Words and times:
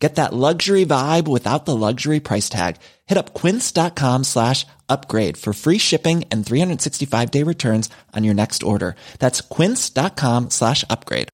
Get 0.00 0.14
that 0.14 0.32
luxury 0.32 0.86
vibe 0.86 1.28
without 1.28 1.66
the 1.66 1.76
luxury 1.76 2.20
price 2.20 2.48
tag. 2.48 2.76
Hit 3.06 3.18
up 3.18 3.34
quince.com 3.34 4.24
slash 4.24 4.66
upgrade 4.88 5.36
for 5.36 5.52
free 5.52 5.78
shipping 5.78 6.24
and 6.30 6.44
365 6.44 7.30
day 7.30 7.44
returns 7.44 7.90
on 8.16 8.24
your 8.24 8.34
next 8.34 8.62
order. 8.62 8.94
That's 9.18 9.40
quince.com 9.42 10.50
slash 10.50 10.84
upgrade. 10.90 11.28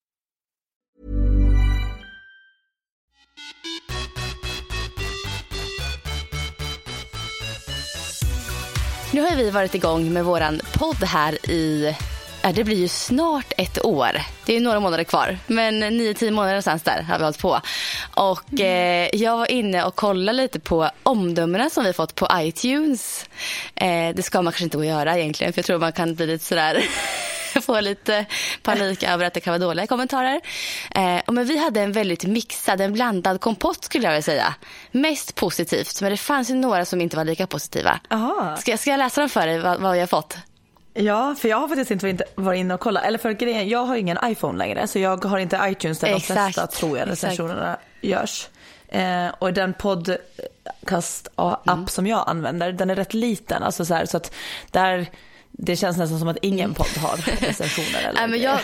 Nu 9.12 9.22
har 9.22 9.36
vi 9.36 9.50
varit 9.50 9.74
igång 9.74 10.12
med 10.12 10.24
våran 10.24 10.60
podd 10.78 11.04
här 11.04 11.50
i 11.50 11.94
det 12.52 12.64
blir 12.64 12.76
ju 12.76 12.88
snart 12.88 13.52
ett 13.56 13.84
år. 13.84 14.10
Det 14.46 14.56
är 14.56 14.60
några 14.60 14.80
månader 14.80 15.04
kvar. 15.04 15.38
Men 15.46 15.78
nio, 15.78 16.14
tio 16.14 16.30
månader 16.30 16.52
någonstans 16.52 16.82
där 16.82 17.02
har 17.02 17.18
vi 17.18 17.24
hållit 17.24 17.38
på. 17.38 17.60
Och 18.14 18.60
eh, 18.60 19.08
jag 19.12 19.36
var 19.36 19.50
inne 19.50 19.84
och 19.84 19.94
kollade 19.94 20.36
lite 20.36 20.60
på 20.60 20.90
omdömena 21.02 21.70
som 21.70 21.84
vi 21.84 21.92
fått 21.92 22.14
på 22.14 22.28
iTunes. 22.34 23.26
Eh, 23.74 24.14
det 24.14 24.22
ska 24.22 24.42
man 24.42 24.52
kanske 24.52 24.64
inte 24.64 24.76
gå 24.76 24.82
och 24.82 24.86
göra 24.86 25.18
egentligen. 25.18 25.52
För 25.52 25.58
jag 25.58 25.66
tror 25.66 25.78
man 25.78 25.92
kan 25.92 26.14
bli 26.14 26.26
lite 26.26 26.44
sådär 26.44 26.84
få 27.60 27.80
lite 27.80 28.26
panik 28.62 29.02
över 29.02 29.24
att 29.24 29.34
det 29.34 29.40
kan 29.40 29.50
vara 29.50 29.58
dåliga 29.58 29.86
kommentarer. 29.86 30.40
Eh, 30.90 31.20
men 31.26 31.44
vi 31.46 31.58
hade 31.58 31.80
en 31.80 31.92
väldigt 31.92 32.24
mixad, 32.24 32.80
en 32.80 32.92
blandad 32.92 33.40
kompott 33.40 33.84
skulle 33.84 34.04
jag 34.04 34.10
vilja 34.10 34.22
säga. 34.22 34.54
Mest 34.90 35.34
positivt, 35.34 36.00
men 36.00 36.10
det 36.10 36.16
fanns 36.16 36.50
ju 36.50 36.54
några 36.54 36.84
som 36.84 37.00
inte 37.00 37.16
var 37.16 37.24
lika 37.24 37.46
positiva. 37.46 38.00
Aha. 38.10 38.56
Ska, 38.56 38.76
ska 38.76 38.90
jag 38.90 38.98
läsa 38.98 39.20
dem 39.20 39.30
för 39.30 39.46
dig, 39.46 39.58
vad, 39.58 39.80
vad 39.80 39.92
vi 39.92 40.00
har 40.00 40.06
fått? 40.06 40.36
Ja, 40.96 41.34
för 41.34 41.48
jag 41.48 41.56
har 41.56 41.68
faktiskt 41.68 41.90
inte 41.90 42.24
varit 42.34 42.58
inne 42.58 42.74
och 42.74 42.80
kollat. 42.80 43.04
Eller 43.04 43.18
för 43.18 43.32
grejen, 43.32 43.68
jag 43.68 43.84
har 43.84 43.96
ingen 43.96 44.18
iPhone 44.24 44.58
längre 44.58 44.88
så 44.88 44.98
jag 44.98 45.24
har 45.24 45.38
inte 45.38 45.60
iTunes 45.62 45.98
där 45.98 46.08
Exakt. 46.08 46.28
de 46.28 46.34
flesta 46.34 46.66
tror 46.66 46.98
jag 46.98 47.08
recensionerna 47.08 47.76
görs. 48.00 48.48
Eh, 48.88 49.28
och 49.38 49.52
den 49.52 49.74
podcast-app 49.74 51.68
mm. 51.68 51.86
som 51.86 52.06
jag 52.06 52.24
använder, 52.26 52.72
den 52.72 52.90
är 52.90 52.94
rätt 52.94 53.14
liten. 53.14 53.62
Alltså 53.62 53.84
så, 53.84 53.94
här, 53.94 54.06
så 54.06 54.16
att 54.16 54.34
där, 54.70 55.06
det 55.50 55.76
känns 55.76 55.96
nästan 55.96 56.18
som 56.18 56.28
att 56.28 56.38
ingen 56.42 56.74
podd 56.74 56.96
har 56.98 57.16
recensioner. 57.46 58.08
Eller 58.08 58.28
men 58.28 58.40
jag, 58.40 58.58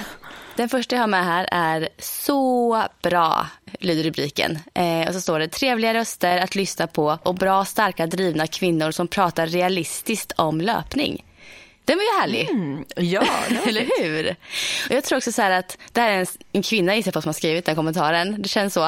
den 0.57 0.69
första 0.69 0.97
jag 0.97 1.03
har 1.03 1.09
med 1.09 1.25
här 1.25 1.49
är 1.53 1.89
Så 1.99 2.85
bra, 3.03 3.47
lyder 3.81 4.03
rubriken. 4.03 4.59
Eh, 4.75 5.09
och 5.09 5.15
så 5.15 5.21
står 5.21 5.39
det 5.39 5.49
trevliga 5.49 5.95
röster 5.95 6.39
att 6.39 6.55
lyssna 6.55 6.87
på 6.87 7.19
och 7.23 7.35
bra, 7.35 7.65
starka, 7.65 8.07
drivna 8.07 8.47
kvinnor 8.47 8.91
som 8.91 9.09
pratar 9.09 9.47
realistiskt 9.47 10.33
om 10.37 10.61
löpning. 10.61 11.25
Den 11.85 11.97
var 11.97 12.03
ju 12.03 12.21
härlig. 12.21 12.51
Mm, 12.51 12.85
ja, 12.97 13.27
eller 13.67 13.89
hur? 14.03 14.31
Och 14.89 14.95
jag 14.95 15.05
tror 15.05 15.17
också 15.17 15.33
så 15.33 15.43
att 15.43 15.79
det 15.93 16.01
här 16.01 16.11
är 16.11 16.19
en, 16.19 16.27
en 16.53 16.63
kvinna 16.63 16.97
gissar 16.97 17.13
på 17.13 17.23
som 17.23 17.29
har 17.29 17.33
skrivit 17.35 17.65
den 17.65 17.77
kommentaren. 17.77 18.43
Det 18.43 18.49
känns 18.49 18.75
så. 18.75 18.85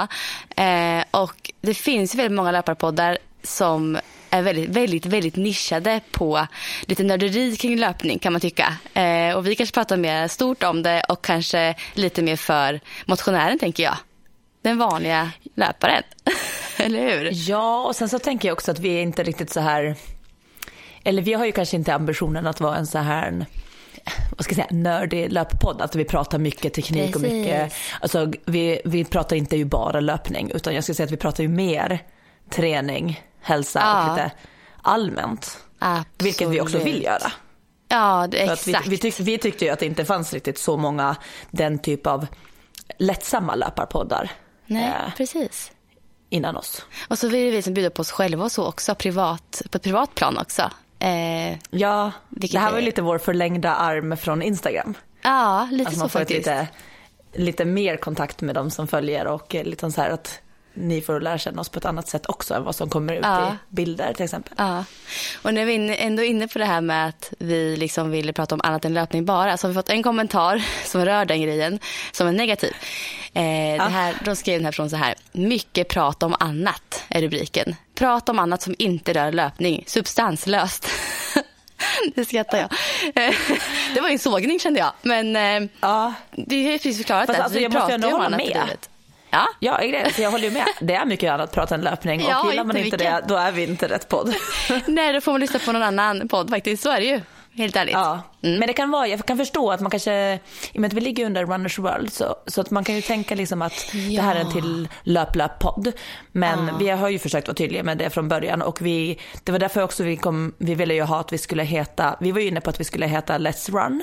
Eh, 0.56 1.04
och 1.10 1.50
det 1.60 1.74
finns 1.74 2.14
väldigt 2.14 2.36
många 2.36 2.52
löparpoddar 2.52 3.18
som 3.42 3.98
är 4.30 4.42
väldigt, 4.42 4.70
väldigt, 4.70 5.06
väldigt 5.06 5.36
nischade 5.36 6.00
på 6.10 6.46
lite 6.82 7.02
nörderi 7.02 7.56
kring 7.56 7.76
löpning 7.78 8.18
kan 8.18 8.32
man 8.32 8.40
tycka. 8.40 8.76
Eh, 8.94 9.36
och 9.36 9.46
vi 9.46 9.54
kanske 9.54 9.74
pratar 9.74 9.96
mer 9.96 10.28
stort 10.28 10.62
om 10.62 10.82
det 10.82 11.02
och 11.08 11.24
kanske 11.24 11.74
lite 11.94 12.22
mer 12.22 12.36
för 12.36 12.80
motionären 13.06 13.58
tänker 13.58 13.82
jag. 13.82 13.96
Den 14.62 14.78
vanliga 14.78 15.30
löparen. 15.54 16.02
eller 16.76 17.00
hur? 17.00 17.30
Ja, 17.32 17.84
och 17.86 17.96
sen 17.96 18.08
så 18.08 18.18
tänker 18.18 18.48
jag 18.48 18.52
också 18.52 18.70
att 18.70 18.78
vi 18.78 18.88
är 18.88 19.02
inte 19.02 19.22
riktigt 19.22 19.50
så 19.50 19.60
här 19.60 19.96
eller 21.04 21.22
vi 21.22 21.32
har 21.32 21.46
ju 21.46 21.52
kanske 21.52 21.76
inte 21.76 21.94
ambitionen 21.94 22.46
att 22.46 22.60
vara 22.60 22.76
en 22.76 22.86
så 22.86 22.98
här 22.98 23.46
vad 24.36 24.44
ska 24.44 24.54
jag 24.54 24.68
säga, 24.68 24.80
nördig 24.80 25.32
löppodd. 25.32 25.80
Att 25.80 25.94
vi 25.94 26.04
pratar 26.04 26.38
mycket 26.38 26.74
teknik 26.74 27.12
Precis. 27.12 27.16
och 27.16 27.32
mycket, 27.32 27.72
alltså 28.00 28.32
vi, 28.44 28.80
vi 28.84 29.04
pratar 29.04 29.36
inte 29.36 29.56
ju 29.56 29.64
bara 29.64 30.00
löpning 30.00 30.50
utan 30.54 30.74
jag 30.74 30.84
skulle 30.84 30.94
säga 30.94 31.04
att 31.04 31.12
vi 31.12 31.16
pratar 31.16 31.42
ju 31.42 31.48
mer 31.48 32.02
träning, 32.50 33.22
hälsa 33.40 33.80
ja. 33.80 34.02
och 34.02 34.16
lite 34.16 34.30
allmänt. 34.82 35.58
Absolut. 35.78 36.06
Vilket 36.18 36.48
vi 36.48 36.60
också 36.60 36.78
vill 36.78 37.02
göra. 37.02 37.32
Ja, 37.88 38.26
det, 38.30 38.38
exakt. 38.38 38.86
Vi, 38.86 38.90
vi, 38.90 38.98
tyck, 38.98 39.20
vi 39.20 39.38
tyckte 39.38 39.64
ju 39.64 39.70
att 39.70 39.78
det 39.78 39.86
inte 39.86 40.04
fanns 40.04 40.32
riktigt 40.32 40.58
så 40.58 40.76
många 40.76 41.16
den 41.50 41.78
typ 41.78 42.06
av 42.06 42.26
lättsamma 42.98 43.54
löparpoddar. 43.54 44.30
Nej, 44.66 44.84
eh, 44.84 45.14
precis. 45.16 45.72
Innan 46.30 46.56
oss. 46.56 46.86
Och 47.08 47.18
så 47.18 47.28
vill 47.28 47.52
vi 47.52 47.62
som 47.62 47.74
bjuder 47.74 47.90
på 47.90 48.00
oss 48.00 48.10
själva 48.10 48.44
och 48.44 48.52
så 48.52 48.66
också, 48.66 48.94
privat, 48.94 49.62
på 49.70 49.76
ett 49.76 49.82
privat 49.82 50.14
plan 50.14 50.38
också. 50.38 50.70
Eh, 50.98 51.58
ja, 51.70 52.12
det 52.28 52.58
här 52.58 52.70
var 52.70 52.78
ju 52.78 52.84
lite 52.84 53.02
vår 53.02 53.18
förlängda 53.18 53.74
arm 53.74 54.16
från 54.16 54.42
Instagram. 54.42 54.94
Ja, 55.22 55.68
lite 55.72 55.88
att 55.88 55.98
så 55.98 56.08
faktiskt. 56.08 56.38
Lite, 56.38 56.68
lite 57.32 57.64
mer 57.64 57.96
kontakt 57.96 58.40
med 58.40 58.54
de 58.54 58.70
som 58.70 58.88
följer 58.88 59.26
och 59.26 59.54
lite 59.54 59.90
så 59.90 60.00
här 60.00 60.10
att 60.10 60.40
ni 60.74 61.00
får 61.00 61.20
lära 61.20 61.38
känna 61.38 61.60
oss 61.60 61.68
på 61.68 61.78
ett 61.78 61.84
annat 61.84 62.08
sätt 62.08 62.26
också 62.26 62.54
än 62.54 62.64
vad 62.64 62.74
som 62.74 62.90
kommer 62.90 63.12
ut 63.14 63.20
ja. 63.22 63.48
i 63.48 63.74
bilder 63.74 64.12
till 64.14 64.24
exempel. 64.24 64.54
Ja. 64.58 64.84
Och 65.42 65.54
när 65.54 65.64
vi 65.64 65.74
är 65.74 65.96
ändå 65.98 66.22
inne 66.22 66.48
på 66.48 66.58
det 66.58 66.64
här 66.64 66.80
med 66.80 67.08
att 67.08 67.32
vi 67.38 67.76
liksom 67.76 68.10
ville 68.10 68.32
prata 68.32 68.54
om 68.54 68.60
annat 68.64 68.84
än 68.84 68.94
löpning 68.94 69.24
bara 69.24 69.56
så 69.56 69.66
har 69.66 69.68
vi 69.68 69.74
fått 69.74 69.90
en 69.90 70.02
kommentar 70.02 70.64
som 70.84 71.04
rör 71.04 71.24
den 71.24 71.42
grejen 71.42 71.78
som 72.12 72.26
är 72.26 72.32
negativ. 72.32 72.72
Eh, 73.32 73.76
ja. 73.76 73.84
det 73.84 73.90
här, 73.90 74.14
de 74.24 74.36
skrev 74.36 74.58
den 74.58 74.64
här 74.64 74.72
från 74.72 74.90
så 74.90 74.96
här. 74.96 75.14
Mycket 75.32 75.88
prat 75.88 76.22
om 76.22 76.36
annat 76.40 77.04
är 77.08 77.22
rubriken. 77.22 77.76
Prat 77.94 78.28
om 78.28 78.38
annat 78.38 78.62
som 78.62 78.74
inte 78.78 79.12
rör 79.12 79.32
löpning. 79.32 79.84
Substanslöst. 79.86 80.88
det 82.14 82.24
skrattar 82.24 82.58
jag. 82.58 82.70
det 83.94 84.00
var 84.00 84.08
en 84.08 84.18
sågning 84.18 84.60
kände 84.60 84.80
jag. 84.80 84.92
Men 85.02 85.36
eh, 85.36 85.70
ja. 85.80 86.14
det 86.30 86.56
är 86.56 86.72
precis 86.72 86.96
förklarat. 86.96 87.26
Fast, 87.26 87.40
alltså, 87.40 87.58
vi 87.58 87.62
jag 87.62 87.72
måste 87.72 87.92
ju 87.92 88.12
hålla 88.12 88.36
med. 88.36 88.76
Ja, 89.34 89.48
ja 89.58 89.82
jag 90.18 90.30
håller 90.30 90.50
med. 90.50 90.66
Det 90.80 90.94
är 90.94 91.04
mycket 91.04 91.32
annat 91.32 91.52
prat 91.52 91.72
än 91.72 91.80
löpning 91.80 92.24
och 92.24 92.30
ja, 92.30 92.50
gillar 92.50 92.64
man 92.64 92.76
inte 92.76 92.96
det 92.96 93.24
då 93.28 93.36
är 93.36 93.52
vi 93.52 93.62
inte 93.62 93.88
rätt 93.88 94.08
podd. 94.08 94.34
Nej, 94.86 95.12
då 95.12 95.20
får 95.20 95.32
man 95.32 95.40
lyssna 95.40 95.58
på 95.58 95.72
någon 95.72 95.82
annan 95.82 96.28
podd 96.28 96.50
faktiskt. 96.50 96.82
Så 96.82 96.90
är 96.90 97.00
det 97.00 97.06
ju. 97.06 97.20
Helt 97.56 97.76
ärligt. 97.76 97.92
Ja, 97.92 98.22
mm. 98.42 98.58
men 98.58 98.66
det 98.66 98.72
kan 98.72 98.90
vara, 98.90 99.08
jag 99.08 99.26
kan 99.26 99.36
förstå 99.36 99.70
att 99.70 99.80
man 99.80 99.90
kanske, 99.90 100.34
i 100.72 100.76
och 100.76 100.80
med 100.80 100.88
att 100.88 100.94
vi 100.94 101.00
ligger 101.00 101.26
under 101.26 101.46
Runners 101.46 101.78
World 101.78 102.12
så, 102.12 102.36
så 102.46 102.60
att 102.60 102.70
man 102.70 102.84
kan 102.84 102.94
ju 102.94 103.02
tänka 103.02 103.34
liksom 103.34 103.62
att 103.62 103.94
ja. 103.94 104.22
det 104.22 104.28
här 104.28 104.36
är 104.36 104.40
en 104.40 104.52
till 104.52 104.88
löp-löp-podd. 105.02 105.92
Men 106.32 106.66
ja. 106.66 106.76
vi 106.78 106.88
har 106.88 107.08
ju 107.08 107.18
försökt 107.18 107.48
vara 107.48 107.54
tydliga 107.54 107.82
med 107.82 107.98
det 107.98 108.10
från 108.10 108.28
början 108.28 108.62
och 108.62 108.82
vi, 108.82 109.18
det 109.44 109.52
var 109.52 109.58
därför 109.58 109.82
också 109.82 110.04
vi 110.04 110.16
kom, 110.16 110.54
vi 110.58 110.74
ville 110.74 110.94
ju 110.94 111.02
ha 111.02 111.20
att 111.20 111.32
vi 111.32 111.38
skulle 111.38 111.62
heta, 111.62 112.16
vi 112.20 112.32
var 112.32 112.40
ju 112.40 112.48
inne 112.48 112.60
på 112.60 112.70
att 112.70 112.80
vi 112.80 112.84
skulle 112.84 113.06
heta 113.06 113.38
Let's 113.38 113.70
Run 113.72 114.02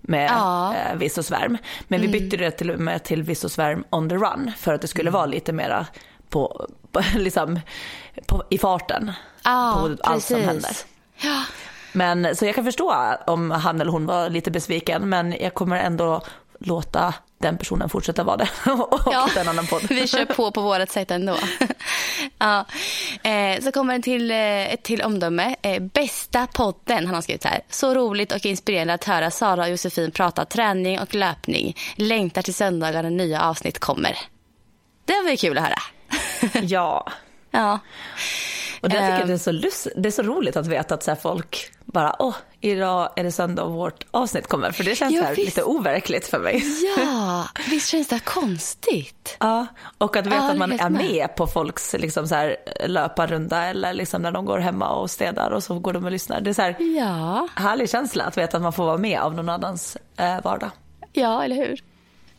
med 0.00 0.30
ja. 0.30 0.74
eh, 0.74 0.96
Viss 0.96 1.18
och 1.18 1.24
Svärm. 1.24 1.58
Men 1.88 2.00
mm. 2.00 2.12
vi 2.12 2.20
bytte 2.20 2.36
det 2.36 2.50
till 2.50 2.70
och 2.70 2.80
med 2.80 3.04
till 3.04 3.22
Viss 3.22 3.44
och 3.44 3.52
Svärm 3.52 3.84
on 3.90 4.08
the 4.08 4.14
run 4.14 4.52
för 4.58 4.74
att 4.74 4.80
det 4.80 4.88
skulle 4.88 5.08
mm. 5.08 5.18
vara 5.18 5.26
lite 5.26 5.52
mera 5.52 5.86
på, 6.28 6.66
på 6.92 7.02
liksom, 7.16 7.60
på, 8.26 8.44
i 8.50 8.58
farten. 8.58 9.12
Ja, 9.44 9.72
på 9.74 9.86
allt 9.86 10.02
precis. 10.02 10.28
som 10.28 10.40
händer. 10.40 10.76
Ja. 11.16 11.44
Men, 11.92 12.36
så 12.36 12.46
jag 12.46 12.54
kan 12.54 12.64
förstå 12.64 13.14
om 13.26 13.50
han 13.50 13.80
eller 13.80 13.92
hon 13.92 14.06
var 14.06 14.30
lite 14.30 14.50
besviken, 14.50 15.08
men 15.08 15.36
jag 15.40 15.54
kommer 15.54 15.76
ändå 15.76 16.22
låta 16.60 17.14
den 17.38 17.58
personen 17.58 17.88
fortsätta 17.88 18.24
vara 18.24 18.36
det 18.36 18.48
och 18.70 19.12
ja, 19.12 19.28
en 19.36 19.48
annan 19.48 19.66
podd. 19.66 19.82
vi 19.88 20.08
kör 20.08 20.24
på 20.24 20.50
på 20.50 20.60
vårt 20.60 20.90
sätt 20.90 21.10
ändå. 21.10 21.36
ja. 22.38 22.64
Eh, 23.22 23.60
så 23.60 23.72
kommer 23.72 23.94
en 23.94 24.02
till, 24.02 24.30
eh, 24.30 24.72
ett 24.72 24.82
till 24.82 25.02
omdöme. 25.02 25.56
Eh, 25.62 25.82
bästa 25.82 26.46
podden, 26.46 27.06
han 27.06 27.14
har 27.14 27.22
skrivit 27.22 27.44
här. 27.44 27.60
Så 27.68 27.94
roligt 27.94 28.32
och 28.32 28.46
inspirerande 28.46 28.94
att 28.94 29.04
höra 29.04 29.30
Sara 29.30 29.62
och 29.62 29.70
Josefin 29.70 30.10
prata 30.10 30.44
träning 30.44 31.00
och 31.00 31.14
löpning. 31.14 31.76
Längtar 31.96 32.42
till 32.42 32.54
söndagar 32.54 33.02
när 33.02 33.10
nya 33.10 33.42
avsnitt 33.42 33.78
kommer. 33.78 34.18
Det 35.04 35.12
var 35.12 35.36
kul 35.36 35.58
att 35.58 35.64
höra. 35.64 35.78
ja. 36.62 37.06
Ja. 37.52 37.78
Och 38.80 38.88
det 38.88 38.96
tycker 38.96 39.18
jag 39.18 39.28
det 39.28 39.32
är 39.32 39.38
så, 39.38 39.52
lust, 39.52 39.86
det 39.96 40.08
är 40.08 40.10
så 40.12 40.22
roligt 40.22 40.56
att 40.56 40.66
veta 40.66 40.94
att 40.94 41.02
så 41.02 41.16
folk 41.16 41.72
bara, 41.84 42.16
åh, 42.18 42.34
idag 42.60 43.10
är 43.16 43.24
det 43.24 43.32
söndag 43.32 43.62
och 43.62 43.72
vårt 43.72 44.04
avsnitt 44.10 44.46
kommer. 44.46 44.70
För 44.72 44.84
det 44.84 44.94
känns 44.94 45.14
ja, 45.14 45.30
lite 45.36 45.62
overkligt 45.62 46.26
för 46.26 46.38
mig. 46.38 46.62
Ja, 46.96 47.48
visst 47.70 47.88
känns 47.88 48.08
det 48.08 48.20
konstigt? 48.24 49.36
Ja, 49.40 49.66
och 49.98 50.16
att 50.16 50.26
veta 50.26 50.36
ja, 50.36 50.50
att 50.50 50.58
man 50.58 50.72
är 50.72 50.90
med. 50.90 51.10
med 51.10 51.36
på 51.36 51.46
folks 51.46 51.94
liksom 51.98 52.28
så 52.28 52.34
här, 52.34 52.56
löparrunda 52.86 53.64
eller 53.64 53.92
liksom 53.94 54.22
när 54.22 54.32
de 54.32 54.44
går 54.44 54.58
hemma 54.58 54.88
och 54.88 55.10
städar 55.10 55.50
och 55.50 55.62
så 55.62 55.78
går 55.78 55.92
de 55.92 56.04
och 56.04 56.10
lyssnar. 56.10 56.40
Det 56.40 56.50
är 56.50 56.54
så 56.54 56.62
här, 56.62 56.76
ja. 56.98 57.48
härlig 57.54 57.90
känsla 57.90 58.24
att 58.24 58.38
veta 58.38 58.56
att 58.56 58.62
man 58.62 58.72
får 58.72 58.84
vara 58.84 58.98
med 58.98 59.20
av 59.20 59.34
någon 59.34 59.48
annans 59.48 59.96
eh, 60.16 60.42
vardag. 60.44 60.70
Ja, 61.12 61.44
eller 61.44 61.56
hur? 61.56 61.80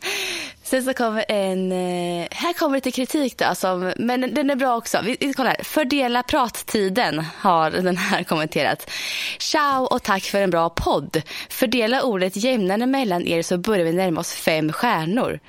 Sen 0.62 0.82
så 0.82 0.94
kommer 0.94 1.24
en, 1.28 1.72
eh, 1.72 2.28
här 2.30 2.52
kommer 2.52 2.76
lite 2.76 2.90
kritik 2.90 3.38
då, 3.38 3.54
som, 3.54 3.92
men 3.96 4.34
den 4.34 4.50
är 4.50 4.56
bra 4.56 4.76
också. 4.76 5.00
Vi, 5.04 5.16
vi 5.20 5.32
kollar 5.32 5.50
här. 5.50 5.64
Fördela 5.64 6.22
prattiden 6.22 7.24
har 7.38 7.70
den 7.70 7.96
här 7.96 8.24
kommenterat. 8.24 8.90
Ciao 9.38 9.84
och 9.84 10.02
tack 10.02 10.22
för 10.22 10.42
en 10.42 10.50
bra 10.50 10.70
podd. 10.70 11.22
Fördela 11.48 12.02
ordet 12.02 12.36
jämnare 12.36 12.86
mellan 12.86 13.26
er 13.26 13.42
så 13.42 13.58
börjar 13.58 13.84
vi 13.84 13.92
närma 13.92 14.20
oss 14.20 14.34
fem 14.34 14.72
stjärnor. 14.72 15.40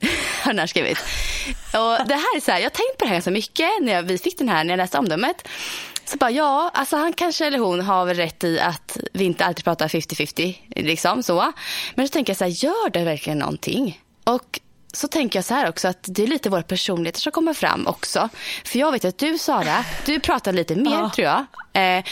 Har 0.42 0.52
den 0.52 0.58
här 0.58 0.66
skrivit. 0.66 0.98
Och 1.72 2.08
det 2.08 2.14
här 2.14 2.36
är 2.36 2.40
så 2.40 2.52
här, 2.52 2.58
jag 2.58 2.64
har 2.64 2.70
tänkt 2.70 2.98
på 2.98 3.04
det 3.04 3.08
här 3.08 3.14
ganska 3.14 3.30
mycket 3.30 3.70
när 3.80 3.92
jag, 3.92 4.02
vi 4.02 4.18
fick 4.18 4.38
den 4.38 4.48
här 4.48 4.64
när 4.64 4.72
jag 4.72 4.78
läste 4.78 4.98
omdömet. 4.98 5.48
Så 6.08 6.16
bara, 6.16 6.30
ja, 6.30 6.70
alltså 6.74 6.96
han 6.96 7.12
kanske 7.12 7.46
eller 7.46 7.58
hon 7.58 7.80
har 7.80 8.06
väl 8.06 8.16
rätt 8.16 8.44
i 8.44 8.60
att 8.60 8.98
vi 9.12 9.24
inte 9.24 9.44
alltid 9.44 9.64
pratar 9.64 9.88
50-50. 9.88 10.56
Liksom, 10.68 11.22
så. 11.22 11.52
Men 11.94 12.08
så 12.08 12.12
tänker 12.12 12.30
jag 12.30 12.36
så 12.36 12.44
här, 12.44 12.64
gör 12.64 12.90
det 12.90 13.04
verkligen 13.04 13.38
någonting? 13.38 14.00
Och 14.24 14.60
så 14.92 15.08
tänker 15.08 15.38
jag 15.38 15.44
så 15.44 15.54
här 15.54 15.68
också 15.68 15.88
att 15.88 15.98
det 16.02 16.22
är 16.22 16.26
lite 16.26 16.50
våra 16.50 16.62
personligheter 16.62 17.20
som 17.20 17.32
kommer 17.32 17.54
fram 17.54 17.86
också. 17.86 18.28
För 18.64 18.78
jag 18.78 18.92
vet 18.92 19.04
att 19.04 19.18
du 19.18 19.38
Sara, 19.38 19.84
du 20.06 20.20
pratar 20.20 20.52
lite 20.52 20.76
mer 20.76 20.90
ja. 20.90 21.10
tror 21.14 21.26
jag. 21.26 21.44
Eh, 21.72 22.04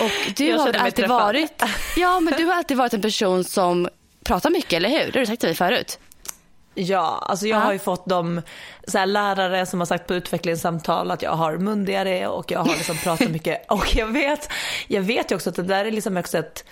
och 0.00 0.32
du 0.36 0.46
jag 0.46 0.58
har 0.58 0.72
alltid 0.72 1.08
varit, 1.08 1.62
ja 1.96 2.20
men 2.20 2.34
du 2.36 2.44
har 2.44 2.54
alltid 2.54 2.76
varit 2.76 2.94
en 2.94 3.02
person 3.02 3.44
som 3.44 3.88
pratar 4.24 4.50
mycket, 4.50 4.72
eller 4.72 4.88
hur? 4.88 5.12
Det 5.12 5.18
har 5.18 5.20
du 5.20 5.26
sagt 5.26 5.40
till 5.40 5.48
mig 5.48 5.56
förut. 5.56 5.98
Ja, 6.78 7.24
alltså 7.26 7.46
jag 7.46 7.60
ja. 7.60 7.64
har 7.64 7.72
ju 7.72 7.78
fått 7.78 8.06
de 8.06 8.42
så 8.88 9.04
lärare 9.04 9.66
som 9.66 9.80
har 9.80 9.86
sagt 9.86 10.06
på 10.06 10.14
utvecklingssamtal 10.14 11.10
att 11.10 11.22
jag 11.22 11.30
har 11.30 11.58
mundigare 11.58 12.28
och 12.28 12.50
jag 12.50 12.58
har 12.58 12.76
liksom 12.76 12.96
pratat 12.96 13.30
mycket. 13.30 13.66
Och 13.70 13.96
jag 13.96 14.06
vet, 14.06 14.48
jag 14.88 15.02
vet 15.02 15.30
ju 15.30 15.34
också 15.34 15.50
att 15.50 15.56
det 15.56 15.62
där 15.62 15.84
är 15.84 15.90
liksom 15.90 16.16
också 16.16 16.38
ett, 16.38 16.64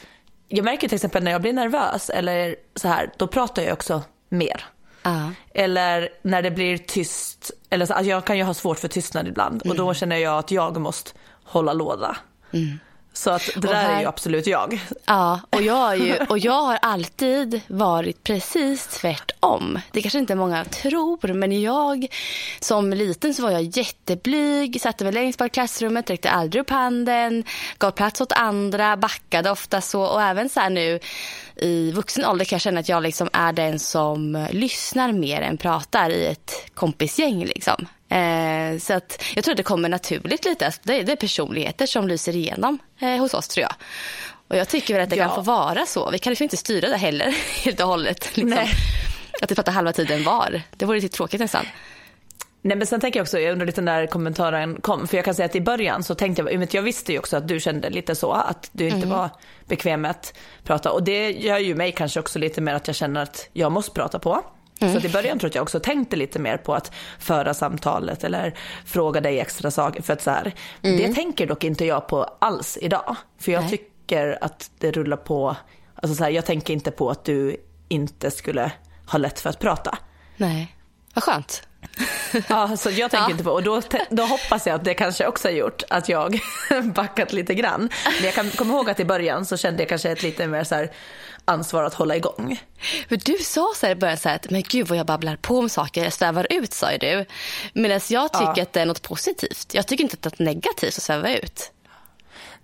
jag 0.49 0.65
märker 0.65 0.89
till 0.89 0.97
exempel 0.97 1.25
när 1.25 1.31
jag 1.31 1.41
blir 1.41 1.53
nervös 1.53 2.11
eller 2.11 2.57
så 2.75 2.89
här, 2.89 3.13
då 3.17 3.27
pratar 3.27 3.63
jag 3.63 3.73
också 3.73 4.03
mer. 4.29 4.65
Uh. 5.07 5.31
Eller 5.55 6.09
när 6.23 6.43
det 6.43 6.51
blir 6.51 6.79
tyst, 6.79 7.51
eller 7.71 7.87
så, 7.87 7.95
alltså 7.95 8.11
jag 8.11 8.25
kan 8.25 8.39
ju 8.39 8.45
ha 8.45 8.55
svårt 8.55 8.79
för 8.79 8.89
tystnad 8.89 9.29
ibland 9.29 9.63
mm. 9.65 9.71
och 9.71 9.77
då 9.77 9.83
mm. 9.83 9.95
känner 9.95 10.17
jag 10.17 10.39
att 10.39 10.51
jag 10.51 10.81
måste 10.81 11.11
hålla 11.45 11.73
låda. 11.73 12.17
Mm. 12.53 12.79
Så 13.17 13.31
att 13.31 13.51
det 13.55 13.61
där 13.61 13.75
här, 13.75 13.97
är 13.97 14.01
ju 14.01 14.07
absolut 14.07 14.47
jag. 14.47 14.81
Ja, 15.05 15.41
och 15.51 15.63
jag, 15.63 15.99
ju, 15.99 16.17
och 16.29 16.39
jag 16.39 16.63
har 16.63 16.79
alltid 16.83 17.61
varit 17.67 18.25
precis 18.25 18.87
tvärtom. 18.87 19.79
Det 19.93 20.03
kanske 20.03 20.19
inte 20.19 20.35
många 20.35 20.65
tror, 20.65 21.33
men 21.33 21.63
jag 21.63 22.07
som 22.61 22.91
liten 22.93 23.35
så 23.35 23.43
var 23.43 23.51
jag 23.51 23.63
jätteblyg, 23.63 24.81
satte 24.81 25.05
mig 25.05 25.13
längst 25.13 25.39
bak 25.39 25.47
i 25.47 25.51
klassrummet, 25.51 26.11
räckte 26.11 26.31
aldrig 26.31 26.61
upp 26.61 26.71
handen, 26.71 27.45
gav 27.79 27.91
plats 27.91 28.21
åt 28.21 28.33
andra, 28.33 28.97
backade 28.97 29.51
ofta 29.51 29.81
så 29.81 30.03
och 30.03 30.23
även 30.23 30.49
så 30.49 30.61
här 30.61 30.71
nu 30.71 31.01
i 31.57 31.93
vuxen 31.93 32.25
ålder 32.25 32.45
kan 32.45 32.57
jag 32.57 32.63
känna 32.63 32.81
att 32.81 32.89
jag 32.89 33.03
liksom 33.03 33.29
är 33.33 33.53
den 33.53 33.79
som 33.79 34.47
lyssnar 34.51 35.13
mer 35.13 35.41
än 35.41 35.57
pratar 35.57 36.11
i 36.11 36.27
ett 36.27 36.53
kompisgäng. 36.75 37.45
Liksom. 37.45 37.87
Eh, 38.15 38.79
så 38.79 38.93
att 38.93 39.23
jag 39.35 39.45
tror 39.45 39.53
att 39.53 39.57
det 39.57 39.63
kommer 39.63 39.89
naturligt 39.89 40.45
lite. 40.45 40.73
Det 40.83 41.01
är, 41.01 41.05
det 41.05 41.13
är 41.13 41.17
personligheter 41.17 41.87
som 41.87 42.09
lyser 42.09 42.37
igenom 42.37 42.79
eh, 43.01 43.17
hos 43.17 43.35
oss 43.35 43.49
tror 43.49 43.63
jag. 43.63 43.75
Och 44.49 44.57
jag 44.57 44.69
tycker 44.69 44.95
väl 44.95 45.03
att 45.03 45.11
det 45.11 45.17
ja. 45.17 45.27
kan 45.27 45.35
få 45.35 45.41
vara 45.41 45.87
så. 45.87 46.11
Vi 46.11 46.19
kan 46.19 46.31
liksom 46.31 46.45
inte 46.45 46.57
styra 46.57 46.89
det 46.89 46.97
heller 46.97 47.27
helt 47.65 47.81
och 47.81 47.87
hållet. 47.87 48.37
Liksom. 48.37 48.67
Att 49.43 49.51
vi 49.51 49.55
pratar 49.55 49.73
halva 49.73 49.93
tiden 49.93 50.25
var. 50.25 50.63
Det 50.77 50.85
vore 50.85 51.01
lite 51.01 51.17
tråkigt 51.17 51.41
nästan. 51.41 51.67
Nej 52.63 52.77
men 52.77 52.87
sen 52.87 53.01
tänker 53.01 53.19
jag 53.19 53.25
också, 53.25 53.39
jag 53.39 53.53
undrar 53.53 53.67
lite 53.67 53.81
när 53.81 54.07
kommentaren 54.07 54.81
kom, 54.81 55.09
för 55.09 55.17
jag 55.17 55.25
kan 55.25 55.35
säga 55.35 55.47
att 55.47 55.57
i 55.57 55.61
början 55.61 56.03
så 56.03 56.15
tänkte 56.15 56.43
jag, 56.43 56.75
jag 56.75 56.83
visste 56.83 57.13
ju 57.13 57.19
också 57.19 57.37
att 57.37 57.49
du 57.49 57.61
kände 57.61 57.91
lite 57.91 58.15
så, 58.15 58.33
att 58.33 58.71
du 58.73 58.85
inte 58.85 58.97
mm. 58.97 59.09
var 59.09 59.31
bekväm 59.67 60.01
med 60.01 60.11
att 60.11 60.35
prata 60.65 60.91
och 60.91 61.03
det 61.03 61.31
gör 61.31 61.59
ju 61.59 61.75
mig 61.75 61.93
kanske 61.93 62.21
också 62.21 62.39
lite 62.39 62.61
mer 62.61 62.75
att 62.75 62.87
jag 62.87 62.97
känner 62.97 63.23
att 63.23 63.49
jag 63.53 63.73
måste 63.73 63.93
prata 63.93 64.19
på. 64.19 64.43
Mm. 64.81 65.01
Så 65.01 65.07
i 65.07 65.11
början 65.11 65.39
tror 65.39 65.53
jag 65.55 65.63
också 65.63 65.81
tänkte 65.81 66.17
lite 66.17 66.39
mer 66.39 66.57
på 66.57 66.75
att 66.75 66.95
föra 67.19 67.55
samtalet 67.55 68.25
eller 68.25 68.55
fråga 68.85 69.21
dig 69.21 69.41
extra 69.41 69.71
saker. 69.71 70.03
För 70.03 70.13
att 70.13 70.23
så 70.23 70.31
här, 70.31 70.55
mm. 70.83 70.97
Det 70.97 71.15
tänker 71.15 71.47
dock 71.47 71.65
inte 71.65 71.85
jag 71.85 72.09
på 72.09 72.25
alls 72.39 72.79
idag. 72.81 73.17
För 73.39 73.53
jag 73.53 73.61
Nej. 73.61 73.71
tycker 73.71 74.39
att 74.41 74.71
det 74.79 74.91
rullar 74.91 75.17
på, 75.17 75.57
alltså 75.95 76.15
så 76.15 76.25
här, 76.25 76.31
jag 76.31 76.47
tänker 76.47 76.73
inte 76.73 76.91
på 76.91 77.11
att 77.11 77.25
du 77.25 77.57
inte 77.89 78.31
skulle 78.31 78.73
ha 79.07 79.19
lätt 79.19 79.41
för 79.41 79.51
att 79.51 79.59
prata. 79.59 79.99
Nej, 80.37 80.77
vad 81.15 81.25
skönt. 81.25 81.69
Ja, 82.49 82.77
så 82.77 82.91
jag 82.91 83.11
tänker 83.11 83.27
ja. 83.27 83.31
inte 83.31 83.45
på, 83.45 83.51
och 83.51 83.63
då, 83.63 83.83
då 84.11 84.23
hoppas 84.23 84.67
jag 84.67 84.75
att 84.75 84.85
det 84.85 84.95
kanske 84.95 85.27
också 85.27 85.49
har 85.49 85.53
gjort 85.53 85.83
att 85.91 86.09
jag 86.09 86.41
backat 86.95 87.33
lite 87.33 87.55
grann. 87.55 87.89
Men 88.05 88.25
jag 88.25 88.35
kan 88.35 88.51
komma 88.51 88.75
ihåg 88.75 88.91
att 88.91 89.01
i 89.01 89.05
början 89.05 89.47
så 89.47 89.57
kände 89.57 89.83
jag 89.83 89.89
kanske 89.89 90.11
ett 90.11 90.23
lite 90.23 90.47
mer 90.47 90.65
så 90.65 90.75
här, 90.75 90.91
ansvar 91.45 91.85
att 91.85 91.95
hålla 91.95 92.17
igång. 92.17 92.61
För 93.09 93.17
du 93.17 93.39
sa 93.39 93.73
så 93.77 93.87
här 93.87 93.93
i 93.93 93.97
början 93.97 94.19
så 94.19 94.29
här 94.29 94.37
att 94.37 94.51
men 94.51 94.63
gud 94.69 94.89
vad 94.89 94.99
jag 94.99 95.07
babblar 95.07 95.37
på 95.37 95.59
om 95.59 95.69
saker, 95.69 96.05
jag 96.05 96.13
svävar 96.13 96.47
ut 96.51 96.73
sa 96.73 96.93
ju 96.93 96.99
du. 96.99 97.25
Medan 97.73 98.01
jag 98.09 98.33
tycker 98.33 98.53
ja. 98.57 98.63
att 98.63 98.73
det 98.73 98.81
är 98.81 98.87
något 98.87 99.03
positivt. 99.03 99.75
Jag 99.75 99.87
tycker 99.87 100.05
inte 100.05 100.15
att 100.15 100.23
det 100.23 100.27
är 100.27 100.31
något 100.31 100.55
negativt 100.55 100.97
att 100.97 101.03
sväva 101.03 101.37
ut. 101.37 101.71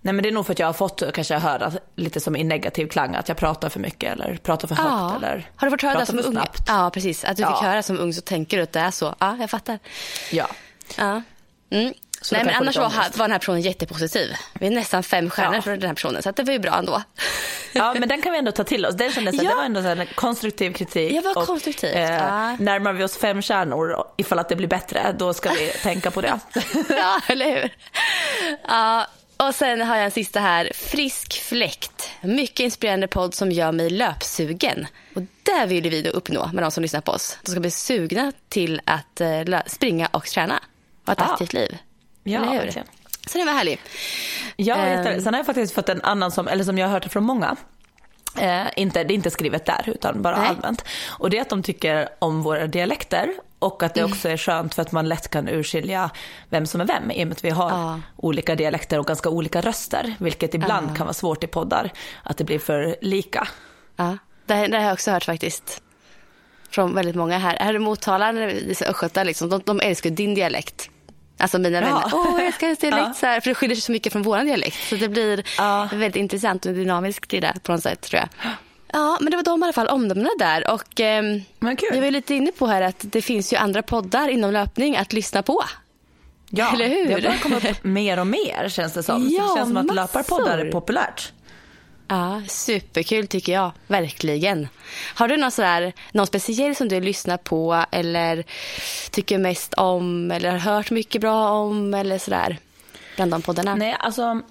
Nej 0.01 0.13
men 0.13 0.23
det 0.23 0.29
är 0.29 0.33
nog 0.33 0.45
för 0.45 0.53
att 0.53 0.59
jag 0.59 0.67
har 0.67 0.73
fått 0.73 1.03
kanske 1.13 1.35
höra 1.35 1.71
lite 1.95 2.19
som 2.19 2.35
i 2.35 2.43
negativ 2.43 2.87
klang 2.87 3.15
att 3.15 3.27
jag 3.27 3.37
pratar 3.37 3.69
för 3.69 3.79
mycket 3.79 4.13
eller 4.13 4.35
pratar 4.35 4.67
för 4.67 4.75
högt 4.75 4.89
ja. 4.89 5.15
eller 5.15 5.49
Har 5.55 5.67
du 5.67 5.71
fått 5.71 5.81
höra 5.81 5.99
det 5.99 6.05
som 6.05 6.19
ung? 6.19 6.31
Snabbt. 6.31 6.63
Ja 6.67 6.89
precis, 6.93 7.25
att 7.25 7.37
du 7.37 7.43
ja. 7.43 7.55
fick 7.55 7.67
höra 7.67 7.83
som 7.83 7.99
ung 7.99 8.13
så 8.13 8.21
tänker 8.21 8.57
du 8.57 8.63
att 8.63 8.71
det 8.71 8.79
är 8.79 8.91
så. 8.91 9.15
Ja 9.19 9.37
jag 9.39 9.49
fattar. 9.49 9.79
Ja. 10.31 10.47
ja. 10.97 11.21
Mm. 11.69 11.93
Nej 12.31 12.45
men 12.45 12.55
annars 12.55 12.77
var, 12.77 12.89
var 12.89 13.11
den 13.17 13.31
här 13.31 13.39
personen 13.39 13.61
jättepositiv. 13.61 14.33
Vi 14.53 14.67
är 14.67 14.71
nästan 14.71 15.03
fem 15.03 15.29
stjärnor 15.29 15.55
ja. 15.55 15.61
för 15.61 15.71
den 15.71 15.87
här 15.87 15.93
personen 15.93 16.23
så 16.23 16.31
det 16.31 16.43
var 16.43 16.53
ju 16.53 16.59
bra 16.59 16.75
ändå. 16.75 17.01
Ja 17.73 17.93
men 17.99 18.09
den 18.09 18.21
kan 18.21 18.31
vi 18.31 18.37
ändå 18.37 18.51
ta 18.51 18.63
till 18.63 18.85
oss. 18.85 18.95
Den 18.95 19.11
kändes 19.11 19.35
ja. 19.41 19.49
det 19.49 19.55
var 19.55 19.63
ändå 19.63 19.79
en 19.79 20.05
konstruktiv 20.15 20.73
kritik. 20.73 21.13
Ja 21.13 21.21
vad 21.35 21.45
konstruktivt. 21.45 21.95
Eh, 21.95 22.11
ja. 22.11 22.57
Närmar 22.59 22.93
vi 22.93 23.03
oss 23.03 23.17
fem 23.17 23.41
stjärnor 23.41 24.07
ifall 24.17 24.39
att 24.39 24.49
det 24.49 24.55
blir 24.55 24.67
bättre 24.67 25.15
då 25.19 25.33
ska 25.33 25.49
vi 25.49 25.71
tänka 25.83 26.11
på 26.11 26.21
det. 26.21 26.39
ja 26.89 27.21
eller 27.27 27.45
hur. 27.45 27.75
Ja. 28.67 29.07
Och 29.47 29.55
sen 29.55 29.81
har 29.81 29.95
jag 29.95 30.05
en 30.05 30.11
sista 30.11 30.39
här. 30.39 30.71
Frisk 30.73 31.41
fläkt. 31.41 32.11
Mycket 32.21 32.59
inspirerande 32.59 33.07
podd 33.07 33.33
som 33.33 33.51
gör 33.51 33.71
mig 33.71 33.89
löpsugen. 33.89 34.87
Och 35.15 35.21
det 35.43 35.65
vill 35.65 35.89
vi 35.89 36.01
då 36.01 36.09
uppnå 36.09 36.49
med 36.53 36.63
de 36.63 36.71
som 36.71 36.81
lyssnar 36.81 37.01
på 37.01 37.11
oss. 37.11 37.37
De 37.43 37.51
ska 37.51 37.59
bli 37.59 37.71
sugna 37.71 38.31
till 38.49 38.81
att 38.85 39.21
uh, 39.21 39.59
springa 39.65 40.07
och 40.11 40.25
träna. 40.25 40.59
Och 41.01 41.07
ha 41.07 41.13
ett 41.13 41.21
ah. 41.21 41.33
aktivt 41.33 41.53
liv. 41.53 41.77
Ja, 42.23 42.39
verkligen. 42.39 42.87
Så 43.27 43.37
det 43.37 43.43
var 43.43 43.53
härligt. 43.53 43.79
Ja, 44.55 44.97
um, 44.97 45.21
sen 45.21 45.33
har 45.33 45.39
jag 45.39 45.45
faktiskt 45.45 45.73
fått 45.73 45.89
en 45.89 46.01
annan 46.01 46.31
som, 46.31 46.47
eller 46.47 46.63
som 46.63 46.77
jag 46.77 46.87
har 46.87 46.93
hört 46.93 47.11
från 47.11 47.23
många. 47.23 47.55
Eh, 48.37 48.67
inte, 48.75 49.03
det 49.03 49.13
är 49.13 49.15
inte 49.15 49.31
skrivet 49.31 49.65
där 49.65 49.83
utan 49.89 50.21
bara 50.21 50.37
Nej. 50.37 50.47
allmänt. 50.49 50.85
Och 51.07 51.29
det 51.29 51.37
är 51.37 51.41
att 51.41 51.49
de 51.49 51.63
tycker 51.63 52.09
om 52.19 52.41
våra 52.41 52.67
dialekter 52.67 53.33
och 53.61 53.83
att 53.83 53.93
det 53.93 54.03
också 54.03 54.29
är 54.29 54.37
skönt 54.37 54.73
för 54.73 54.81
att 54.81 54.91
man 54.91 55.09
lätt 55.09 55.29
kan 55.29 55.49
urskilja 55.49 56.09
vem 56.49 56.65
som 56.65 56.81
är 56.81 56.85
vem 56.85 57.11
i 57.11 57.23
och 57.23 57.27
med 57.27 57.31
att 57.31 57.43
vi 57.43 57.49
har 57.49 57.69
ja. 57.69 57.99
olika 58.15 58.55
dialekter 58.55 58.99
och 58.99 59.07
ganska 59.07 59.29
olika 59.29 59.61
röster. 59.61 60.15
Vilket 60.19 60.53
ibland 60.53 60.89
ja. 60.89 60.95
kan 60.95 61.05
vara 61.05 61.13
svårt 61.13 61.43
i 61.43 61.47
poddar, 61.47 61.91
att 62.23 62.37
det 62.37 62.43
blir 62.43 62.59
för 62.59 62.95
lika. 63.01 63.47
Ja, 63.95 64.17
det, 64.45 64.67
det 64.67 64.77
har 64.77 64.83
jag 64.83 64.93
också 64.93 65.11
hört 65.11 65.23
faktiskt. 65.23 65.81
Från 66.69 66.95
väldigt 66.95 67.15
många 67.15 67.37
här. 67.37 67.57
Här 67.59 67.73
i 67.73 67.79
Motala, 67.79 68.33
östgötar, 68.87 69.25
liksom, 69.25 69.49
de, 69.49 69.61
de 69.65 69.79
älskar 69.79 70.09
din 70.09 70.35
dialekt. 70.35 70.89
Alltså 71.37 71.59
mina 71.59 71.77
ja. 71.77 71.81
vänner, 71.81 72.11
åh 72.13 72.37
jag 72.37 72.47
älskar 72.47 72.67
dialekt 72.81 73.07
ja. 73.07 73.13
så 73.13 73.25
här, 73.25 73.39
för 73.39 73.49
det 73.49 73.55
skiljer 73.55 73.75
sig 73.75 73.81
så 73.81 73.91
mycket 73.91 74.13
från 74.13 74.21
vår 74.21 74.39
dialekt. 74.39 74.89
Så 74.89 74.95
det 74.95 75.09
blir 75.09 75.43
ja. 75.57 75.89
väldigt 75.91 76.15
intressant 76.15 76.65
och 76.65 76.73
dynamiskt 76.73 77.33
i 77.33 77.39
det 77.39 77.53
på 77.63 77.71
något 77.71 77.83
sätt 77.83 78.01
tror 78.01 78.19
jag. 78.19 78.51
Ja, 78.93 79.17
men 79.21 79.31
det 79.31 79.37
var 79.37 79.43
de 79.43 79.59
i 79.61 79.63
alla 79.63 79.73
fall 79.73 79.87
omdömena 79.87 80.29
där. 80.39 80.71
Och 80.71 80.99
eh, 80.99 81.23
jag 81.91 82.01
var 82.01 82.11
lite 82.11 82.35
inne 82.35 82.51
på 82.51 82.67
här 82.67 82.81
att 82.81 82.95
det 82.99 83.21
finns 83.21 83.53
ju 83.53 83.57
andra 83.57 83.81
poddar 83.81 84.27
inom 84.27 84.51
löpning 84.53 84.97
att 84.97 85.13
lyssna 85.13 85.43
på. 85.43 85.63
Ja, 86.49 86.73
Eller 86.73 86.87
hur? 86.87 87.07
det 87.07 87.13
börjar 87.13 87.37
komma 87.37 87.55
upp 87.57 87.83
mer 87.83 88.19
och 88.19 88.27
mer 88.27 88.69
känns 88.69 88.93
det 88.93 89.03
som. 89.03 89.29
Ja, 89.29 89.41
det 89.41 89.57
känns 89.57 89.69
som 89.69 89.77
att 89.77 89.95
löparpoddar 89.95 90.57
är 90.57 90.71
populärt. 90.71 91.31
Ja, 92.07 92.41
superkul 92.47 93.27
tycker 93.27 93.53
jag. 93.53 93.71
Verkligen. 93.87 94.67
Har 95.15 95.27
du 95.27 95.37
någon, 95.37 95.51
sådär, 95.51 95.93
någon 96.11 96.27
speciell 96.27 96.75
som 96.75 96.87
du 96.87 97.01
lyssnar 97.01 97.37
på 97.37 97.85
eller 97.91 98.43
tycker 99.11 99.37
mest 99.37 99.73
om 99.73 100.31
eller 100.31 100.51
har 100.51 100.57
hört 100.73 100.91
mycket 100.91 101.21
bra 101.21 101.49
om 101.49 101.93
eller 101.93 102.17
sådär? 102.17 102.57
Bland 103.15 103.31
de 103.31 103.41
poddarna? 103.41 103.75
Nej, 103.75 103.95
alltså 103.99 104.41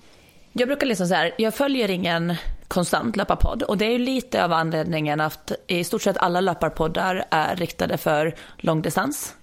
jag 0.53 0.69
brukar 0.69 0.87
liksom 0.87 1.07
så 1.07 1.15
här, 1.15 1.35
jag 1.39 1.55
följer 1.55 1.91
ingen 1.91 2.37
konstant 2.71 3.17
löparpodd 3.17 3.62
och 3.62 3.79
det 3.79 3.85
är 3.85 3.91
ju 3.91 3.99
lite 3.99 4.45
av 4.45 4.53
anledningen 4.53 5.21
att 5.21 5.53
i 5.67 5.85
stort 5.85 6.03
sett 6.03 6.17
alla 6.17 6.41
löparpoddar 6.41 7.25
är 7.31 7.57
riktade 7.57 7.97
för 7.97 8.35
långdistans. 8.57 9.35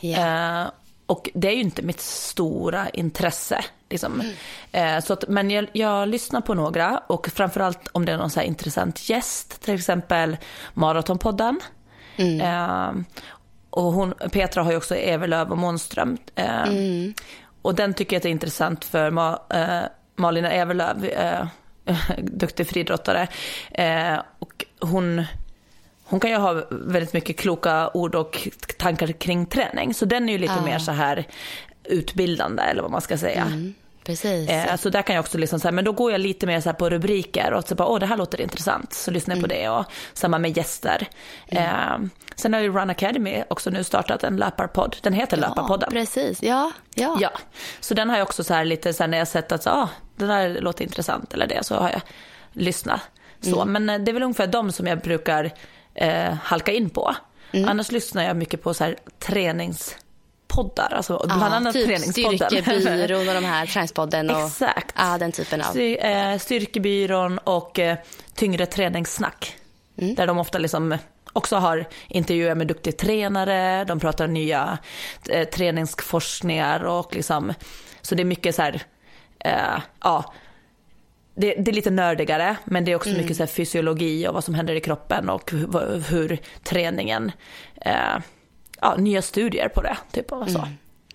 Yeah. 0.00 0.62
Eh, 0.62 0.70
och 1.06 1.30
det 1.34 1.48
är 1.48 1.52
ju 1.52 1.60
inte 1.60 1.82
mitt 1.82 2.00
stora 2.00 2.88
intresse. 2.88 3.64
Liksom. 3.90 4.20
Mm. 4.20 4.96
Eh, 4.96 5.04
så 5.04 5.12
att, 5.12 5.28
men 5.28 5.50
jag, 5.50 5.66
jag, 5.72 6.08
lyssnar 6.08 6.40
på 6.40 6.54
några 6.54 6.98
och 7.06 7.28
framförallt 7.28 7.88
om 7.92 8.04
det 8.04 8.12
är 8.12 8.16
någon 8.16 8.30
så 8.30 8.40
intressant 8.40 9.08
gäst, 9.08 9.62
till 9.62 9.74
exempel 9.74 10.36
Maratonpodden. 10.74 11.60
Mm. 12.16 12.40
Eh, 12.40 13.04
och 13.70 13.92
hon, 13.92 14.14
Petra 14.32 14.62
har 14.62 14.70
ju 14.70 14.76
också 14.76 14.94
Everlöv 14.94 15.50
och 15.50 15.58
Månström. 15.58 16.18
Eh, 16.34 16.62
mm. 16.62 17.14
Och 17.62 17.74
den 17.74 17.94
tycker 17.94 18.16
jag 18.16 18.24
är 18.24 18.30
intressant 18.30 18.84
för 18.84 19.10
Ma, 19.10 19.42
eh, 19.50 19.82
Malin 20.16 20.44
Everlöv, 20.44 21.04
eh, 21.04 21.46
duktig 22.18 22.66
friidrottare. 22.68 23.28
Eh, 23.70 24.18
och 24.38 24.64
hon 24.80 25.24
hon 26.04 26.20
kan 26.20 26.30
ju 26.30 26.36
ha 26.36 26.62
väldigt 26.70 27.12
mycket 27.12 27.36
kloka 27.38 27.90
ord 27.94 28.14
och 28.14 28.48
tankar 28.78 29.06
kring 29.06 29.46
träning. 29.46 29.94
Så 29.94 30.04
den 30.04 30.28
är 30.28 30.32
ju 30.32 30.38
lite 30.38 30.54
Ja. 30.56 30.64
mer 30.64 30.78
så 30.78 30.92
här 30.92 31.24
utbildande 31.84 32.62
eller 32.62 32.82
vad 32.82 32.90
man 32.90 33.00
ska 33.00 33.18
säga. 33.18 33.42
Mm, 33.42 33.74
precis. 34.04 34.50
Eh, 34.50 34.76
så 34.76 34.90
där 34.90 35.02
kan 35.02 35.14
jag 35.16 35.22
också 35.22 35.38
liksom 35.38 35.60
så 35.60 35.68
här, 35.68 35.72
men 35.72 35.84
då 35.84 35.92
går 35.92 36.12
jag 36.12 36.20
lite 36.20 36.46
mer 36.46 36.60
så 36.60 36.68
här 36.68 36.74
på 36.76 36.90
rubriker 36.90 37.52
och 37.52 37.64
så 37.68 37.74
bara, 37.74 37.88
åh 37.88 37.98
det 37.98 38.06
här 38.06 38.16
låter 38.16 38.40
intressant, 38.40 38.92
så 38.92 39.10
lyssnar 39.10 39.34
jag 39.34 39.42
på 39.42 39.48
det 39.48 39.68
och 39.68 39.84
samma 40.12 40.38
med 40.38 40.56
gäster. 40.56 41.08
Eh, 41.46 41.98
sen 42.36 42.54
har 42.54 42.60
ju 42.60 42.72
Run 42.72 42.90
Academy 42.90 43.42
också 43.48 43.70
nu 43.70 43.84
startat 43.84 44.24
en 44.24 44.36
löparpodd, 44.36 44.96
den 45.02 45.12
heter 45.12 45.36
ja, 45.36 45.48
Löparpodden. 45.48 45.90
precis. 45.90 46.42
Ja, 46.42 46.72
ja. 46.94 47.16
Ja, 47.20 47.30
så 47.80 47.94
den 47.94 48.10
har 48.10 48.16
jag 48.16 48.26
också 48.26 48.44
så 48.44 48.54
här 48.54 48.64
lite 48.64 48.92
så 48.92 49.02
här 49.02 49.08
när 49.08 49.18
jag 49.18 49.28
sett 49.28 49.52
att, 49.52 49.66
ah, 49.66 49.88
det 50.20 50.26
där 50.26 50.60
låter 50.60 50.84
intressant 50.84 51.34
eller 51.34 51.46
det, 51.46 51.64
så 51.64 51.74
har 51.74 51.90
jag 51.90 52.00
lyssnat. 52.52 53.00
Så, 53.40 53.64
men 53.64 53.90
eh, 53.90 53.98
det 53.98 54.10
är 54.10 54.12
väl 54.12 54.22
ungefär 54.22 54.46
de 54.46 54.72
som 54.72 54.86
jag 54.86 55.00
brukar 55.00 55.50
eh, 55.94 56.34
halka 56.42 56.72
in 56.72 56.90
på. 56.90 57.14
Annars 57.52 57.92
lyssnar 57.92 58.24
jag 58.24 58.36
mycket 58.36 58.62
på 58.62 58.74
så 58.74 58.84
här 58.84 58.96
träningspoddar, 59.18 60.92
alltså 60.94 61.22
bland 61.26 61.54
annat 61.54 61.72
typ 61.72 61.86
träningspodden. 61.86 62.48
Styrkebyrån 62.48 63.28
och 63.28 63.34
de 63.34 63.44
här 63.44 63.66
Träningspodden. 63.72 64.30
Och, 64.30 64.46
Exakt. 64.46 64.94
Ja, 64.98 65.18
den 65.18 65.32
typen 65.32 65.60
av. 65.60 65.64
Styr, 65.64 66.04
eh, 66.04 66.38
styrkebyrån 66.38 67.38
och 67.38 67.78
eh, 67.78 67.96
tyngre 68.34 68.66
träningssnack. 68.66 69.56
Mm. 69.98 70.14
Där 70.14 70.26
de 70.26 70.38
ofta 70.38 70.58
liksom 70.58 70.98
också 71.32 71.56
har 71.56 71.84
intervjuer 72.08 72.54
med 72.54 72.66
duktiga 72.66 72.92
tränare, 72.92 73.84
de 73.84 74.00
pratar 74.00 74.26
nya 74.26 74.78
eh, 75.28 75.48
träningsforskningar 75.48 76.84
och 76.84 77.14
liksom, 77.14 77.54
så 78.02 78.14
det 78.14 78.22
är 78.22 78.24
mycket 78.24 78.54
så 78.54 78.62
här, 78.62 78.82
eh, 79.44 79.80
ja, 80.00 80.32
det, 81.34 81.54
det 81.54 81.70
är 81.70 81.72
lite 81.72 81.90
nördigare 81.90 82.56
men 82.64 82.84
det 82.84 82.92
är 82.92 82.96
också 82.96 83.10
mycket 83.10 83.36
så 83.36 83.46
fysiologi 83.46 84.28
och 84.28 84.34
vad 84.34 84.44
som 84.44 84.54
händer 84.54 84.74
i 84.74 84.80
kroppen 84.80 85.30
och 85.30 85.50
hur, 85.50 86.10
hur 86.10 86.38
träningen, 86.62 87.32
eh, 87.80 88.18
ja, 88.80 88.96
nya 88.96 89.22
studier 89.22 89.68
på 89.68 89.82
det, 89.82 89.96
typ 90.12 90.32
och 90.32 90.50
så. 90.50 90.68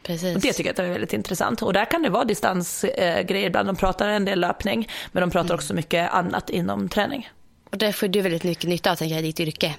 Precis. 0.05 0.35
Och 0.35 0.41
det 0.41 0.53
tycker 0.53 0.73
jag 0.77 0.85
är 0.85 0.91
väldigt 0.91 1.13
intressant. 1.13 1.61
Och 1.61 1.73
där 1.73 1.85
kan 1.85 2.01
det 2.01 2.09
vara 2.09 2.23
distansgrejer 2.23 3.35
eh, 3.35 3.45
ibland. 3.45 3.69
De 3.69 3.75
pratar 3.75 4.09
en 4.09 4.25
del 4.25 4.39
löpning, 4.39 4.89
men 5.11 5.21
de 5.21 5.31
pratar 5.31 5.55
också 5.55 5.73
mycket 5.73 6.11
annat 6.11 6.49
inom 6.49 6.89
träning. 6.89 7.29
Och 7.71 7.77
det 7.77 7.93
får 7.93 8.07
du 8.07 8.21
väldigt 8.21 8.43
mycket 8.43 8.69
nytta 8.69 8.91
av, 8.91 8.95
tänker 8.95 9.15
jag, 9.15 9.23
i 9.23 9.27
ditt 9.27 9.39
yrke. 9.39 9.75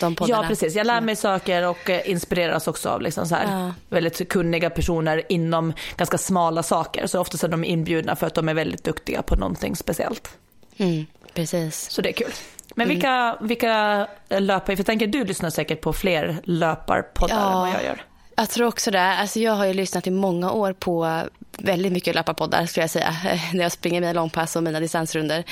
De 0.00 0.14
poddarna. 0.14 0.42
Ja, 0.42 0.48
precis. 0.48 0.74
Jag 0.74 0.86
lär 0.86 1.00
mig 1.00 1.16
saker 1.16 1.66
och 1.68 1.90
eh, 1.90 2.10
inspireras 2.10 2.68
också 2.68 2.88
av 2.88 3.02
liksom 3.02 3.26
så 3.26 3.34
här, 3.34 3.58
Ja. 3.66 3.72
väldigt 3.88 4.28
kunniga 4.28 4.70
personer 4.70 5.22
inom 5.28 5.72
ganska 5.96 6.18
smala 6.18 6.62
saker. 6.62 7.06
Så 7.06 7.20
oftast 7.20 7.44
är 7.44 7.48
de 7.48 7.64
inbjudna 7.64 8.16
för 8.16 8.26
att 8.26 8.34
de 8.34 8.48
är 8.48 8.54
väldigt 8.54 8.84
duktiga 8.84 9.22
på 9.22 9.36
någonting 9.36 9.76
speciellt. 9.76 10.30
Mm, 10.76 11.06
precis. 11.34 11.90
Så 11.90 12.02
det 12.02 12.08
är 12.08 12.12
kul. 12.12 12.32
Men 12.74 12.88
vilka, 12.88 13.36
vilka 13.40 14.06
löpare, 14.28 14.76
för 14.76 14.80
jag 14.80 14.86
tänker 14.86 15.06
du 15.06 15.24
lyssnar 15.24 15.50
säkert 15.50 15.80
på 15.80 15.92
fler 15.92 16.36
löparpoddar 16.44 17.46
än 17.46 17.52
vad 17.52 17.68
jag 17.68 17.84
gör. 17.84 18.02
Jag 18.36 18.50
tror 18.50 18.66
också 18.66 18.90
det. 18.90 19.00
Alltså 19.02 19.38
jag 19.40 19.52
har 19.52 19.66
ju 19.66 19.74
lyssnat 19.74 20.06
i 20.06 20.10
många 20.10 20.52
år 20.52 20.72
på 20.72 21.22
väldigt 21.58 21.92
mycket 21.92 22.14
löparpoddar 22.14 22.66
skulle 22.66 22.82
jag 22.82 22.90
säga. 22.90 23.16
När 23.52 23.62
jag 23.62 23.72
springer 23.72 24.00
mina 24.00 24.12
långpass 24.12 24.56
och 24.56 24.62
mina 24.62 24.80
distansrunder. 24.80 25.44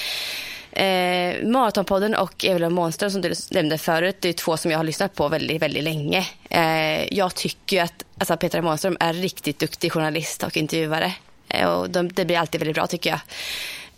Eh, 0.77 1.47
Maratonpodden 1.47 2.15
och 2.15 2.45
Evelyn 2.45 2.73
Månström 2.73 3.11
som 3.11 3.21
du 3.21 3.33
nämnde 3.51 3.79
förut, 3.79 4.17
det 4.21 4.29
är 4.29 4.33
två 4.33 4.57
som 4.57 4.71
jag 4.71 4.79
har 4.79 4.85
lyssnat 4.85 5.15
på 5.15 5.29
väldigt, 5.29 5.63
väldigt 5.63 5.85
länge. 5.85 6.27
Eh, 6.51 7.15
jag 7.15 7.35
tycker 7.35 7.77
ju 7.77 7.83
att 7.83 8.05
alltså 8.19 8.37
Petra 8.37 8.63
Månström 8.63 8.97
är 9.01 9.13
riktigt 9.13 9.59
duktig 9.59 9.93
journalist 9.93 10.43
och 10.43 10.57
intervjuare. 10.57 11.13
Eh, 11.49 11.69
och 11.69 11.91
de, 11.91 12.09
det 12.09 12.25
blir 12.25 12.39
alltid 12.39 12.61
väldigt 12.61 12.75
bra 12.75 12.87
tycker 12.87 13.11
jag. 13.11 13.21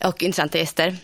Och 0.08 0.22
intressanta 0.22 0.58
gäster. 0.58 0.96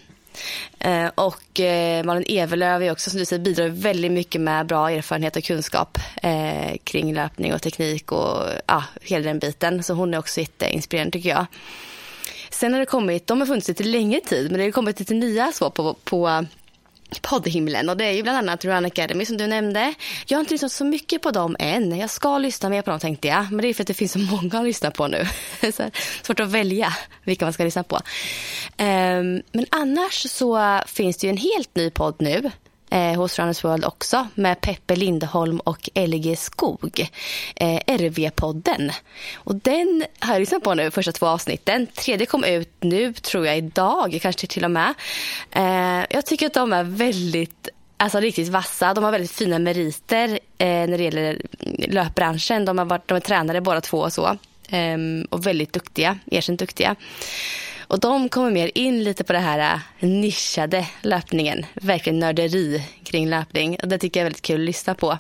Eh, 0.79 1.07
och 1.15 1.61
eh, 1.61 2.05
Malin 2.05 2.25
Evelöv 2.29 2.83
är 2.83 2.93
också 2.93 3.11
som 3.11 3.19
du 3.19 3.25
säger 3.25 3.43
bidrar 3.43 3.69
väldigt 3.69 4.13
mycket 4.13 4.41
med 4.41 4.67
bra 4.67 4.91
erfarenhet 4.91 5.37
och 5.37 5.45
kunskap 5.45 5.99
eh, 6.23 6.77
kring 6.85 7.15
löpning 7.15 7.55
och 7.55 7.63
teknik 7.63 8.13
och 8.13 8.43
ja, 8.67 8.85
hela 9.03 9.25
den 9.25 9.39
biten. 9.39 9.83
Så 9.83 9.95
hon 9.95 10.15
är 10.15 10.19
också 10.19 10.41
jätteinspirerande 10.41 11.11
tycker 11.11 11.29
jag. 11.29 11.47
Sen 12.55 12.73
har 12.73 12.81
det 12.81 12.87
kommit, 12.87 13.27
de 13.27 13.41
har 13.41 13.47
funnits 13.47 13.69
lite 13.69 13.85
längre 13.85 14.21
tid, 14.21 14.51
men 14.51 14.59
det 14.59 14.65
har 14.65 14.71
kommit 14.71 14.99
lite 14.99 15.15
nya 15.15 15.53
så 15.53 15.71
på, 15.71 15.95
på 15.95 16.47
poddhimlen 17.21 17.89
och 17.89 17.97
det 17.97 18.05
är 18.05 18.13
ju 18.13 18.23
bland 18.23 18.39
annat 18.39 18.65
Run 18.65 18.85
Academy 18.85 19.25
som 19.25 19.37
du 19.37 19.47
nämnde. 19.47 19.95
Jag 20.27 20.39
har 20.39 20.41
inte 20.41 20.55
lyssnat 20.55 20.73
så 20.73 20.85
mycket 20.85 21.23
på 21.23 21.31
dem 21.31 21.57
än. 21.59 21.99
Jag 21.99 22.11
ska 22.11 22.39
lyssna 22.39 22.69
mer 22.69 22.83
på 22.83 22.91
dem 22.91 23.01
tänkte 23.01 23.29
jag, 23.29 23.53
men 23.53 23.63
det 23.63 23.69
är 23.69 23.75
för 23.75 23.83
att 23.83 23.87
det 23.87 23.95
finns 23.95 24.13
så 24.13 24.19
många 24.19 24.59
att 24.59 24.65
lyssna 24.65 24.91
på 24.91 25.09
nu. 25.09 25.27
så 25.73 25.83
här, 25.83 25.91
svårt 26.23 26.41
att 26.41 26.51
välja 26.51 26.95
vilka 27.25 27.45
man 27.45 27.53
ska 27.53 27.65
lyssna 27.65 27.83
på. 27.83 27.97
Um, 27.97 29.43
men 29.53 29.67
annars 29.71 30.31
så 30.31 30.81
finns 30.87 31.17
det 31.17 31.27
ju 31.27 31.31
en 31.31 31.37
helt 31.37 31.77
ny 31.77 31.91
podd 31.91 32.15
nu 32.19 32.51
eh, 32.91 33.15
hos 33.15 33.39
Runners 33.39 33.65
World 33.65 33.85
också 33.85 34.29
med 34.35 34.61
Peppe 34.61 34.97
Lindholm 34.97 35.61
och 35.61 35.89
LG 35.95 36.37
Skog. 36.37 37.09
Eh, 37.57 37.81
RV-podden. 37.87 38.93
Och 39.37 39.55
den 39.55 40.05
har 40.19 40.35
jag 40.35 40.41
lyssnat 40.41 40.63
på 40.63 40.75
nu, 40.75 40.91
första 40.91 41.13
två 41.13 41.27
avsnitten. 41.27 41.87
Tredje 41.87 42.27
kom 42.27 42.45
ut 42.45 42.71
nu, 42.81 43.13
tror 43.13 43.47
jag, 43.47 43.59
idag, 43.59 44.19
kanske 44.23 44.47
till 44.47 44.65
och 44.65 44.71
med. 44.71 44.95
Eh, 45.51 46.05
jag 46.11 46.27
tycker 46.27 46.47
att 46.47 46.55
de 46.55 46.73
är 46.73 46.85
väldigt 46.85 47.69
Alltså 47.97 48.21
riktigt 48.21 48.49
vassa. 48.49 48.95
De 48.95 49.05
har 49.05 49.13
väldigt 49.13 49.31
fina 49.31 49.59
meriter 49.59 50.39
eh, 50.59 50.67
när 50.67 50.99
det 50.99 51.05
gäller 51.05 51.43
löpbranschen. 51.89 52.65
De, 52.65 52.79
har 52.79 52.85
varit, 52.85 53.09
de 53.09 53.15
är 53.15 53.21
tränare 53.21 53.61
båda 53.61 53.81
två 53.81 53.99
och 53.99 54.13
så. 54.13 54.39
Ehm, 54.69 55.27
och 55.31 55.47
väldigt 55.47 55.73
duktiga, 55.73 56.19
erkänt 56.31 56.61
duktiga. 56.61 56.97
Och 57.89 58.01
de 58.01 58.29
kommer 58.29 58.51
mer 58.51 58.71
in 58.75 59.05
lite 59.05 59.25
på 59.25 59.33
det 59.33 59.39
här 59.39 59.81
äh, 59.99 60.09
nischade 60.09 60.87
löpningen. 61.03 61.67
Verkligen 61.75 62.19
nörderi 62.19 62.83
kring 63.05 63.29
löpning. 63.29 63.79
Och 63.83 63.89
det 63.89 63.99
tycker 63.99 64.21
jag 64.21 64.23
är 64.23 64.27
väldigt 64.27 64.43
kul 64.43 64.61
att 64.61 64.67
lyssna 64.67 64.95
på. 64.95 65.19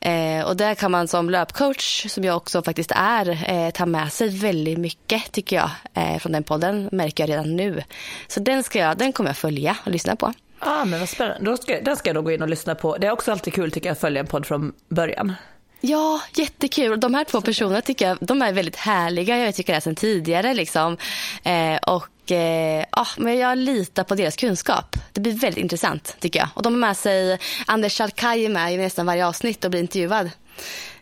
Eh, 0.00 0.44
och 0.44 0.56
där 0.56 0.74
kan 0.74 0.90
man 0.90 1.08
som 1.08 1.30
löpcoach, 1.30 2.06
som 2.08 2.24
jag 2.24 2.36
också 2.36 2.62
faktiskt 2.62 2.92
är, 2.96 3.50
eh, 3.50 3.70
ta 3.70 3.86
med 3.86 4.12
sig 4.12 4.28
väldigt 4.28 4.78
mycket 4.78 5.32
tycker 5.32 5.56
jag. 5.56 5.70
Eh, 5.94 6.18
från 6.18 6.32
den 6.32 6.42
podden 6.42 6.88
märker 6.92 7.22
jag 7.22 7.30
redan 7.30 7.56
nu. 7.56 7.82
Så 8.28 8.40
den, 8.40 8.62
ska 8.62 8.78
jag, 8.78 8.98
den 8.98 9.12
kommer 9.12 9.30
jag 9.30 9.36
följa 9.36 9.76
och 9.84 9.90
lyssna 9.90 10.16
på. 10.16 10.32
Ja 10.60 10.80
Ah, 10.80 10.84
men 10.84 11.00
vad 11.00 11.08
spännande. 11.08 11.50
Då 11.50 11.56
ska, 11.56 11.80
den 11.80 11.96
ska 11.96 12.08
jag 12.08 12.16
då 12.16 12.22
gå 12.22 12.32
in 12.32 12.42
och 12.42 12.48
lyssna 12.48 12.74
på. 12.74 12.96
Det 12.96 13.06
är 13.06 13.10
också 13.10 13.32
alltid 13.32 13.54
kul 13.54 13.70
tycker 13.70 13.88
jag 13.88 13.92
att 13.92 14.00
följa 14.00 14.20
en 14.20 14.26
podd 14.26 14.46
från 14.46 14.72
början. 14.88 15.34
Ja, 15.80 16.20
jättekul. 16.34 17.00
De 17.00 17.14
här 17.14 17.24
två 17.24 17.40
personerna 17.40 17.80
tycker 17.80 18.08
jag 18.08 18.18
de 18.20 18.42
är 18.42 18.52
väldigt 18.52 18.76
härliga. 18.76 19.38
Jag 19.38 19.54
tycker 19.54 19.74
det 19.74 19.80
sedan 19.80 19.94
tidigare. 19.94 20.54
Liksom. 20.54 20.96
Eh, 21.42 21.76
och 21.76 22.32
eh, 22.32 22.84
ja, 22.92 23.06
men 23.16 23.38
Jag 23.38 23.58
litar 23.58 24.04
på 24.04 24.14
deras 24.14 24.36
kunskap. 24.36 24.96
Det 25.12 25.20
blir 25.20 25.32
väldigt 25.32 25.62
intressant 25.62 26.16
tycker 26.20 26.38
jag. 26.40 26.48
Och 26.54 26.62
De 26.62 26.72
har 26.72 26.78
med 26.80 26.96
sig 26.96 27.38
Anders 27.66 27.92
Schalkaj 27.98 28.44
är 28.44 28.48
med 28.48 28.74
i 28.74 28.76
nästan 28.76 29.06
varje 29.06 29.26
avsnitt 29.26 29.64
och 29.64 29.70
blir 29.70 29.80
intervjuad. 29.80 30.30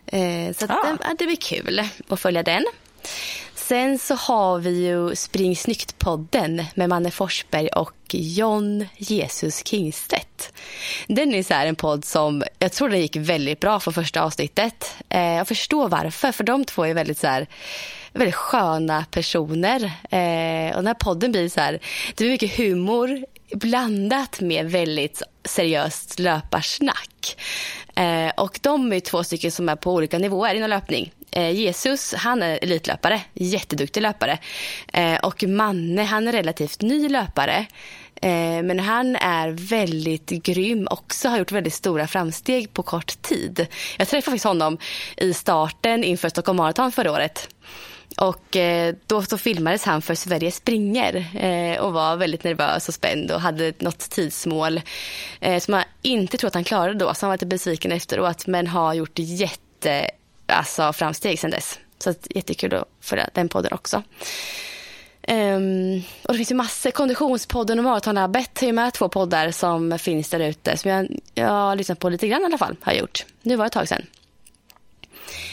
Eh, 0.05 0.53
så 0.57 0.65
Ah. 0.69 0.83
det, 0.83 1.15
det 1.19 1.25
blir 1.25 1.35
kul 1.35 1.83
att 2.09 2.19
följa 2.19 2.43
den. 2.43 2.65
Sen 3.69 3.99
så 3.99 4.15
har 4.15 4.59
vi 4.59 4.87
ju 4.87 5.15
Spring 5.15 5.55
snyggt-podden 5.55 6.63
med 6.75 6.89
Manne 6.89 7.11
Forsberg 7.11 7.67
och 7.67 7.95
John 8.11 8.85
Jesus 8.97 9.65
Kingstedt. 9.65 10.53
Den 11.07 11.33
är 11.33 11.43
så 11.43 11.53
här 11.53 11.65
en 11.65 11.75
podd 11.75 12.05
som 12.05 12.43
jag 12.59 12.71
tror 12.71 12.89
den 12.89 13.01
gick 13.01 13.15
väldigt 13.15 13.59
bra 13.59 13.79
från 13.79 13.93
första 13.93 14.21
avsnittet. 14.21 14.95
Eh, 15.09 15.21
jag 15.21 15.47
förstår 15.47 15.89
varför, 15.89 16.31
för 16.31 16.43
de 16.43 16.65
två 16.65 16.85
är 16.85 16.93
väldigt 16.93 17.19
så 17.19 17.27
här 17.27 17.47
väldigt 18.13 18.35
sköna 18.35 19.05
personer. 19.11 19.83
Eh, 20.09 20.75
och 20.75 20.83
den 20.83 20.87
här 20.87 20.93
podden 20.99 21.31
blir 21.31 21.49
så 21.49 21.59
här, 21.59 21.71
det 22.07 22.23
blir 22.23 22.29
mycket 22.29 22.57
humor 22.57 23.25
blandat 23.51 24.41
med 24.41 24.71
väldigt 24.71 25.21
seriöst 25.45 26.19
löparsnack. 26.19 27.37
Eh, 27.95 28.31
och 28.37 28.59
de 28.61 28.93
är 28.93 28.99
två 28.99 29.23
stycken 29.23 29.51
som 29.51 29.69
är 29.69 29.75
på 29.75 29.93
olika 29.93 30.19
nivåer 30.19 30.55
inom 30.55 30.69
löpning. 30.69 31.13
Eh, 31.31 31.51
Jesus, 31.51 32.13
han 32.13 32.43
är 32.43 32.59
elitlöpare, 32.61 33.21
jätteduktig 33.33 34.01
löpare. 34.01 34.37
Eh, 34.93 35.17
och 35.17 35.43
Manne, 35.43 36.03
han 36.03 36.27
är 36.27 36.31
relativt 36.31 36.81
ny 36.81 37.09
löpare. 37.09 37.65
Eh, 38.21 38.63
men 38.63 38.79
han 38.79 39.15
är 39.15 39.49
väldigt 39.49 40.29
grym 40.29 40.87
också, 40.91 41.29
har 41.29 41.37
gjort 41.37 41.51
väldigt 41.51 41.73
stora 41.73 42.07
framsteg 42.07 42.73
på 42.73 42.83
kort 42.83 43.21
tid. 43.21 43.67
Jag 43.97 44.07
träffade 44.07 44.21
faktiskt 44.21 44.45
honom 44.45 44.77
i 45.17 45.33
starten 45.33 46.03
inför 46.03 46.29
Stockholm 46.29 46.57
Marathon 46.57 46.91
förra 46.91 47.11
året. 47.11 47.49
Och 48.17 48.57
då, 49.07 49.21
så 49.21 49.37
filmades 49.37 49.85
han 49.85 50.01
för 50.01 50.15
Sverige 50.15 50.51
springer 50.51 51.25
och 51.81 51.93
var 51.93 52.15
väldigt 52.15 52.43
nervös 52.43 52.87
och 52.87 52.93
spänd 52.93 53.31
och 53.31 53.41
hade 53.41 53.73
något 53.79 53.99
tidsmål 53.99 54.81
som 55.59 55.73
jag 55.73 55.83
inte 56.01 56.37
tror 56.37 56.47
att 56.47 56.53
han 56.53 56.63
klarade 56.63 56.99
då. 56.99 57.13
Så 57.13 57.25
han 57.25 57.29
var 57.29 57.35
lite 57.35 57.45
besviken 57.45 57.91
efteråt 57.91 58.47
men 58.47 58.67
har 58.67 58.93
gjort 58.93 59.19
jätte 59.19 60.09
alltså, 60.49 60.93
framsteg 60.93 61.39
sedan 61.39 61.51
dess. 61.51 61.79
Så 61.99 62.09
att, 62.09 62.27
jättekul 62.29 62.73
att 62.73 62.87
följa 63.01 63.29
den 63.33 63.49
podden 63.49 63.73
också. 63.73 64.03
Um, 65.27 66.03
och 66.23 66.33
det 66.33 66.37
finns 66.37 66.51
ju 66.51 66.55
massor. 66.55 66.91
Konditionspodden 66.91 67.79
och 67.79 67.85
Maratonlabbet 67.85 68.61
är 68.61 68.67
ju 68.67 68.73
med 68.73 68.93
två 68.93 69.09
poddar 69.09 69.51
som 69.51 69.99
finns 69.99 70.29
där 70.29 70.39
ute. 70.39 70.77
Som 70.77 70.91
jag, 70.91 71.19
jag 71.33 71.47
har 71.47 71.75
lyssnat 71.75 71.99
på 71.99 72.09
lite 72.09 72.27
grann 72.27 72.41
i 72.41 72.45
alla 72.45 72.57
fall. 72.57 72.75
Har 72.81 72.91
jag 72.91 72.99
gjort. 72.99 73.25
Nu 73.41 73.55
var 73.55 73.65
det 73.65 73.67
ett 73.67 73.73
tag 73.73 73.87
sedan. 73.87 74.05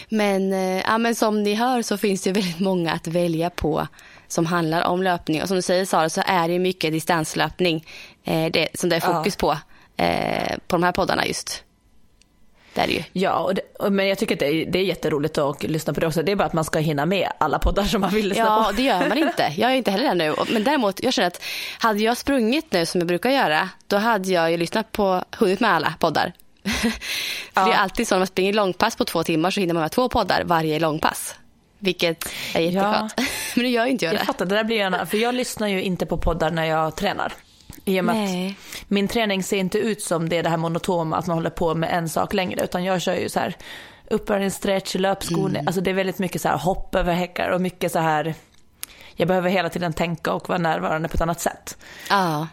Men, 0.09 0.53
eh, 0.53 0.81
ja, 0.81 0.99
men 0.99 1.15
som 1.15 1.43
ni 1.43 1.55
hör 1.55 1.83
så 1.83 1.97
finns 1.97 2.23
det 2.23 2.31
ju 2.31 2.35
väldigt 2.35 2.61
många 2.61 2.93
att 2.93 3.07
välja 3.07 3.51
på 3.51 3.87
som 4.29 4.47
handlar 4.47 4.85
om 4.85 5.03
löpning. 5.03 5.43
Och 5.43 5.49
som 5.49 5.57
du 5.57 5.63
säger 5.63 5.85
Sara 5.85 6.09
så 6.09 6.23
är 6.27 6.49
det 6.49 6.59
mycket 6.59 6.93
distanslöpning 6.93 7.87
eh, 8.25 8.51
det, 8.53 8.69
som 8.75 8.89
det 8.89 8.97
är 8.97 9.01
fokus 9.01 9.37
på. 9.37 9.59
Eh, 9.97 10.57
på 10.67 10.77
de 10.77 10.83
här 10.83 10.93
poddarna 10.93 11.27
just. 11.27 11.63
Det 12.77 12.83
är 12.83 12.87
det 12.87 12.93
ju. 12.93 13.03
Ja, 13.13 13.39
och 13.39 13.55
det, 13.55 13.63
men 13.91 14.09
jag 14.09 14.19
tycker 14.19 14.35
att 14.35 14.39
det 14.39 14.47
är, 14.47 14.67
det 14.67 14.79
är 14.79 14.83
jätteroligt 14.83 15.39
att 15.39 15.63
lyssna 15.63 15.93
på 15.93 16.01
det 16.01 16.07
också. 16.07 16.23
Det 16.23 16.33
är 16.33 16.37
bara 16.37 16.45
att 16.45 16.53
man 16.53 16.65
ska 16.65 16.79
hinna 16.79 17.07
med 17.07 17.29
alla 17.39 17.59
poddar 17.59 17.85
som 17.85 18.01
man 18.01 18.11
vill 18.11 18.29
lyssna 18.29 18.45
ja, 18.45 18.65
på. 18.65 18.71
Ja, 18.71 18.73
det 18.77 18.83
gör 18.83 19.09
man 19.09 19.19
inte. 19.19 19.53
Jag 19.57 19.71
är 19.71 19.75
inte 19.75 19.91
heller 19.91 20.05
där 20.05 20.15
nu. 20.15 20.35
Men 20.53 20.65
däremot, 20.65 21.03
jag 21.03 21.13
känner 21.13 21.27
att 21.27 21.43
hade 21.79 21.99
jag 21.99 22.17
sprungit 22.17 22.73
nu 22.73 22.87
som 22.87 23.01
jag 23.01 23.09
brukar 23.09 23.31
göra, 23.31 23.69
då 23.87 23.97
hade 23.97 24.29
jag 24.29 24.51
ju 24.51 24.57
lyssnat 24.57 24.93
på, 24.93 25.25
hunnit 25.37 25.61
med 25.61 25.71
alla 25.71 25.95
poddar. 26.01 26.33
För 26.65 26.91
ja. 27.55 27.67
det 27.67 27.73
är 27.73 27.77
alltid 27.77 28.09
så 28.09 28.15
när 28.15 28.21
man 28.21 28.27
springer 28.27 28.53
långpass 28.53 28.97
på 28.97 29.05
två 29.05 29.23
timmar 29.23 29.51
så 29.51 29.61
hinner 29.61 29.75
man 29.75 29.81
med 29.81 29.93
två 29.93 30.09
poddar 30.09 30.45
varje 30.45 30.79
långpass. 30.79 31.35
Vilket 31.79 32.29
är 32.55 32.61
jätteskönt. 32.61 33.15
Ja. 33.17 33.25
Men 33.55 33.65
nu 33.65 33.71
gör 33.71 33.87
inte 33.87 34.05
jag 34.05 34.15
det. 34.15 34.19
Jag 34.19 34.27
fattar, 34.27 34.47
det 34.47 34.55
där 34.55 34.65
blir 34.65 34.77
gärna, 34.77 35.07
för 35.07 35.19
jag 35.19 35.35
lyssnar 35.35 35.69
ju 35.69 35.83
inte 35.83 36.07
på 36.07 36.19
poddar 36.19 36.51
när 36.51 36.65
jag 36.65 36.97
tränar. 36.97 37.33
I 37.89 38.01
och 38.01 38.05
med 38.05 38.17
Nej. 38.17 38.49
att 38.49 38.91
min 38.91 39.09
träning 39.09 39.43
ser 39.43 39.57
inte 39.57 39.79
ut 39.79 40.03
som 40.03 40.29
det, 40.29 40.43
det 40.43 40.49
här 40.49 40.57
monotoma 40.57 41.17
att 41.17 41.27
man 41.27 41.37
håller 41.37 41.51
på 41.51 41.75
med 41.75 41.91
en 41.93 42.09
sak 42.09 42.35
längre 42.35 42.65
utan 42.65 42.85
jag 42.85 43.03
kör 43.03 43.15
ju 43.15 43.29
så 43.29 43.41
här 43.41 43.57
uppvärmning, 44.11 44.51
stretch, 44.51 44.95
löpskor. 44.95 45.49
Mm. 45.49 45.67
Alltså 45.67 45.81
det 45.81 45.91
är 45.91 45.95
väldigt 45.95 46.19
mycket 46.19 46.43
så 46.43 46.49
här 46.49 46.59
hopp 46.59 46.95
över 46.95 47.15
häckar 47.15 47.51
och 47.51 47.61
mycket 47.61 47.93
så 47.93 47.99
här 47.99 48.35
jag 49.15 49.29
behöver 49.29 49.51
hela 49.51 49.69
tiden 49.69 49.93
tänka 49.93 50.33
och 50.33 50.49
vara 50.49 50.59
närvarande 50.59 51.09
på 51.09 51.15
ett 51.15 51.21
annat 51.21 51.41
sätt. 51.41 51.79
Ja. 52.11 52.47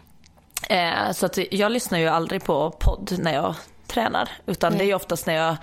Eh, 0.68 1.12
så 1.12 1.26
att 1.26 1.38
jag 1.52 1.72
lyssnar 1.72 1.98
ju 1.98 2.08
aldrig 2.08 2.44
på 2.44 2.70
podd 2.70 3.16
när 3.18 3.34
jag 3.34 3.54
tränar. 3.86 4.28
Utan 4.46 4.72
mm. 4.72 4.78
det 4.78 4.90
är 4.90 4.94
oftast 4.94 5.26
när 5.26 5.34
jag 5.34 5.56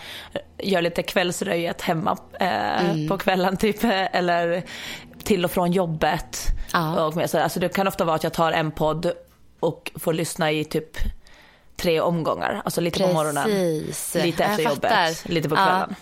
gör 0.57 0.81
lite 0.81 1.03
kvällsröjet 1.03 1.81
hemma 1.81 2.17
eh, 2.39 2.89
mm. 2.89 3.07
på 3.07 3.17
kvällen 3.17 3.57
typ. 3.57 3.77
Eller 3.83 4.63
till 5.23 5.45
och 5.45 5.51
från 5.51 5.71
jobbet. 5.71 6.37
Ja. 6.73 7.05
Och 7.05 7.29
så, 7.29 7.39
alltså 7.39 7.59
det 7.59 7.69
kan 7.69 7.87
ofta 7.87 8.03
vara 8.03 8.15
att 8.15 8.23
jag 8.23 8.33
tar 8.33 8.51
en 8.51 8.71
podd 8.71 9.11
och 9.61 9.91
får 9.95 10.13
lyssna 10.13 10.51
i 10.51 10.65
typ 10.65 10.97
tre 11.75 11.99
omgångar. 11.99 12.61
Alltså 12.65 12.81
lite 12.81 12.99
Precis. 12.99 13.11
på 13.11 13.13
morgonen, 13.13 13.49
lite 14.13 14.43
efter 14.43 14.63
jobbet, 14.63 15.25
lite 15.25 15.49
på 15.49 15.55
kvällen. 15.55 15.95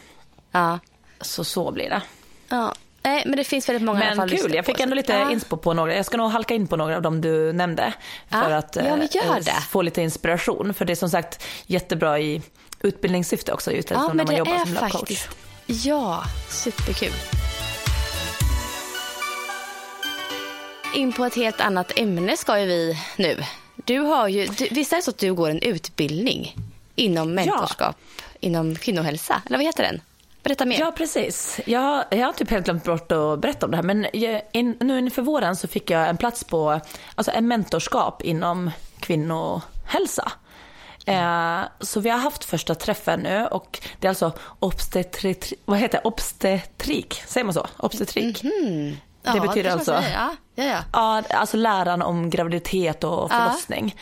Ja. 0.51 0.79
Så 1.21 1.43
så 1.43 1.71
blir 1.71 1.89
det. 1.89 2.01
Ja. 2.49 2.73
Nej, 3.03 3.23
men 3.25 3.37
det 3.37 3.43
finns 3.43 3.69
väldigt 3.69 3.83
många 3.83 4.15
Men 4.15 4.29
kul, 4.29 4.53
jag 4.55 4.65
fick 4.65 4.79
ändå 4.79 4.95
lite 4.95 5.13
ja. 5.13 5.31
inspo 5.31 5.57
på 5.57 5.73
några. 5.73 5.95
Jag 5.95 6.05
ska 6.05 6.17
nog 6.17 6.31
halka 6.31 6.53
in 6.53 6.67
på 6.67 6.75
några 6.75 6.95
av 6.95 7.01
dem 7.01 7.21
du 7.21 7.53
nämnde. 7.53 7.93
För 8.29 8.51
ja. 8.51 8.57
att 8.57 8.75
ja, 8.75 9.37
äh, 9.37 9.59
få 9.69 9.81
lite 9.81 10.01
inspiration. 10.01 10.73
För 10.73 10.85
det 10.85 10.93
är 10.93 10.95
som 10.95 11.09
sagt 11.09 11.43
jättebra 11.65 12.19
i 12.19 12.41
utbildningssyfte 12.81 13.53
också. 13.53 13.71
Just 13.71 13.91
ja, 13.91 14.13
när 14.13 14.25
man 14.25 14.35
jobbar 14.35 14.57
som 14.65 14.73
löpcoach. 14.73 15.27
Ja, 15.65 16.23
superkul. 16.49 17.13
In 20.93 21.13
på 21.13 21.25
ett 21.25 21.35
helt 21.35 21.61
annat 21.61 21.99
ämne 21.99 22.37
ska 22.37 22.59
ju 22.59 22.65
vi 22.65 22.97
nu. 23.17 23.37
Du 23.75 23.99
har 23.99 24.27
ju, 24.27 24.45
du, 24.45 24.67
visst 24.71 24.93
är 24.93 24.97
det 24.97 25.01
så 25.03 25.11
att 25.11 25.17
du 25.17 25.33
går 25.33 25.49
en 25.49 25.61
utbildning 25.61 26.55
inom 26.95 27.33
mentorskap, 27.33 27.95
ja. 27.99 28.23
inom 28.39 28.75
kvinnohälsa? 28.75 29.41
Eller 29.45 29.57
vad 29.57 29.65
heter 29.65 29.83
den? 29.83 30.01
Berätta 30.43 30.65
mer. 30.65 30.79
Ja, 30.79 30.91
precis. 30.91 31.59
Jag, 31.65 32.03
jag 32.11 32.25
har 32.25 32.33
typ 32.33 32.49
helt 32.49 32.65
glömt 32.65 32.83
bort 32.83 33.11
att 33.11 33.39
berätta 33.39 33.65
om 33.65 33.71
det 33.71 33.77
här. 33.77 33.83
Men 33.83 34.07
jag, 34.13 34.41
in, 34.51 34.77
nu 34.79 34.99
inför 34.99 35.21
våren 35.21 35.55
så 35.55 35.67
fick 35.67 35.89
jag 35.89 36.09
en 36.09 36.17
plats 36.17 36.43
på 36.43 36.81
alltså 37.15 37.31
en 37.31 37.47
mentorskap 37.47 38.21
inom 38.21 38.71
kvinnohälsa. 38.99 40.31
Eh, 41.05 41.61
så 41.79 41.99
vi 41.99 42.09
har 42.09 42.17
haft 42.17 42.45
första 42.45 42.75
träffen 42.75 43.19
nu 43.19 43.45
och 43.45 43.79
det 43.99 44.07
är 44.07 44.09
alltså 44.09 44.33
obstetrik, 44.59 45.53
vad 45.65 45.79
heter 45.79 45.97
det? 45.97 46.07
obstetrik, 46.07 47.23
säger 47.27 47.45
man 47.45 47.53
så? 47.53 47.67
Obstetrik. 47.77 48.43
Mm 48.43 48.55
-hmm. 48.55 48.95
Det 49.33 49.37
ja, 49.37 49.47
betyder 49.47 49.69
det 49.69 49.73
alltså, 49.73 49.93
ja. 49.93 50.35
Ja, 50.55 50.63
ja. 50.65 50.83
ja, 50.93 51.23
alltså 51.29 51.57
läran 51.57 52.01
om 52.01 52.29
graviditet 52.29 53.03
och 53.03 53.31
förlossning. 53.31 53.95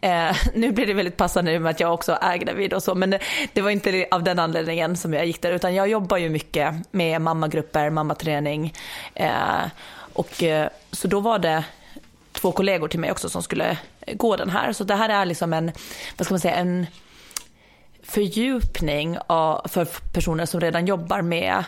Ja. 0.00 0.08
Eh, 0.08 0.36
nu 0.54 0.72
blir 0.72 0.86
det 0.86 0.94
väldigt 0.94 1.16
passande 1.16 1.58
med 1.58 1.70
att 1.70 1.80
jag 1.80 1.94
också 1.94 2.18
är 2.20 2.36
gravid 2.36 2.72
och 2.72 2.82
så, 2.82 2.94
men 2.94 3.10
det, 3.10 3.18
det, 3.52 3.62
var 3.62 3.70
inte 3.70 4.06
av 4.10 4.22
den 4.22 4.38
anledningen 4.38 4.96
som 4.96 5.14
jag 5.14 5.26
gick 5.26 5.42
där, 5.42 5.52
utan 5.52 5.74
jag 5.74 5.88
jobbar 5.88 6.16
ju 6.16 6.28
mycket 6.28 6.74
med 6.90 7.20
mammagrupper, 7.20 7.90
mammaträning. 7.90 8.74
Eh, 9.14 9.64
och, 10.12 10.42
eh, 10.42 10.68
så 10.92 11.08
då 11.08 11.20
var 11.20 11.38
det 11.38 11.64
två 12.32 12.52
kollegor 12.52 12.88
till 12.88 13.00
mig 13.00 13.10
också 13.10 13.28
som 13.28 13.42
skulle 13.42 13.78
gå 14.12 14.36
den 14.36 14.50
här. 14.50 14.72
Så 14.72 14.84
det 14.84 14.94
här 14.94 15.08
är 15.08 15.24
liksom 15.26 15.52
en, 15.52 15.72
vad 16.16 16.26
ska 16.26 16.32
man 16.32 16.40
säga, 16.40 16.54
en 16.54 16.86
fördjupning 18.02 19.18
av, 19.26 19.68
för 19.68 19.86
personer 20.12 20.46
som 20.46 20.60
redan 20.60 20.86
jobbar 20.86 21.22
med 21.22 21.64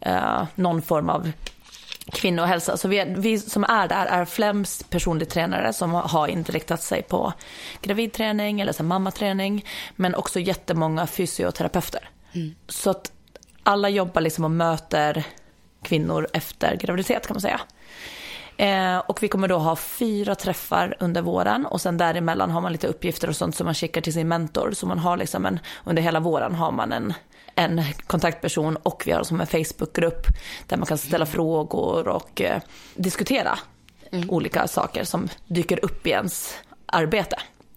eh, 0.00 0.42
någon 0.54 0.82
form 0.82 1.10
av 1.10 1.32
kvinnohälsa. 2.12 2.76
Så 2.76 2.88
vi, 2.88 3.14
vi, 3.16 3.38
som 3.38 3.64
är 3.64 3.88
där 3.88 4.06
är 4.06 4.24
främst 4.24 4.90
personlig 4.90 5.28
tränare 5.28 5.72
som 5.72 5.90
har 5.94 6.28
inriktat 6.28 6.82
sig 6.82 7.02
på 7.02 7.32
gravidträning 7.82 8.60
eller 8.60 8.72
så 8.72 8.82
mammaträning. 8.82 9.64
Men 9.96 10.14
också 10.14 10.40
jättemånga 10.40 11.06
fysioterapeuter. 11.06 12.08
Mm. 12.32 12.54
Så 12.68 12.90
att 12.90 13.12
alla 13.62 13.88
jobbar 13.88 14.20
liksom 14.20 14.44
och 14.44 14.50
möter 14.50 15.24
kvinnor 15.82 16.28
efter 16.32 16.76
graviditet 16.76 17.26
kan 17.26 17.34
man 17.34 17.40
säga. 17.40 17.60
Eh, 18.56 18.98
och 18.98 19.22
vi 19.22 19.28
kommer 19.28 19.48
då 19.48 19.58
ha 19.58 19.76
fyra 19.76 20.34
träffar 20.34 20.96
under 21.00 21.22
våren 21.22 21.66
och 21.66 21.80
sen 21.80 21.98
däremellan 21.98 22.50
har 22.50 22.60
man 22.60 22.72
lite 22.72 22.86
uppgifter 22.86 23.28
och 23.28 23.36
sånt 23.36 23.56
som 23.56 23.64
man 23.64 23.74
skickar 23.74 24.00
till 24.00 24.12
sin 24.12 24.28
mentor. 24.28 24.72
Så 24.72 24.86
man 24.86 24.98
har 24.98 25.16
liksom 25.16 25.46
en, 25.46 25.58
under 25.84 26.02
hela 26.02 26.20
våren 26.20 26.54
har 26.54 26.72
man 26.72 26.92
en, 26.92 27.14
en 27.54 27.82
kontaktperson 28.06 28.76
och 28.76 29.02
vi 29.06 29.12
har 29.12 29.22
som 29.22 29.40
en 29.40 29.46
Facebookgrupp 29.46 30.26
där 30.66 30.76
man 30.76 30.86
kan 30.86 30.98
ställa 30.98 31.26
frågor 31.26 32.08
och 32.08 32.40
eh, 32.42 32.60
diskutera 32.94 33.58
mm. 34.12 34.30
olika 34.30 34.68
saker 34.68 35.04
som 35.04 35.28
dyker 35.46 35.84
upp 35.84 36.06
i 36.06 36.10
ens 36.10 36.54
arbete. 36.86 37.36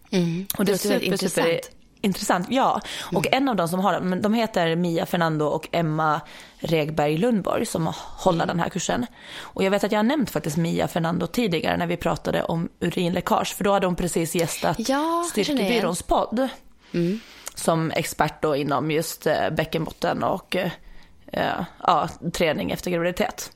Mm. 0.10 0.46
Och 0.58 0.66
det, 0.66 0.84
det 0.84 0.94
är 0.94 1.00
super, 1.00 1.18
super 1.18 1.60
intressant. 2.02 2.48
Ja, 2.50 2.82
och 3.14 3.28
mm. 3.28 3.38
en 3.38 3.50
av 3.50 3.56
dem 3.56 3.68
som 3.68 3.80
har 3.80 3.94
den, 3.94 4.22
de 4.22 4.34
heter 4.34 4.76
Mia 4.76 5.06
Fernando 5.06 5.46
och 5.46 5.68
Emma 5.72 6.22
Regberg 6.60 7.18
Lundborg 7.18 7.66
som 7.66 7.94
håller 7.96 8.44
mm. 8.44 8.48
den 8.48 8.60
här 8.60 8.70
kursen. 8.70 9.06
Och 9.40 9.64
jag 9.64 9.72
vet 9.72 9.84
att 9.84 9.92
jag 9.92 10.00
har 10.00 10.04
nämnt 10.04 10.30
faktiskt 10.30 10.58
Mia 10.58 10.88
Fernando 10.88 11.28
tidigare 11.28 11.78
när 11.78 11.88
vi 11.88 11.98
pratade 11.98 12.44
om 12.44 12.70
urinläckage, 12.80 13.56
för 13.56 13.64
då 13.64 13.72
hade 13.72 13.88
hon 13.88 13.96
precis 13.96 14.36
gästat 14.36 14.90
ja, 14.90 15.26
Styrkebyråns 15.32 16.04
podd. 16.04 16.48
Mm 16.94 17.20
som 17.60 17.92
expert 17.92 18.42
då 18.42 18.56
inom 18.56 18.92
just 18.92 19.28
eh, 19.28 19.50
bäckenbotten 19.50 20.24
och 20.24 20.56
eh, 20.56 21.62
ja, 21.84 22.10
träning 22.34 22.72
efter 22.72 22.92
graviditet. 22.92 23.52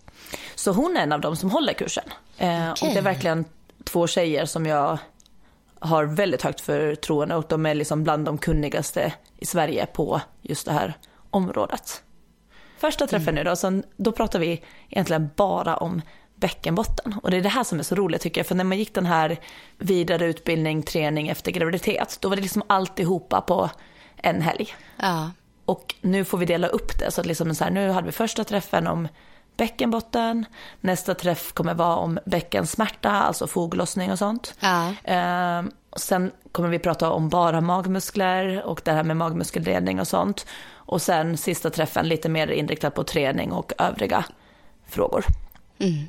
Så 0.55 0.71
hon 0.71 0.97
är 0.97 1.01
en 1.01 1.11
av 1.11 1.21
dem 1.21 1.35
som 1.35 1.51
håller 1.51 1.73
kursen. 1.73 2.03
Okay. 2.35 2.69
Och 2.69 2.93
det 2.93 2.97
är 2.97 3.01
verkligen 3.01 3.45
två 3.83 4.07
tjejer 4.07 4.45
som 4.45 4.65
jag 4.65 4.97
har 5.79 6.03
väldigt 6.03 6.41
högt 6.41 6.61
förtroende 6.61 7.35
och 7.35 7.45
de 7.49 7.65
är 7.65 7.73
liksom 7.73 8.03
bland 8.03 8.25
de 8.25 8.37
kunnigaste 8.37 9.13
i 9.37 9.45
Sverige 9.45 9.85
på 9.85 10.21
just 10.41 10.65
det 10.65 10.71
här 10.71 10.93
området. 11.29 12.03
Första 12.77 13.07
träffen 13.07 13.29
mm. 13.29 13.35
nu 13.35 13.49
då, 13.49 13.55
så 13.55 13.81
då 13.97 14.11
pratar 14.11 14.39
vi 14.39 14.63
egentligen 14.89 15.29
bara 15.35 15.77
om 15.77 16.01
bäckenbotten. 16.35 17.15
Och 17.23 17.31
det 17.31 17.37
är 17.37 17.41
det 17.41 17.49
här 17.49 17.63
som 17.63 17.79
är 17.79 17.83
så 17.83 17.95
roligt 17.95 18.21
tycker 18.21 18.39
jag, 18.39 18.47
för 18.47 18.55
när 18.55 18.63
man 18.63 18.77
gick 18.77 18.93
den 18.93 19.05
här 19.05 19.37
vidareutbildning, 19.77 20.83
träning 20.83 21.27
efter 21.27 21.51
graviditet, 21.51 22.17
då 22.21 22.29
var 22.29 22.35
det 22.35 22.41
liksom 22.41 22.63
alltihopa 22.67 23.41
på 23.41 23.69
en 24.21 24.41
helg. 24.41 24.75
Ja. 24.97 25.31
Och 25.65 25.95
nu 26.01 26.25
får 26.25 26.37
vi 26.37 26.45
dela 26.45 26.67
upp 26.67 26.99
det. 26.99 27.11
Så 27.11 27.21
att 27.21 27.27
liksom 27.27 27.55
så 27.55 27.63
här, 27.63 27.71
nu 27.71 27.89
hade 27.89 28.05
vi 28.05 28.11
första 28.11 28.43
träffen 28.43 28.87
om 28.87 29.07
bäckenbotten. 29.57 30.45
Nästa 30.81 31.13
träff 31.13 31.53
kommer 31.53 31.73
vara 31.73 31.95
om 31.95 32.19
bäckensmärta, 32.25 33.11
alltså 33.11 33.47
foglossning 33.47 34.11
och 34.11 34.19
sånt. 34.19 34.55
Ja. 34.59 34.93
Eh, 35.03 35.63
sen 35.95 36.31
kommer 36.51 36.69
vi 36.69 36.79
prata 36.79 37.11
om 37.11 37.29
bara 37.29 37.61
magmuskler 37.61 38.63
och 38.63 38.81
det 38.85 38.91
här 38.91 39.03
med 39.03 39.17
magmuskeldelning 39.17 39.99
och 39.99 40.07
sånt. 40.07 40.45
Och 40.73 41.01
sen 41.01 41.37
sista 41.37 41.69
träffen 41.69 42.07
lite 42.07 42.29
mer 42.29 42.47
inriktad 42.47 42.91
på 42.91 43.03
träning 43.03 43.51
och 43.51 43.73
övriga 43.77 44.25
frågor. 44.87 45.25
Mm. 45.79 46.07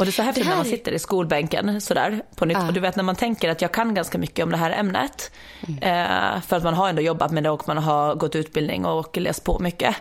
Och 0.00 0.06
det 0.06 0.10
är 0.10 0.12
så 0.12 0.22
häftigt 0.22 0.46
när 0.46 0.56
man 0.56 0.64
sitter 0.64 0.92
i 0.92 0.98
skolbänken 0.98 1.80
sådär 1.80 2.22
på 2.36 2.44
nytt. 2.44 2.56
Ja. 2.60 2.66
Och 2.66 2.72
du 2.72 2.80
vet 2.80 2.96
när 2.96 3.04
man 3.04 3.16
tänker 3.16 3.48
att 3.48 3.62
jag 3.62 3.72
kan 3.72 3.94
ganska 3.94 4.18
mycket 4.18 4.44
om 4.44 4.50
det 4.50 4.56
här 4.56 4.70
ämnet. 4.70 5.32
Mm. 5.68 5.82
Eh, 5.82 6.40
för 6.40 6.56
att 6.56 6.62
man 6.62 6.74
har 6.74 6.88
ändå 6.88 7.02
jobbat 7.02 7.32
med 7.32 7.42
det 7.42 7.50
och 7.50 7.68
man 7.68 7.78
har 7.78 8.14
gått 8.14 8.34
utbildning 8.34 8.84
och 8.84 9.16
läst 9.16 9.44
på 9.44 9.58
mycket. 9.58 9.96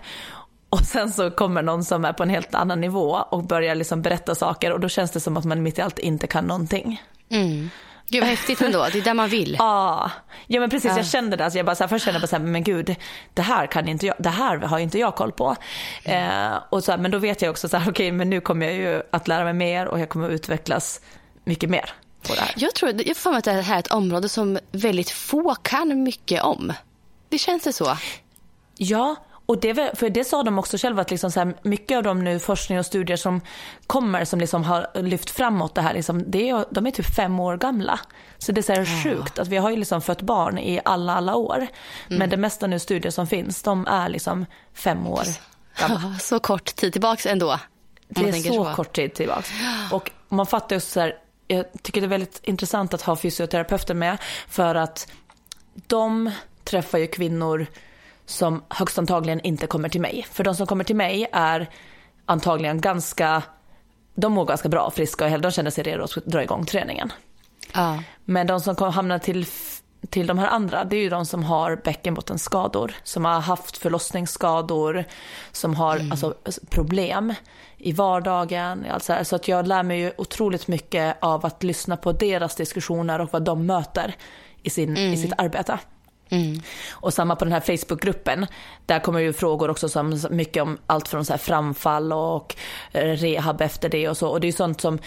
Och 0.69 0.79
sen 0.79 1.11
så 1.11 1.31
kommer 1.31 1.61
någon 1.61 1.83
som 1.83 2.05
är 2.05 2.13
på 2.13 2.23
en 2.23 2.29
helt 2.29 2.55
annan 2.55 2.81
nivå 2.81 3.23
och 3.29 3.43
börjar 3.43 3.75
liksom 3.75 4.01
berätta 4.01 4.35
saker 4.35 4.73
och 4.73 4.79
då 4.79 4.89
känns 4.89 5.11
det 5.11 5.19
som 5.19 5.37
att 5.37 5.45
man 5.45 5.63
mitt 5.63 5.79
i 5.79 5.81
allt 5.81 5.99
inte 5.99 6.27
kan 6.27 6.45
någonting. 6.45 7.01
Mm. 7.29 7.69
Gud 8.09 8.21
vad 8.21 8.29
häftigt 8.29 8.61
ändå, 8.61 8.87
det 8.91 8.97
är 8.97 9.01
där 9.01 9.13
man 9.13 9.29
vill. 9.29 9.55
Ja, 9.59 10.11
ja 10.47 10.59
men 10.59 10.69
precis, 10.69 10.91
ja. 10.91 10.97
jag 10.97 11.05
kände 11.05 11.37
det. 11.37 11.43
Alltså 11.43 11.59
jag 11.59 11.65
bara 11.65 11.75
så 11.75 11.83
här, 11.83 11.87
först 11.87 12.05
kände 12.05 12.15
jag 12.15 12.21
bara 12.21 12.27
så 12.27 12.35
här, 12.35 12.43
men 12.43 12.63
gud, 12.63 12.95
det 13.33 13.41
här 13.41 13.67
kan 13.67 13.87
inte 13.87 14.05
jag, 14.05 14.15
det 14.19 14.29
här 14.29 14.57
har 14.57 14.79
inte 14.79 14.99
jag 14.99 15.15
koll 15.15 15.31
på. 15.31 15.55
Mm. 16.03 16.51
Eh, 16.51 16.59
och 16.69 16.83
så 16.83 16.91
här, 16.91 16.99
men 16.99 17.11
då 17.11 17.17
vet 17.17 17.41
jag 17.41 17.51
också 17.51 17.69
så 17.69 17.77
här, 17.77 17.83
okej, 17.89 17.91
okay, 17.91 18.11
men 18.11 18.29
nu 18.29 18.41
kommer 18.41 18.65
jag 18.65 18.75
ju 18.75 19.01
att 19.11 19.27
lära 19.27 19.43
mig 19.43 19.53
mer 19.53 19.85
och 19.85 19.99
jag 19.99 20.09
kommer 20.09 20.27
att 20.27 20.31
utvecklas 20.31 21.01
mycket 21.43 21.69
mer 21.69 21.93
på 22.27 22.33
det 22.33 22.41
här. 22.41 22.53
Jag 22.55 22.75
tror, 22.75 23.07
jag 23.07 23.17
får 23.17 23.35
att 23.35 23.43
det 23.43 23.51
här 23.51 23.75
är 23.75 23.79
ett 23.79 23.91
område 23.91 24.29
som 24.29 24.59
väldigt 24.71 25.09
få 25.09 25.55
kan 25.55 26.03
mycket 26.03 26.43
om. 26.43 26.73
Det 27.29 27.37
känns 27.37 27.63
det 27.63 27.73
så? 27.73 27.97
Ja, 28.77 29.15
och 29.49 29.59
det, 29.59 29.99
för 29.99 30.09
det 30.09 30.23
sa 30.23 30.43
de 30.43 30.59
också 30.59 30.77
själva 30.77 31.01
att 31.01 31.11
liksom 31.11 31.31
så 31.31 31.39
här, 31.39 31.53
mycket 31.61 31.97
av 31.97 32.03
de 32.03 32.23
nu 32.23 32.39
forskning 32.39 32.79
och 32.79 32.85
studier 32.85 33.17
som 33.17 33.41
kommer 33.87 34.25
som 34.25 34.39
liksom 34.39 34.63
har 34.63 35.01
lyft 35.01 35.29
framåt 35.29 35.75
det 35.75 35.81
här, 35.81 35.93
liksom, 35.93 36.31
det 36.31 36.49
är, 36.49 36.65
de 36.69 36.87
är 36.87 36.91
typ 36.91 37.15
fem 37.15 37.39
år 37.39 37.57
gamla. 37.57 37.99
Så 38.37 38.51
det 38.51 38.61
är 38.61 38.63
så 38.63 38.73
här 38.73 38.79
ja. 38.79 39.03
sjukt 39.03 39.39
att 39.39 39.47
vi 39.47 39.57
har 39.57 39.69
ju 39.69 39.75
liksom 39.75 40.01
fött 40.01 40.21
barn 40.21 40.57
i 40.57 40.81
alla, 40.85 41.15
alla 41.15 41.35
år. 41.35 41.55
Mm. 41.57 41.69
Men 42.07 42.29
det 42.29 42.37
mesta 42.37 42.67
nu 42.67 42.79
studier 42.79 43.11
som 43.11 43.27
finns, 43.27 43.63
de 43.63 43.87
är 43.87 44.09
liksom 44.09 44.45
fem 44.73 45.07
år 45.07 45.25
gamla. 45.79 46.19
så 46.19 46.39
kort 46.39 46.75
tid 46.75 46.93
tillbaks 46.93 47.25
ändå. 47.25 47.59
Det 48.07 48.29
är 48.29 48.31
så, 48.31 48.53
så 48.53 48.73
kort 48.75 48.95
tid 48.95 49.13
tillbaks. 49.13 49.51
Och 49.91 50.11
man 50.27 50.45
fattar 50.45 50.75
just 50.75 50.91
så 50.91 50.99
här, 50.99 51.13
jag 51.47 51.65
tycker 51.81 52.01
det 52.01 52.07
är 52.07 52.09
väldigt 52.09 52.41
intressant 52.43 52.93
att 52.93 53.01
ha 53.01 53.15
fysioterapeuter 53.15 53.93
med 53.93 54.17
för 54.47 54.75
att 54.75 55.07
de 55.87 56.31
träffar 56.63 56.97
ju 56.97 57.07
kvinnor 57.07 57.67
som 58.29 58.63
högst 58.69 58.99
antagligen 58.99 59.39
inte 59.39 59.67
kommer 59.67 59.89
till 59.89 60.01
mig. 60.01 60.25
För 60.31 60.43
de 60.43 60.55
som 60.55 60.67
kommer 60.67 60.83
till 60.83 60.95
mig 60.95 61.27
är 61.31 61.69
antagligen 62.25 62.81
ganska, 62.81 63.43
de 64.15 64.33
mår 64.33 64.45
ganska 64.45 64.69
bra, 64.69 64.91
friska 64.91 65.35
och 65.35 65.41
de 65.41 65.51
känner 65.51 65.71
sig 65.71 65.83
redo 65.83 66.03
att 66.03 66.15
dra 66.25 66.43
igång 66.43 66.65
träningen. 66.65 67.13
Ja. 67.73 68.03
Men 68.25 68.47
de 68.47 68.59
som 68.59 68.91
hamnar 68.91 69.19
till, 69.19 69.45
till 70.09 70.27
de 70.27 70.37
här 70.37 70.47
andra, 70.47 70.83
det 70.83 70.95
är 70.95 71.01
ju 71.01 71.09
de 71.09 71.25
som 71.25 71.43
har 71.43 71.75
bäckenbottenskador, 71.75 72.95
som 73.03 73.25
har 73.25 73.39
haft 73.39 73.77
förlossningsskador, 73.77 75.05
som 75.51 75.75
har 75.75 75.95
mm. 75.95 76.11
alltså, 76.11 76.33
problem 76.69 77.33
i 77.77 77.91
vardagen. 77.91 78.85
Alltså, 78.91 79.15
så 79.23 79.35
att 79.35 79.47
jag 79.47 79.67
lär 79.67 79.83
mig 79.83 79.99
ju 79.99 80.11
otroligt 80.17 80.67
mycket 80.67 81.17
av 81.21 81.45
att 81.45 81.63
lyssna 81.63 81.97
på 81.97 82.11
deras 82.11 82.55
diskussioner 82.55 83.21
och 83.21 83.33
vad 83.33 83.43
de 83.43 83.65
möter 83.65 84.15
i, 84.63 84.69
sin, 84.69 84.97
mm. 84.97 85.13
i 85.13 85.17
sitt 85.17 85.33
arbete. 85.37 85.79
Mm. 86.29 86.61
Och 86.91 87.13
samma 87.13 87.35
på 87.35 87.45
den 87.45 87.51
här 87.51 87.77
Facebookgruppen, 87.77 88.45
där 88.85 88.99
kommer 88.99 89.19
ju 89.19 89.33
frågor 89.33 89.69
också 89.69 89.89
som 89.89 90.21
mycket 90.29 90.63
om 90.63 90.77
allt 90.87 91.07
från 91.07 91.25
så 91.25 91.37
framfall 91.37 92.13
och 92.13 92.55
eh, 92.91 93.01
rehab 93.01 93.61
efter 93.61 93.89
det 93.89 94.09
och 94.09 94.17
så. 94.17 94.29
Och 94.29 94.39
det 94.39 94.47
är 94.47 94.51
sånt 94.51 94.81
som, 94.81 94.99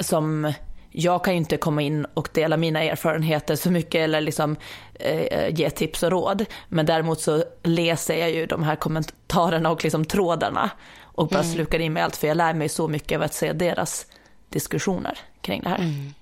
som 0.00 0.52
jag 0.90 1.24
kan 1.24 1.34
ju 1.34 1.38
inte 1.38 1.56
komma 1.56 1.82
in 1.82 2.04
och 2.04 2.28
dela 2.32 2.56
mina 2.56 2.82
erfarenheter 2.82 3.56
så 3.56 3.70
mycket 3.70 3.98
eller 3.98 4.20
liksom 4.20 4.56
eh, 4.94 5.54
ge 5.54 5.70
tips 5.70 6.02
och 6.02 6.10
råd. 6.10 6.44
Men 6.68 6.86
däremot 6.86 7.20
så 7.20 7.44
läser 7.62 8.16
jag 8.16 8.30
ju 8.30 8.46
de 8.46 8.62
här 8.62 8.76
kommentarerna 8.76 9.70
och 9.70 9.84
liksom 9.84 10.04
trådarna 10.04 10.70
och 11.00 11.28
bara 11.28 11.40
mm. 11.40 11.54
slukar 11.54 11.80
i 11.80 11.90
mig 11.90 12.02
allt 12.02 12.16
för 12.16 12.28
jag 12.28 12.36
lär 12.36 12.54
mig 12.54 12.68
så 12.68 12.88
mycket 12.88 13.16
av 13.16 13.22
att 13.22 13.34
se 13.34 13.52
deras 13.52 14.06
diskussioner 14.48 15.18
kring 15.40 15.62
det 15.62 15.68
här. 15.68 15.78
Mm. 15.78 16.14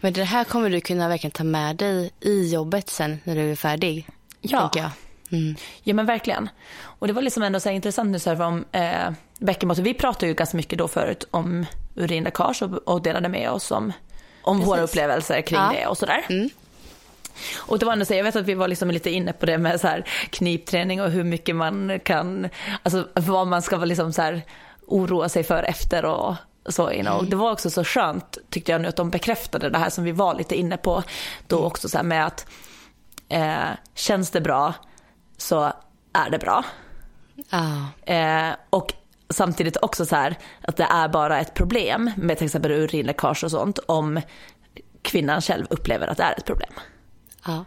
Men 0.00 0.12
det 0.12 0.24
här 0.24 0.44
kommer 0.44 0.70
du 0.70 0.80
kunna 0.80 1.08
verkligen 1.08 1.32
ta 1.32 1.44
med 1.44 1.76
dig 1.76 2.10
i 2.20 2.52
jobbet 2.52 2.90
sen 2.90 3.20
när 3.24 3.34
du 3.34 3.50
är 3.50 3.56
färdig. 3.56 4.06
Ja. 4.40 4.70
Jag. 4.74 4.90
Mm. 5.32 5.56
Ja 5.82 5.94
men 5.94 6.06
verkligen. 6.06 6.48
Och 6.80 7.06
det 7.06 7.12
var 7.12 7.22
liksom 7.22 7.42
ändå 7.42 7.60
så 7.60 7.70
intressant 7.70 8.10
nu 8.10 8.18
så 8.18 8.30
här 8.30 8.42
om 8.42 8.64
eh, 8.72 9.10
bäckenbotten. 9.38 9.84
Vi 9.84 9.94
pratade 9.94 10.26
ju 10.26 10.34
ganska 10.34 10.56
mycket 10.56 10.78
då 10.78 10.88
förut 10.88 11.24
om 11.30 11.66
urinläckage 11.94 12.62
och, 12.62 12.88
och 12.88 13.02
delade 13.02 13.28
med 13.28 13.50
oss 13.50 13.70
om, 13.70 13.92
om 14.42 14.60
våra 14.60 14.80
upplevelser 14.80 15.40
kring 15.40 15.58
ja. 15.58 15.72
det 15.76 15.86
och 15.86 15.98
sådär. 15.98 16.24
Mm. 16.28 16.50
Och 17.56 17.78
det 17.78 17.86
var 17.86 17.92
ändå 17.92 18.04
så, 18.04 18.14
jag 18.14 18.24
vet 18.24 18.36
att 18.36 18.46
vi 18.46 18.54
var 18.54 18.68
liksom 18.68 18.90
lite 18.90 19.10
inne 19.10 19.32
på 19.32 19.46
det 19.46 19.58
med 19.58 19.80
så 19.80 19.86
här 19.86 20.04
knipträning 20.30 21.02
och 21.02 21.10
hur 21.10 21.24
mycket 21.24 21.56
man 21.56 22.00
kan, 22.04 22.48
alltså 22.82 23.08
vad 23.14 23.46
man 23.46 23.62
ska 23.62 23.76
liksom 23.76 24.12
så 24.12 24.22
här 24.22 24.42
oroa 24.86 25.28
sig 25.28 25.44
för 25.44 25.62
efter 25.62 26.04
och 26.04 26.34
så, 26.72 26.92
you 26.92 27.02
know. 27.02 27.28
Det 27.28 27.36
var 27.36 27.52
också 27.52 27.70
så 27.70 27.84
skönt 27.84 28.38
tyckte 28.50 28.72
jag 28.72 28.80
nu 28.80 28.88
att 28.88 28.96
de 28.96 29.10
bekräftade 29.10 29.70
det 29.70 29.78
här 29.78 29.90
som 29.90 30.04
vi 30.04 30.12
var 30.12 30.34
lite 30.34 30.56
inne 30.56 30.76
på 30.76 31.02
då 31.46 31.56
mm. 31.56 31.66
också 31.66 31.88
så 31.88 32.02
med 32.02 32.26
att 32.26 32.46
eh, 33.28 33.68
känns 33.94 34.30
det 34.30 34.40
bra 34.40 34.74
så 35.36 35.72
är 36.12 36.30
det 36.30 36.38
bra. 36.38 36.64
Ah. 37.50 38.12
Eh, 38.12 38.54
och 38.70 38.92
samtidigt 39.30 39.76
också 39.82 40.06
så 40.06 40.16
här 40.16 40.38
att 40.62 40.76
det 40.76 40.86
är 40.90 41.08
bara 41.08 41.40
ett 41.40 41.54
problem 41.54 42.10
med 42.16 42.38
till 42.38 42.44
exempel 42.44 42.70
urinläckage 42.70 43.44
och 43.44 43.50
sånt 43.50 43.78
om 43.78 44.20
kvinnan 45.02 45.40
själv 45.40 45.66
upplever 45.70 46.06
att 46.06 46.16
det 46.16 46.22
är 46.22 46.34
ett 46.38 46.44
problem. 46.44 46.72
Ah. 47.42 47.64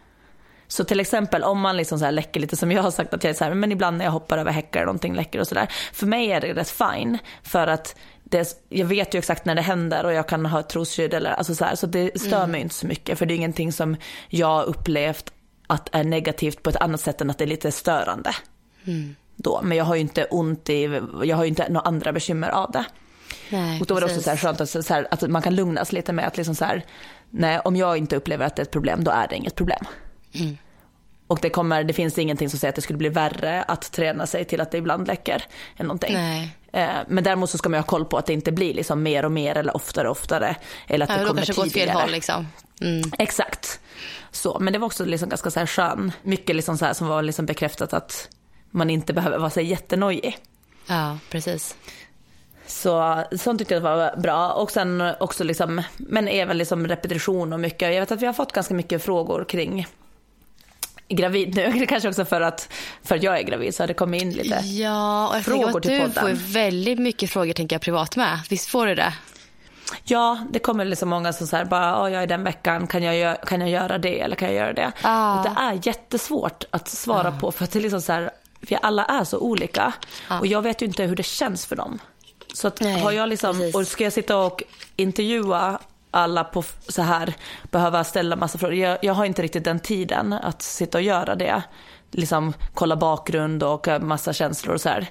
Så 0.68 0.84
till 0.84 1.00
exempel 1.00 1.44
om 1.44 1.60
man 1.60 1.76
liksom 1.76 1.98
så 1.98 2.04
här 2.04 2.12
läcker 2.12 2.40
lite 2.40 2.56
som 2.56 2.72
jag 2.72 2.82
har 2.82 2.90
sagt 2.90 3.14
att 3.14 3.24
jag 3.24 3.30
är 3.30 3.34
så 3.34 3.44
här, 3.44 3.54
men 3.54 3.72
ibland 3.72 3.98
när 3.98 4.04
jag 4.04 4.12
hoppar 4.12 4.38
över 4.38 4.52
häckar 4.52 4.80
och 4.80 4.86
någonting 4.86 5.14
läcker 5.14 5.40
och 5.40 5.48
sådär. 5.48 5.68
För 5.92 6.06
mig 6.06 6.32
är 6.32 6.40
det 6.40 6.54
rätt 6.54 6.70
fine 6.70 7.18
för 7.42 7.66
att 7.66 7.96
det, 8.32 8.64
jag 8.68 8.86
vet 8.86 9.14
ju 9.14 9.18
exakt 9.18 9.44
när 9.44 9.54
det 9.54 9.62
händer 9.62 10.04
och 10.04 10.12
jag 10.12 10.28
kan 10.28 10.46
ha 10.46 10.60
ett 10.60 10.68
trosskydd 10.68 11.14
eller 11.14 11.30
alltså 11.30 11.54
så 11.54 11.64
här, 11.64 11.74
så 11.74 11.86
det 11.86 12.20
stör 12.20 12.36
mm. 12.36 12.50
mig 12.50 12.60
inte 12.60 12.74
så 12.74 12.86
mycket 12.86 13.18
för 13.18 13.26
det 13.26 13.34
är 13.34 13.36
ingenting 13.36 13.72
som 13.72 13.96
jag 14.28 14.64
upplevt 14.64 15.32
att 15.66 15.88
är 15.94 16.04
negativt 16.04 16.62
på 16.62 16.70
ett 16.70 16.76
annat 16.76 17.00
sätt 17.00 17.20
än 17.20 17.30
att 17.30 17.38
det 17.38 17.44
är 17.44 17.48
lite 17.48 17.72
störande. 17.72 18.34
Mm. 18.84 19.16
Då. 19.36 19.60
Men 19.62 19.78
jag 19.78 19.84
har 19.84 19.94
ju 19.94 20.00
inte 20.00 20.24
ont 20.24 20.70
i, 20.70 21.00
jag 21.24 21.36
har 21.36 21.44
ju 21.44 21.48
inte 21.48 21.68
några 21.68 21.86
andra 21.86 22.12
bekymmer 22.12 22.48
av 22.48 22.70
det. 22.70 22.84
Nej, 23.50 23.80
och 23.80 23.86
då 23.86 23.94
var 23.94 24.00
det 24.00 24.06
också 24.06 24.20
så 24.20 24.30
här 24.30 24.36
skönt 24.36 24.60
att, 24.60 24.70
så 24.70 24.94
här, 24.94 25.08
att 25.10 25.22
man 25.30 25.42
kan 25.42 25.54
lugnas 25.54 25.92
lite 25.92 26.12
med 26.12 26.26
att 26.26 26.36
liksom 26.36 26.54
så 26.54 26.64
här, 26.64 26.84
nej 27.30 27.58
om 27.58 27.76
jag 27.76 27.96
inte 27.96 28.16
upplever 28.16 28.46
att 28.46 28.56
det 28.56 28.62
är 28.62 28.64
ett 28.64 28.70
problem 28.70 29.04
då 29.04 29.10
är 29.10 29.28
det 29.28 29.36
inget 29.36 29.54
problem. 29.54 29.84
Mm. 30.32 30.56
Och 31.32 31.38
det, 31.42 31.50
kommer, 31.50 31.84
det 31.84 31.92
finns 31.92 32.18
ingenting 32.18 32.50
som 32.50 32.58
säger 32.58 32.68
att 32.68 32.76
det 32.76 32.82
skulle 32.82 32.96
bli 32.96 33.08
värre 33.08 33.62
att 33.62 33.92
träna 33.92 34.26
sig 34.26 34.44
till 34.44 34.60
att 34.60 34.70
det 34.70 34.78
ibland 34.78 35.06
läcker. 35.06 35.44
Än 35.76 35.86
någonting. 35.86 36.14
Nej. 36.14 36.56
Eh, 36.72 36.88
men 37.08 37.24
däremot 37.24 37.50
så 37.50 37.58
ska 37.58 37.68
man 37.68 37.78
ha 37.80 37.86
koll 37.86 38.04
på 38.04 38.18
att 38.18 38.26
det 38.26 38.32
inte 38.32 38.52
blir 38.52 38.74
liksom 38.74 39.02
mer 39.02 39.24
och 39.24 39.32
mer 39.32 39.56
eller 39.56 39.76
oftare 39.76 40.08
och 40.08 40.12
oftare. 40.12 40.56
Eller 40.86 41.04
att 41.04 41.10
ja, 41.10 41.16
det 41.18 41.24
kommer 41.24 41.44
kanske 41.44 41.62
tidigare. 41.62 41.90
Fel 41.90 42.00
håll 42.00 42.10
liksom. 42.10 42.46
Mm. 42.80 43.12
Exakt. 43.18 43.80
Så, 44.30 44.58
men 44.60 44.72
det 44.72 44.78
var 44.78 44.86
också 44.86 45.04
liksom 45.04 45.28
ganska 45.28 45.50
så 45.50 45.58
här 45.58 45.66
skön. 45.66 46.12
Mycket 46.22 46.56
liksom 46.56 46.78
så 46.78 46.84
här 46.84 46.92
som 46.92 47.06
var 47.06 47.22
liksom 47.22 47.46
bekräftat 47.46 47.92
att 47.92 48.28
man 48.70 48.90
inte 48.90 49.12
behöver 49.12 49.38
vara 49.38 49.50
så 49.50 49.60
jättenojig. 49.60 50.38
Ja, 50.86 51.18
precis. 51.30 51.76
Så 52.66 53.24
sånt 53.38 53.58
tyckte 53.58 53.74
jag 53.74 53.80
var 53.80 54.16
bra. 54.16 54.52
Och 54.52 54.70
sen 54.70 55.02
också 55.20 55.44
liksom, 55.44 55.82
men 55.96 56.28
även 56.28 56.58
liksom 56.58 56.88
repetition 56.88 57.52
och 57.52 57.60
mycket. 57.60 57.94
Jag 57.94 58.00
vet 58.00 58.12
att 58.12 58.22
vi 58.22 58.26
har 58.26 58.32
fått 58.32 58.52
ganska 58.52 58.74
mycket 58.74 59.02
frågor 59.02 59.44
kring 59.44 59.86
gravid 61.12 61.54
nu. 61.54 61.86
Kanske 61.86 62.08
också 62.08 62.24
för 62.24 62.40
att, 62.40 62.68
för 63.02 63.16
att 63.16 63.22
jag 63.22 63.38
är 63.38 63.42
gravid 63.42 63.74
så 63.74 63.82
har 63.82 63.88
det 63.88 63.94
kommit 63.94 64.22
in 64.22 64.32
lite 64.32 64.60
ja, 64.64 65.28
och 65.28 65.36
jag 65.36 65.44
frågor 65.44 65.80
till 65.80 66.00
podden. 66.00 66.10
Du 66.26 66.36
får 66.36 66.52
väldigt 66.52 66.98
mycket 66.98 67.30
frågor 67.30 67.52
tänker 67.52 67.74
jag 67.74 67.82
privat 67.82 68.16
med. 68.16 68.40
Visst 68.50 68.68
får 68.68 68.86
du 68.86 68.94
det? 68.94 69.14
Ja, 70.04 70.46
det 70.50 70.58
kommer 70.58 70.84
liksom 70.84 71.08
många 71.08 71.32
som 71.32 71.46
säger 71.46 71.64
bara, 71.64 72.04
oh, 72.04 72.12
jag 72.12 72.22
är 72.22 72.26
den 72.26 72.44
veckan, 72.44 72.86
kan 72.86 73.02
jag, 73.02 73.40
kan 73.40 73.60
jag 73.60 73.70
göra 73.70 73.98
det 73.98 74.20
eller 74.20 74.36
kan 74.36 74.48
jag 74.48 74.56
göra 74.56 74.72
det? 74.72 74.92
Ah. 75.02 75.38
Och 75.38 75.44
det 75.44 75.60
är 75.60 75.80
jättesvårt 75.82 76.64
att 76.70 76.88
svara 76.88 77.28
ah. 77.28 77.40
på 77.40 77.52
för 77.52 77.64
att 77.64 77.70
det 77.70 77.78
är 77.78 77.80
liksom 77.80 78.02
så 78.02 78.12
här, 78.12 78.30
vi 78.60 78.78
alla 78.82 79.04
är 79.04 79.24
så 79.24 79.38
olika 79.38 79.92
ah. 80.28 80.38
och 80.38 80.46
jag 80.46 80.62
vet 80.62 80.82
ju 80.82 80.86
inte 80.86 81.04
hur 81.04 81.16
det 81.16 81.22
känns 81.22 81.66
för 81.66 81.76
dem. 81.76 81.98
Så 82.54 82.68
att 82.68 82.80
Nej, 82.80 83.00
har 83.00 83.12
jag 83.12 83.28
liksom, 83.28 83.70
och 83.74 83.86
ska 83.86 84.04
jag 84.04 84.12
sitta 84.12 84.36
och 84.36 84.62
intervjua 84.96 85.78
alla 86.12 86.44
på 86.44 86.62
så 86.88 87.02
här 87.02 87.34
behöva 87.70 88.04
ställa 88.04 88.36
massa 88.36 88.58
frågor. 88.58 88.74
Jag, 88.76 88.98
jag, 89.02 89.14
har 89.14 89.24
inte 89.24 89.42
riktigt 89.42 89.64
den 89.64 89.80
tiden 89.80 90.32
att 90.32 90.62
sitta 90.62 90.98
och 90.98 91.04
göra 91.04 91.34
det. 91.34 91.62
Liksom 92.10 92.52
kolla 92.74 92.96
bakgrund 92.96 93.62
och 93.62 93.88
massa 94.00 94.32
känslor 94.32 94.74
och 94.74 94.80
så 94.80 94.88
här. 94.88 95.06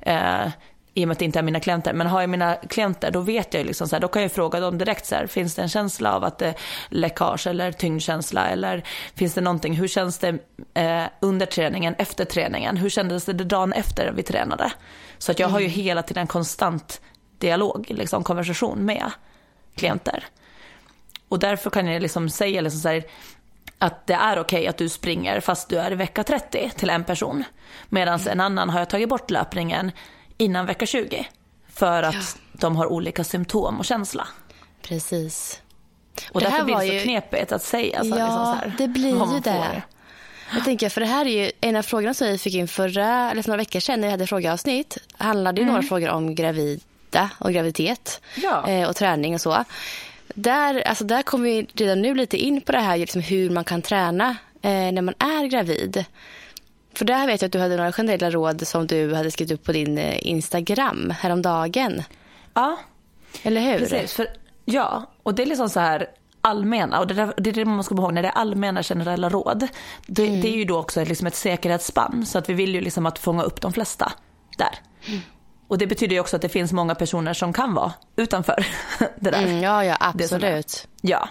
Eh, 0.00 0.52
I 0.94 1.04
och 1.04 1.08
med 1.08 1.12
att 1.14 1.18
det 1.18 1.24
inte 1.24 1.38
är 1.38 1.42
mina 1.42 1.60
klienter. 1.60 1.92
Men 1.92 2.06
har 2.06 2.20
jag 2.20 2.30
mina 2.30 2.54
klienter 2.54 3.10
då 3.10 3.20
vet 3.20 3.54
jag 3.54 3.66
liksom 3.66 3.88
så 3.88 3.96
här, 3.96 4.00
då 4.00 4.08
kan 4.08 4.22
jag 4.22 4.32
fråga 4.32 4.60
dem 4.60 4.78
direkt 4.78 5.06
så 5.06 5.14
här, 5.14 5.26
finns 5.26 5.54
det 5.54 5.62
en 5.62 5.68
känsla 5.68 6.16
av 6.16 6.24
att 6.24 6.38
det 6.38 6.46
är 6.46 6.54
läckage 6.88 7.46
eller 7.46 7.72
tyngdkänsla 7.72 8.48
eller 8.48 8.84
finns 9.14 9.34
det 9.34 9.40
någonting, 9.40 9.74
hur 9.74 9.88
känns 9.88 10.18
det 10.18 10.38
eh, 10.74 11.04
under 11.20 11.46
träningen, 11.46 11.94
efter 11.98 12.24
träningen, 12.24 12.76
hur 12.76 12.90
kändes 12.90 13.24
det 13.24 13.32
dagen 13.32 13.72
efter 13.72 14.12
vi 14.12 14.22
tränade? 14.22 14.72
Så 15.18 15.32
att 15.32 15.38
jag 15.38 15.48
har 15.48 15.60
ju 15.60 15.66
mm. 15.66 15.76
hela 15.76 16.02
tiden 16.02 16.26
konstant 16.26 17.00
dialog, 17.38 17.86
liksom 17.88 18.24
konversation 18.24 18.84
med 18.84 19.10
klienter. 19.74 20.24
Och 21.28 21.38
därför 21.38 21.70
kan 21.70 21.86
jag 21.86 22.02
liksom 22.02 22.30
säga 22.30 22.60
liksom 22.60 22.80
så 22.80 22.88
här, 22.88 23.04
att 23.78 24.06
det 24.06 24.14
är 24.14 24.38
okej 24.38 24.58
okay 24.58 24.66
att 24.66 24.76
du 24.76 24.88
springer 24.88 25.40
fast 25.40 25.68
du 25.68 25.78
är 25.78 25.92
i 25.92 25.94
vecka 25.94 26.24
30 26.24 26.70
till 26.76 26.90
en 26.90 27.04
person. 27.04 27.44
Medan 27.88 28.20
en 28.20 28.40
annan 28.40 28.68
har 28.70 28.78
jag 28.78 28.90
tagit 28.90 29.08
bort 29.08 29.30
löpningen 29.30 29.90
innan 30.38 30.66
vecka 30.66 30.86
20. 30.86 31.28
För 31.74 32.02
att 32.02 32.14
ja. 32.14 32.20
de 32.52 32.76
har 32.76 32.86
olika 32.86 33.24
symptom 33.24 33.78
och 33.78 33.84
känsla. 33.84 34.28
Precis. 34.82 35.62
Och 36.32 36.40
det 36.40 36.46
därför 36.46 36.64
blir 36.64 36.76
det 36.76 36.86
så 36.86 36.92
ju... 36.92 37.00
knepigt 37.00 37.52
att 37.52 37.62
säga. 37.62 38.00
Så 38.00 38.08
ja, 38.08 38.14
liksom 38.14 38.44
så 38.44 38.52
här, 38.52 38.74
det 38.78 38.88
blir 38.88 39.34
ju 39.34 39.40
det. 39.40 39.82
Jag 40.54 40.64
tänker, 40.64 40.88
för 40.88 41.00
det 41.00 41.06
här 41.06 41.26
är 41.26 41.44
ju 41.44 41.50
en 41.60 41.76
av 41.76 41.82
frågorna 41.82 42.14
som 42.14 42.26
vi 42.26 42.38
fick 42.38 42.54
in 42.54 42.68
förra, 42.68 43.30
eller 43.30 43.42
för 43.42 43.48
några 43.48 43.58
veckor 43.58 43.80
sedan 43.80 44.00
när 44.00 44.08
vi 44.08 44.10
hade 44.10 44.26
frågeavsnitt. 44.26 44.98
handlade 45.18 45.60
ju 45.60 45.62
mm. 45.62 45.74
några 45.74 45.88
frågor 45.88 46.08
om 46.08 46.34
gravida 46.34 47.30
och 47.38 47.52
graviditet 47.52 48.20
ja. 48.34 48.68
Eh, 48.68 48.88
och 48.88 48.96
träning 48.96 49.34
och 49.34 49.40
så 49.40 49.64
där, 50.36 50.80
alltså 50.80 51.04
där 51.04 51.22
kommer 51.22 51.44
vi 51.44 51.66
redan 51.74 52.02
nu 52.02 52.14
lite 52.14 52.36
in 52.36 52.60
på 52.60 52.72
det 52.72 52.78
här 52.78 52.98
liksom 52.98 53.20
hur 53.20 53.50
man 53.50 53.64
kan 53.64 53.82
träna 53.82 54.36
eh, 54.62 54.70
när 54.70 55.02
man 55.02 55.14
är 55.18 55.46
gravid. 55.46 56.04
För 56.94 57.04
där 57.04 57.26
vet 57.26 57.42
jag 57.42 57.48
att 57.48 57.52
du 57.52 57.58
hade 57.58 57.76
några 57.76 57.92
generella 57.92 58.30
råd 58.30 58.66
som 58.66 58.86
du 58.86 59.14
hade 59.14 59.30
skrivit 59.30 59.52
upp 59.52 59.64
på 59.64 59.72
din 59.72 59.98
eh, 59.98 60.26
Instagram 60.26 61.14
häromdagen. 61.20 62.02
Ja. 62.54 62.78
Eller 63.42 63.60
hur? 63.60 63.78
Precis. 63.78 64.12
För, 64.12 64.26
ja, 64.64 65.10
och 65.22 65.34
det 65.34 65.42
är 65.42 65.46
liksom 65.46 65.68
så 65.68 65.80
här 65.80 66.06
allmänna, 66.40 67.00
och 67.00 67.06
det, 67.06 67.14
där, 67.14 67.34
det 67.36 67.50
är 67.50 67.54
det 67.54 67.64
man 67.64 67.84
ska 67.84 67.94
komma 67.94 68.06
ihåg, 68.06 68.14
när 68.14 68.22
det 68.22 68.28
är 68.28 68.32
allmänna 68.32 68.82
generella 68.82 69.28
råd, 69.28 69.68
det, 70.06 70.28
mm. 70.28 70.40
det 70.40 70.48
är 70.48 70.56
ju 70.56 70.64
då 70.64 70.78
också 70.78 71.04
liksom 71.04 71.26
ett 71.26 71.34
säkerhetsspann, 71.34 72.26
så 72.26 72.38
att 72.38 72.48
vi 72.48 72.54
vill 72.54 72.74
ju 72.74 72.80
liksom 72.80 73.06
att 73.06 73.18
fånga 73.18 73.42
upp 73.42 73.60
de 73.60 73.72
flesta 73.72 74.12
där. 74.58 74.78
Mm. 75.06 75.20
Och 75.68 75.78
det 75.78 75.86
betyder 75.86 76.14
ju 76.14 76.20
också 76.20 76.36
att 76.36 76.42
det 76.42 76.48
finns 76.48 76.72
många 76.72 76.94
personer 76.94 77.34
som 77.34 77.52
kan 77.52 77.74
vara 77.74 77.92
utanför 78.16 78.66
det 79.16 79.30
där. 79.30 79.42
Mm, 79.42 79.62
ja, 79.62 79.84
ja, 79.84 79.96
absolut. 80.00 80.88
Ja. 81.00 81.28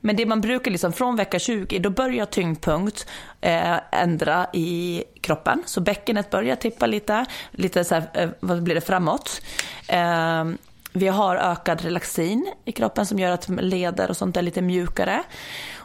Men 0.00 0.16
det 0.16 0.26
man 0.26 0.40
brukar 0.40 0.70
liksom 0.70 0.92
från 0.92 1.16
vecka 1.16 1.38
20, 1.38 1.78
då 1.78 1.90
börjar 1.90 2.26
tyngdpunkt 2.26 3.06
eh, 3.40 3.80
ändra 3.92 4.46
i 4.52 5.04
kroppen. 5.20 5.62
Så 5.66 5.80
bäckenet 5.80 6.30
börjar 6.30 6.56
tippa 6.56 6.86
lite, 6.86 7.26
lite 7.50 7.84
så 7.84 7.94
här, 7.94 8.10
eh, 8.14 8.30
vad 8.40 8.62
blir 8.62 8.74
det, 8.74 8.80
framåt. 8.80 9.40
Eh, 9.88 10.44
vi 10.92 11.08
har 11.08 11.36
ökad 11.36 11.80
relaxin 11.80 12.52
i 12.64 12.72
kroppen 12.72 13.06
som 13.06 13.18
gör 13.18 13.30
att 13.30 13.48
leder 13.48 14.10
och 14.10 14.16
sånt 14.16 14.36
är 14.36 14.42
lite 14.42 14.62
mjukare. 14.62 15.22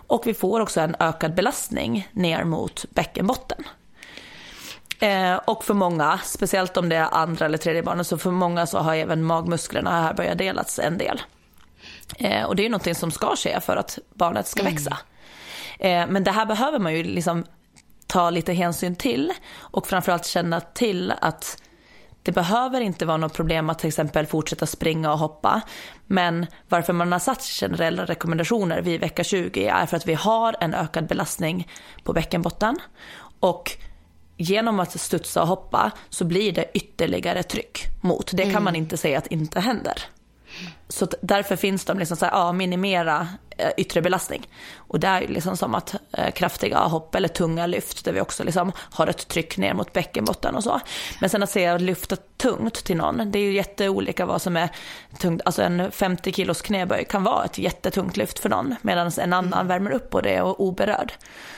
Och 0.08 0.28
vi 0.28 0.34
får 0.34 0.60
också 0.60 0.82
en 0.82 0.96
ökad 1.00 1.36
belastning 1.36 2.10
ner 2.12 2.44
mot 2.44 2.86
bäckenbotten. 2.90 3.64
Eh, 5.00 5.36
och 5.36 5.64
för 5.64 5.74
många, 5.74 6.20
speciellt 6.24 6.78
om 6.78 6.90
det 6.90 6.96
är 6.96 7.08
andra 7.12 7.46
eller 7.46 7.58
tredje 7.58 7.84
barnet, 7.84 8.08
så 8.08 8.18
för 8.18 8.32
många 8.32 8.66
så 8.66 8.78
har 8.78 8.96
även 8.96 9.24
magmusklerna 9.24 10.02
här 10.02 10.14
börjat 10.14 10.38
delas 10.38 10.80
en 10.80 10.98
del. 10.98 11.22
Eh, 12.18 12.44
och 12.44 12.56
det 12.56 12.62
är 12.62 12.64
ju 12.64 12.70
någonting 12.70 12.96
som 12.96 13.12
ska 13.12 13.36
ske 13.36 13.60
för 13.60 13.76
att 13.76 14.00
barnet 14.14 14.48
ska 14.48 14.60
mm. 14.60 14.74
växa. 14.74 14.98
Eh, 15.80 16.08
men 16.08 16.24
det 16.24 16.32
här 16.32 16.46
behöver 16.46 16.80
man 16.80 16.94
ju 16.94 17.04
liksom 17.04 17.46
ta 18.08 18.30
lite 18.30 18.54
hänsyn 18.54 18.96
till 18.96 19.34
och 19.58 19.88
framförallt 19.88 20.26
känna 20.26 20.62
till 20.62 21.14
att 21.22 21.58
det 22.24 22.32
behöver 22.32 22.82
inte 22.82 23.06
vara 23.06 23.18
något 23.18 23.34
problem 23.34 23.70
att 23.70 23.80
till 23.80 23.88
exempel 23.88 24.26
fortsätta 24.26 24.66
springa 24.66 25.12
och 25.12 25.20
hoppa. 25.20 25.62
Men 26.06 26.46
varför 26.70 26.94
man 26.94 27.12
har 27.12 27.20
satt 27.20 27.44
generella 27.44 28.06
rekommendationer 28.06 28.82
vid 28.82 29.00
vecka 29.00 29.24
20 29.24 29.68
är 29.68 29.86
för 29.86 29.98
att 29.98 30.08
vi 30.08 30.14
har 30.14 30.56
en 30.60 30.74
ökad 30.74 31.08
belastning 31.08 31.68
på 32.04 32.14
bäckenbotten. 32.14 32.80
Och 33.40 33.78
genom 34.38 34.80
att 34.80 35.00
studsa 35.00 35.42
och 35.42 35.48
hoppa 35.48 35.92
så 36.10 36.26
blir 36.26 36.52
det 36.52 36.66
ytterligare 36.74 37.44
tryck 37.44 37.86
mot. 38.02 38.32
Det 38.32 38.44
kan 38.44 38.52
mm. 38.52 38.64
man 38.64 38.76
inte 38.76 38.98
säga 38.98 39.18
att 39.18 39.28
inte 39.28 39.60
händer. 39.60 40.04
Så 40.88 41.08
därför 41.22 41.56
finns 41.56 41.86
de 41.86 42.00
liksom 42.00 42.18
så 42.18 42.26
här, 42.26 42.32
ja, 42.32 42.52
minimera 42.52 43.28
eh, 43.58 43.70
yttre 43.78 44.02
belastning. 44.02 44.48
Och 44.76 45.00
det 45.00 45.08
är 45.08 45.22
ju 45.22 45.28
liksom 45.28 45.58
som 45.58 45.76
att 45.76 45.96
eh, 46.12 46.32
kraftiga 46.32 46.80
hopp 46.80 47.16
eller 47.16 47.28
tunga 47.28 47.68
lyft 47.68 48.06
där 48.06 48.14
vi 48.14 48.22
också 48.22 48.44
liksom 48.44 48.72
har 48.78 49.08
ett 49.08 49.28
tryck 49.28 49.58
ner 49.58 49.74
mot 49.74 49.94
bäckenbotten 49.94 50.56
och 50.56 50.64
så. 50.64 50.80
Men 51.22 51.30
sen 51.30 51.44
att 51.44 51.50
säga 51.50 51.78
lyfta 51.78 52.16
tungt 52.38 52.84
till 52.84 52.98
någon, 52.98 53.32
det 53.32 53.40
är 53.40 53.44
ju 53.44 53.54
jätteolika 53.54 54.26
vad 54.26 54.42
som 54.42 54.58
är 54.58 54.70
tungt. 55.20 55.42
Alltså 55.46 55.62
en 55.62 55.92
50 55.92 56.34
kilos 56.34 56.62
knäböj 56.62 57.06
kan 57.06 57.24
vara 57.24 57.46
ett 57.46 57.58
jättetungt 57.58 58.18
lyft 58.18 58.40
för 58.40 58.50
någon 58.50 58.76
medan 58.82 59.12
en 59.18 59.34
annan 59.34 59.54
mm. 59.54 59.68
värmer 59.68 59.92
upp 59.92 60.10
på 60.10 60.22
det 60.22 60.42
och 60.42 60.50
är 60.50 60.62
oberörd. 60.62 61.14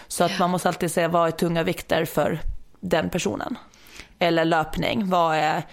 Så 0.08 0.24
att 0.24 0.40
man 0.40 0.50
måste 0.50 0.68
alltid 0.68 0.92
säga 0.92 1.08
vad 1.08 1.28
är 1.28 1.32
tunga 1.32 1.64
vikter 1.64 2.06
för 2.06 2.40
den 2.80 3.10
personen. 3.10 3.58
Eller 4.20 4.46
löpning, 4.46 5.10
vad 5.10 5.36
är 5.36 5.64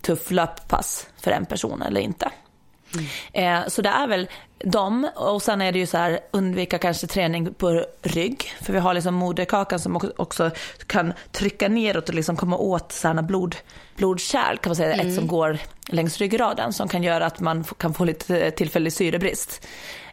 tuff 0.00 0.30
löppass 0.30 1.06
för 1.16 1.30
en 1.30 1.46
person 1.46 1.82
eller 1.82 2.00
inte. 2.00 2.30
Mm. 2.94 3.62
Eh, 3.62 3.68
så 3.68 3.82
det 3.82 3.88
är 3.88 4.06
väl 4.06 4.28
dem 4.64 5.08
och 5.14 5.42
sen 5.42 5.62
är 5.62 5.72
det 5.72 5.78
ju 5.78 5.86
så 5.86 5.96
här 5.96 6.20
undvika 6.30 6.78
kanske 6.78 7.06
träning 7.06 7.54
på 7.54 7.84
rygg 8.02 8.52
för 8.62 8.72
vi 8.72 8.78
har 8.78 8.94
liksom 8.94 9.14
moderkakan 9.14 9.78
som 9.78 10.00
också 10.16 10.50
kan 10.86 11.12
trycka 11.32 11.68
neråt 11.68 12.08
och 12.08 12.14
liksom 12.14 12.36
komma 12.36 12.56
åt 12.56 12.92
sådana 12.92 13.22
blod, 13.22 13.56
blodkärl 13.96 14.56
kan 14.56 14.70
man 14.70 14.76
säga, 14.76 14.94
mm. 14.94 15.08
ett 15.08 15.14
som 15.14 15.26
går 15.26 15.58
längs 15.88 16.18
ryggraden 16.18 16.72
som 16.72 16.88
kan 16.88 17.02
göra 17.02 17.26
att 17.26 17.40
man 17.40 17.64
kan 17.64 17.94
få 17.94 18.04
lite 18.04 18.50
tillfällig 18.50 18.92
syrebrist. 18.92 19.66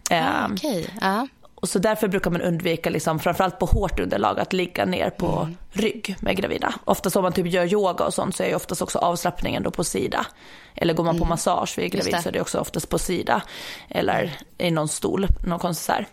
Ah, 0.10 0.54
okay. 0.54 0.82
uh. 0.82 1.24
Och 1.62 1.70
så 1.70 1.80
därför 1.80 2.08
brukar 2.08 2.32
man 2.32 2.42
undvika, 2.42 2.90
liksom, 2.90 3.20
framförallt 3.20 3.60
på 3.60 3.66
hårt 3.66 4.00
underlag, 4.00 4.40
att 4.40 4.54
ligga 4.54 4.86
ner 4.86 5.10
på 5.10 5.28
mm. 5.28 5.58
rygg 5.72 6.16
med 6.20 6.38
gravida. 6.38 6.74
Oftast 6.86 7.16
om 7.16 7.24
man 7.24 7.34
typ 7.34 7.48
gör 7.48 7.74
yoga 7.74 8.06
och 8.06 8.14
sånt 8.14 8.36
så 8.36 8.44
är 8.44 8.48
ju 8.48 8.56
oftast 8.56 8.82
också 8.82 9.00
avslappningen 9.00 9.64
då 9.64 9.72
på 9.72 9.84
sida. 9.84 10.26
Eller 10.76 10.94
går 10.94 11.04
man 11.04 11.18
på 11.18 11.24
mm. 11.24 11.30
massage 11.30 11.78
vid 11.78 11.92
gravid 11.92 12.16
så 12.24 12.30
är 12.30 12.34
det 12.34 12.42
också 12.42 12.60
oftast 12.60 12.90
på 12.90 13.00
sida. 13.00 13.42
Eller 13.90 14.38
i 14.58 14.72
någon 14.72 14.88
stol, 14.88 15.28
någon 15.46 15.74
här. 15.88 16.08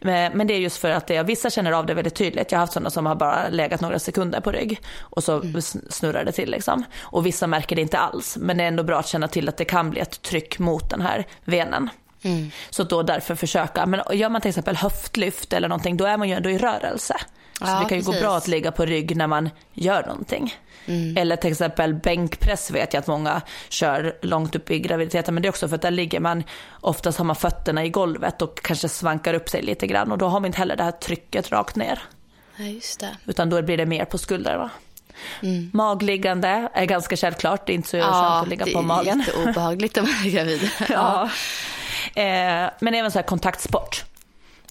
Men 0.00 0.46
det 0.46 0.54
är 0.54 0.58
just 0.58 0.76
för 0.76 0.90
att 0.90 1.06
det, 1.06 1.22
vissa 1.22 1.50
känner 1.50 1.72
av 1.72 1.86
det 1.86 1.94
väldigt 1.94 2.14
tydligt. 2.14 2.52
Jag 2.52 2.58
har 2.58 2.62
haft 2.62 2.72
sådana 2.72 2.90
som 2.90 3.06
har 3.06 3.14
bara 3.14 3.48
legat 3.48 3.80
några 3.80 3.98
sekunder 3.98 4.40
på 4.40 4.52
rygg 4.52 4.80
och 4.98 5.24
så 5.24 5.40
mm. 5.40 5.62
snurrar 5.90 6.24
det 6.24 6.32
till 6.32 6.50
liksom. 6.50 6.84
Och 6.98 7.26
vissa 7.26 7.46
märker 7.46 7.76
det 7.76 7.82
inte 7.82 7.98
alls. 7.98 8.36
Men 8.40 8.56
det 8.56 8.62
är 8.62 8.68
ändå 8.68 8.82
bra 8.82 8.98
att 8.98 9.08
känna 9.08 9.28
till 9.28 9.48
att 9.48 9.56
det 9.56 9.64
kan 9.64 9.90
bli 9.90 10.00
ett 10.00 10.22
tryck 10.22 10.58
mot 10.58 10.90
den 10.90 11.00
här 11.00 11.26
venen. 11.44 11.90
Mm. 12.26 12.50
Så 12.70 12.84
då 12.84 13.02
därför 13.02 13.34
försöka. 13.34 13.86
Men 13.86 14.00
gör 14.12 14.28
man 14.28 14.40
till 14.40 14.48
exempel 14.48 14.76
höftlyft 14.76 15.52
eller 15.52 15.68
någonting, 15.68 15.96
då 15.96 16.04
är 16.04 16.16
man 16.16 16.28
ju 16.28 16.34
ändå 16.34 16.50
i 16.50 16.58
rörelse. 16.58 17.16
Så 17.58 17.64
ja, 17.64 17.80
det 17.80 17.88
kan 17.88 17.98
ju 17.98 18.04
precis. 18.04 18.06
gå 18.06 18.26
bra 18.26 18.36
att 18.36 18.48
ligga 18.48 18.72
på 18.72 18.84
rygg 18.84 19.16
när 19.16 19.26
man 19.26 19.50
gör 19.72 20.06
någonting. 20.06 20.54
Mm. 20.86 21.16
Eller 21.16 21.36
till 21.36 21.50
exempel 21.50 21.94
bänkpress 21.94 22.70
vet 22.70 22.92
jag 22.92 23.00
att 23.00 23.06
många 23.06 23.42
kör 23.68 24.16
långt 24.22 24.56
upp 24.56 24.70
i 24.70 24.78
graviditeten. 24.78 25.34
Men 25.34 25.42
det 25.42 25.46
är 25.46 25.50
också 25.50 25.68
för 25.68 25.76
att 25.76 25.82
där 25.82 25.90
ligger 25.90 26.20
man, 26.20 26.44
oftast 26.80 27.18
har 27.18 27.24
man 27.24 27.36
fötterna 27.36 27.84
i 27.84 27.88
golvet 27.88 28.42
och 28.42 28.62
kanske 28.62 28.88
svankar 28.88 29.34
upp 29.34 29.48
sig 29.48 29.62
lite 29.62 29.86
grann. 29.86 30.12
Och 30.12 30.18
då 30.18 30.26
har 30.26 30.40
man 30.40 30.46
inte 30.46 30.58
heller 30.58 30.76
det 30.76 30.84
här 30.84 30.92
trycket 30.92 31.52
rakt 31.52 31.76
ner. 31.76 32.02
Ja, 32.56 32.64
just 32.64 33.00
det. 33.00 33.16
Utan 33.24 33.50
då 33.50 33.62
blir 33.62 33.76
det 33.76 33.86
mer 33.86 34.04
på 34.04 34.18
skulderna. 34.18 34.70
Mm. 35.42 35.70
Magliggande 35.72 36.68
är 36.74 36.84
ganska 36.84 37.16
självklart, 37.16 37.66
det 37.66 37.72
är 37.72 37.74
inte 37.74 37.88
så 37.88 37.96
ja, 37.96 38.02
skönt 38.02 38.42
att 38.42 38.48
ligga 38.48 38.66
på 38.66 38.82
magen. 38.82 39.24
Ja, 39.26 39.32
det 39.34 39.42
är 39.42 39.50
obehagligt 39.50 39.96
om 39.96 40.04
man 40.04 40.26
är 40.26 40.30
gravid. 40.30 40.70
ja. 40.88 41.30
Eh, 42.14 42.70
men 42.80 42.94
även 42.94 43.10
så 43.10 43.18
här 43.18 43.26
kontaktsport. 43.26 44.04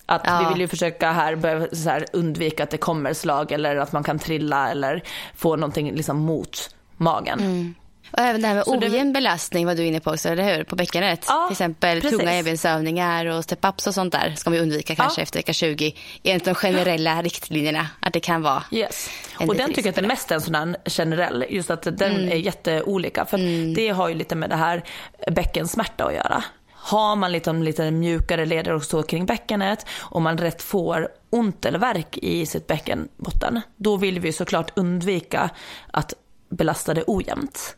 Att 0.06 0.22
ja. 0.26 0.40
vi 0.40 0.54
vill 0.54 0.62
ju 0.62 0.68
försöka 0.68 1.12
här, 1.12 1.36
börja, 1.36 1.68
så 1.72 1.90
här 1.90 2.06
undvika 2.14 2.64
att 2.64 2.70
det 2.70 2.78
kommer 2.78 3.14
slag 3.14 3.52
eller 3.52 3.76
att 3.76 3.92
man 3.92 4.04
kan 4.04 4.20
trilla 4.20 4.72
eller 4.72 5.04
få 5.36 5.56
någonting 5.56 5.92
liksom 5.96 6.18
mot 6.18 6.76
magen. 6.98 7.40
Mm. 7.40 7.76
Och 8.12 8.20
även 8.20 8.42
det 8.42 8.48
här 8.48 8.56
med 8.56 8.64
ojämn 8.68 9.14
belastning 9.14 9.66
var 9.66 9.76
du 9.76 9.86
inne 9.86 10.00
på 10.00 10.12
också, 10.12 10.30
eller 10.30 10.56
hur? 10.56 10.64
På 10.64 10.76
bäckenet. 10.76 11.26
Ja, 11.28 11.46
Till 11.48 11.54
exempel 11.54 12.02
precis. 12.02 12.20
tunga 12.20 12.34
evighetsövningar 12.34 13.26
och 13.26 13.44
step-ups 13.44 13.88
och 13.88 13.94
sånt 13.94 14.12
där 14.12 14.34
ska 14.38 14.50
vi 14.50 14.60
undvika 14.60 14.96
kanske 14.96 15.22
ja. 15.22 15.24
efter 15.24 15.40
vecka 15.40 15.54
20 15.54 15.96
enligt 16.24 16.46
de 16.46 16.56
generella 16.56 17.22
riktlinjerna. 17.22 17.88
Att 18.00 18.14
det 18.14 18.20
kan 18.20 18.42
vara 18.42 18.64
yes. 18.72 19.10
Och 19.40 19.56
den 19.56 19.68
tycker 19.70 19.82
jag 19.84 19.90
att 19.90 19.96
är 20.02 20.08
mest 20.08 20.32
en 20.32 20.42
här 20.42 20.76
generell, 20.86 21.46
just 21.50 21.70
att 21.70 21.84
den 21.84 22.16
mm. 22.16 22.32
är 22.32 22.36
jätteolika. 22.36 23.26
För 23.26 23.38
mm. 23.38 23.74
det 23.74 23.90
har 23.90 24.10
ju 24.10 24.16
lite 24.16 24.36
med 24.36 24.50
det 24.50 24.56
här 24.56 24.84
bäckensmärta 25.32 26.06
att 26.06 26.14
göra. 26.14 26.44
Har 26.86 27.16
man 27.16 27.32
lite, 27.32 27.54
lite 27.54 27.92
mjukare 27.92 28.46
leder 28.46 28.74
och 28.74 28.84
så 28.84 29.04
kring 29.04 29.26
bäckenet 29.26 29.86
och 30.02 30.22
man 30.22 30.38
rätt 30.38 30.62
får 30.62 31.08
ont 31.30 31.66
eller 31.66 31.80
värk 31.80 32.18
i 32.18 32.46
sitt 32.46 32.68
bäckenbotten, 32.68 33.62
då 33.78 33.98
vill 33.98 34.20
vi 34.20 34.32
såklart 34.32 34.72
undvika 34.76 35.50
att 35.92 36.14
belasta 36.50 36.94
det 36.94 37.04
ojämnt. 37.08 37.78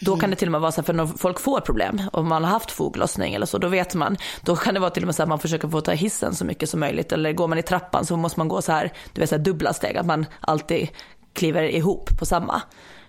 Då 0.00 0.16
kan 0.16 0.30
det 0.30 0.36
till 0.36 0.48
och 0.48 0.52
med 0.52 0.60
vara 0.60 0.72
så 0.72 0.80
här, 0.80 0.86
för 0.86 0.92
när 0.92 1.06
folk 1.06 1.40
får 1.40 1.60
problem, 1.60 2.02
om 2.12 2.28
man 2.28 2.44
har 2.44 2.50
haft 2.50 2.70
foglossning 2.70 3.34
eller 3.34 3.46
så, 3.46 3.58
då 3.58 3.68
vet 3.68 3.94
man, 3.94 4.16
då 4.42 4.56
kan 4.56 4.74
det 4.74 4.80
vara 4.80 4.90
till 4.90 5.02
och 5.02 5.06
med 5.06 5.14
så 5.14 5.22
att 5.22 5.28
man 5.28 5.38
försöker 5.38 5.68
få 5.68 5.80
ta 5.80 5.92
hissen 5.92 6.34
så 6.34 6.44
mycket 6.44 6.70
som 6.70 6.80
möjligt. 6.80 7.12
Eller 7.12 7.32
går 7.32 7.48
man 7.48 7.58
i 7.58 7.62
trappan 7.62 8.06
så 8.06 8.16
måste 8.16 8.40
man 8.40 8.48
gå 8.48 8.62
så 8.62 8.72
här, 8.72 8.92
du 9.12 9.20
vet 9.20 9.28
så 9.30 9.36
här 9.36 9.42
dubbla 9.42 9.72
steg, 9.72 9.96
att 9.96 10.06
man 10.06 10.26
alltid 10.40 10.88
kliver 11.32 11.62
ihop 11.62 12.18
på 12.18 12.26
samma. 12.26 12.62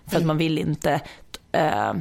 För 0.06 0.16
att 0.16 0.22
mm. 0.22 0.26
man 0.26 0.38
vill 0.38 0.58
inte 0.58 1.00
eh, 1.52 1.92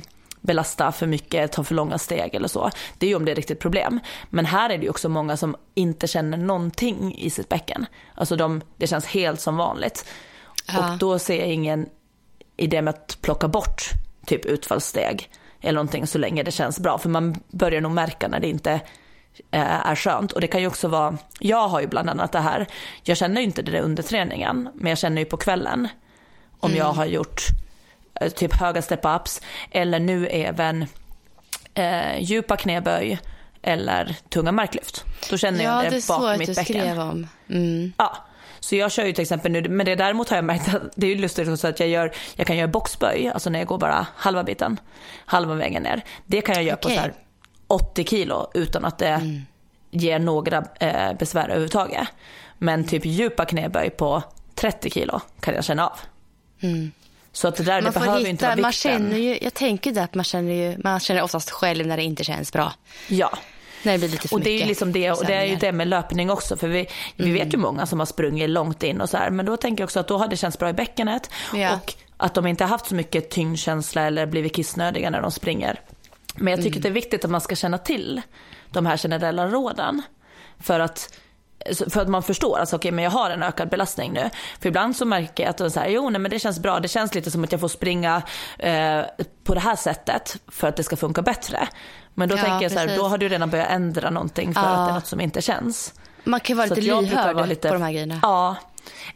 belasta 0.45 0.91
för 0.91 1.07
mycket, 1.07 1.51
ta 1.51 1.63
för 1.63 1.75
långa 1.75 1.97
steg 1.97 2.35
eller 2.35 2.47
så. 2.47 2.69
Det 2.97 3.05
är 3.05 3.09
ju 3.09 3.15
om 3.15 3.25
det 3.25 3.31
är 3.31 3.35
riktigt 3.35 3.59
problem. 3.59 3.99
Men 4.29 4.45
här 4.45 4.69
är 4.69 4.77
det 4.77 4.83
ju 4.83 4.89
också 4.89 5.09
många 5.09 5.37
som 5.37 5.55
inte 5.73 6.07
känner 6.07 6.37
någonting 6.37 7.15
i 7.17 7.29
sitt 7.29 7.49
bäcken. 7.49 7.85
Alltså 8.15 8.35
de, 8.35 8.61
det 8.77 8.87
känns 8.87 9.05
helt 9.05 9.39
som 9.39 9.57
vanligt. 9.57 10.05
Ja. 10.67 10.91
Och 10.91 10.97
då 10.97 11.19
ser 11.19 11.39
jag 11.39 11.47
ingen 11.47 11.89
idé 12.57 12.81
med 12.81 12.93
att 12.93 13.17
plocka 13.21 13.47
bort 13.47 13.83
typ 14.25 14.45
utfallssteg 14.45 15.29
eller 15.61 15.75
någonting 15.75 16.07
så 16.07 16.17
länge 16.17 16.43
det 16.43 16.51
känns 16.51 16.79
bra. 16.79 16.97
För 16.97 17.09
man 17.09 17.35
börjar 17.49 17.81
nog 17.81 17.91
märka 17.91 18.27
när 18.27 18.39
det 18.39 18.47
inte 18.47 18.71
eh, 19.51 19.87
är 19.87 19.95
skönt. 19.95 20.31
Och 20.31 20.41
det 20.41 20.47
kan 20.47 20.61
ju 20.61 20.67
också 20.67 20.87
vara, 20.87 21.17
jag 21.39 21.67
har 21.67 21.81
ju 21.81 21.87
bland 21.87 22.09
annat 22.09 22.31
det 22.31 22.39
här, 22.39 22.67
jag 23.03 23.17
känner 23.17 23.41
ju 23.41 23.47
inte 23.47 23.61
det 23.61 23.81
under 23.81 24.03
träningen, 24.03 24.69
men 24.73 24.89
jag 24.89 24.97
känner 24.97 25.21
ju 25.21 25.25
på 25.25 25.37
kvällen 25.37 25.87
om 26.59 26.69
mm. 26.69 26.79
jag 26.79 26.93
har 26.93 27.05
gjort 27.05 27.41
typ 28.35 28.53
höga 28.53 28.81
step-ups 28.81 29.41
eller 29.71 29.99
nu 29.99 30.27
även 30.27 30.85
eh, 31.73 32.19
djupa 32.19 32.57
knäböj 32.57 33.19
eller 33.61 34.15
tunga 34.29 34.51
marklyft. 34.51 35.05
Då 35.29 35.37
känner 35.37 35.63
jag 35.63 35.85
ja, 35.85 35.89
det, 35.89 36.07
bak 36.07 36.39
mitt 36.39 36.55
bäcken. 36.55 36.65
Skrev 36.65 36.99
om. 36.99 37.27
Mm. 37.49 37.93
Ja, 37.97 38.17
så 38.59 38.75
jag 38.75 38.91
kör 38.91 39.05
ju 39.05 39.13
till 39.13 39.21
exempel 39.21 39.51
nu, 39.51 39.69
men 39.69 39.85
det 39.85 39.95
däremot 39.95 40.29
har 40.29 40.37
jag 40.37 40.45
märkt 40.45 40.73
att 40.73 40.81
det 40.95 41.07
är 41.07 41.15
lustigt 41.15 41.49
också 41.49 41.67
att 41.67 41.79
jag, 41.79 41.89
gör, 41.89 42.11
jag 42.35 42.47
kan 42.47 42.57
göra 42.57 42.67
boxböj, 42.67 43.31
alltså 43.33 43.49
när 43.49 43.59
jag 43.59 43.67
går 43.67 43.77
bara 43.77 44.07
halva 44.15 44.43
biten, 44.43 44.79
halva 45.25 45.53
vägen 45.53 45.83
ner. 45.83 46.01
Det 46.25 46.41
kan 46.41 46.55
jag 46.55 46.63
göra 46.63 46.77
okay. 46.77 46.89
på 46.91 46.95
så 46.95 47.01
här 47.01 47.13
80 47.67 48.05
kilo 48.05 48.47
utan 48.53 48.85
att 48.85 48.97
det 48.97 49.07
mm. 49.07 49.41
ger 49.91 50.19
några 50.19 50.65
eh, 50.79 51.13
besvär 51.13 51.43
överhuvudtaget. 51.43 52.07
Men 52.57 52.83
typ 52.83 53.05
djupa 53.05 53.45
knäböj 53.45 53.89
på 53.89 54.23
30 54.55 54.89
kilo 54.89 55.21
kan 55.39 55.53
jag 55.53 55.63
känna 55.63 55.87
av. 55.87 55.99
Mm. 56.59 56.91
Så 57.35 57.47
att 57.47 57.55
det 57.55 57.63
där, 57.63 57.81
man 57.81 57.93
det 57.93 57.99
behöver 57.99 58.17
hitta, 58.19 58.29
inte 58.29 58.45
vara 58.45 58.55
man 58.55 58.71
känner 58.71 59.17
ju, 59.17 59.37
Jag 59.41 59.53
tänker 59.53 59.91
det 59.91 60.03
att 60.03 60.13
man 60.15 60.23
känner 60.23 60.53
ju, 60.53 60.77
man 60.83 60.99
känner 60.99 61.21
oftast 61.21 61.51
själv 61.51 61.87
när 61.87 61.97
det 61.97 62.03
inte 62.03 62.23
känns 62.23 62.53
bra. 62.53 62.73
Ja. 63.07 63.37
När 63.83 63.91
det 63.91 63.97
blir 63.97 64.09
lite 64.09 64.27
för 64.27 64.35
och 64.35 64.41
det 64.41 64.49
är 64.49 64.53
mycket 64.53 64.67
liksom 64.67 64.91
det, 64.91 65.11
och 65.11 65.25
det 65.25 65.33
är 65.33 65.45
ju 65.45 65.55
det 65.55 65.71
med 65.71 65.87
löpning 65.87 66.29
också, 66.29 66.57
för 66.57 66.67
vi, 66.67 66.87
vi 67.15 67.31
vet 67.31 67.53
ju 67.53 67.57
många 67.57 67.85
som 67.85 67.99
har 67.99 68.05
sprungit 68.05 68.49
långt 68.49 68.83
in 68.83 69.01
och 69.01 69.09
så 69.09 69.17
här, 69.17 69.29
men 69.29 69.45
då 69.45 69.57
tänker 69.57 69.81
jag 69.81 69.85
också 69.87 69.99
att 69.99 70.07
då 70.07 70.17
har 70.17 70.27
det 70.27 70.37
känts 70.37 70.59
bra 70.59 70.69
i 70.69 70.73
bäckenet 70.73 71.29
Ja. 71.53 71.75
och 71.75 71.93
att 72.17 72.33
de 72.33 72.47
inte 72.47 72.63
har 72.63 72.69
haft 72.69 72.87
så 72.87 72.95
mycket 72.95 73.29
tyngdkänsla 73.29 74.01
eller 74.01 74.25
blivit 74.25 74.55
kissnödiga 74.55 75.09
när 75.09 75.21
de 75.21 75.31
springer. 75.31 75.79
Men 76.35 76.51
jag 76.53 76.63
tycker 76.63 76.77
att 76.79 76.83
det 76.83 76.89
är 76.89 76.93
viktigt 76.93 77.25
att 77.25 77.31
man 77.31 77.41
ska 77.41 77.55
känna 77.55 77.77
till 77.77 78.21
de 78.71 78.85
här 78.85 78.97
generella 78.97 79.47
råden. 79.47 80.01
För 80.59 80.79
att, 80.79 81.19
för 81.89 82.01
att 82.01 82.07
man 82.07 82.23
förstår, 82.23 82.57
alltså 82.59 82.75
okej 82.75 82.91
men 82.91 83.03
jag 83.03 83.11
har 83.11 83.29
en 83.29 83.43
ökad 83.43 83.69
belastning 83.69 84.13
nu. 84.13 84.29
För 84.59 84.69
ibland 84.69 84.95
så 84.95 85.05
märker 85.05 85.43
jag 85.43 85.49
att 85.49 85.57
de 85.57 85.69
säger, 85.71 85.89
jo 85.95 86.09
nej 86.09 86.19
men 86.21 86.31
det 86.31 86.39
känns 86.39 86.59
bra, 86.59 86.79
det 86.79 86.87
känns 86.87 87.15
lite 87.15 87.31
som 87.31 87.43
att 87.43 87.51
jag 87.51 87.61
får 87.61 87.67
springa 87.67 88.21
eh, 88.59 89.01
på 89.43 89.53
det 89.53 89.59
här 89.59 89.75
sättet 89.75 90.37
för 90.47 90.67
att 90.67 90.75
det 90.75 90.83
ska 90.83 90.95
funka 90.95 91.21
bättre. 91.21 91.67
Men 92.13 92.29
då 92.29 92.35
Ja, 92.37 92.41
tänker 92.41 92.61
jag 92.61 92.71
så 92.71 92.79
här, 92.79 92.97
då 92.97 93.07
har 93.07 93.17
du 93.17 93.29
redan 93.29 93.49
börjat 93.49 93.69
ändra 93.69 94.09
någonting 94.09 94.53
för 94.53 94.61
Ja. 94.61 94.67
att 94.67 94.87
det 94.87 94.91
är 94.91 94.95
något 94.95 95.07
som 95.07 95.21
inte 95.21 95.41
känns. 95.41 95.93
Man 96.23 96.39
kan 96.39 96.53
ju 96.53 96.57
vara 96.57 96.67
Så 96.67 96.75
lite 96.75 96.87
lyhörd 97.01 97.35
vara 97.35 97.45
lite- 97.45 97.67
på 97.67 97.73
de 97.73 97.83
här 97.83 97.91
grejerna. 97.91 98.19
Ja. 98.21 98.55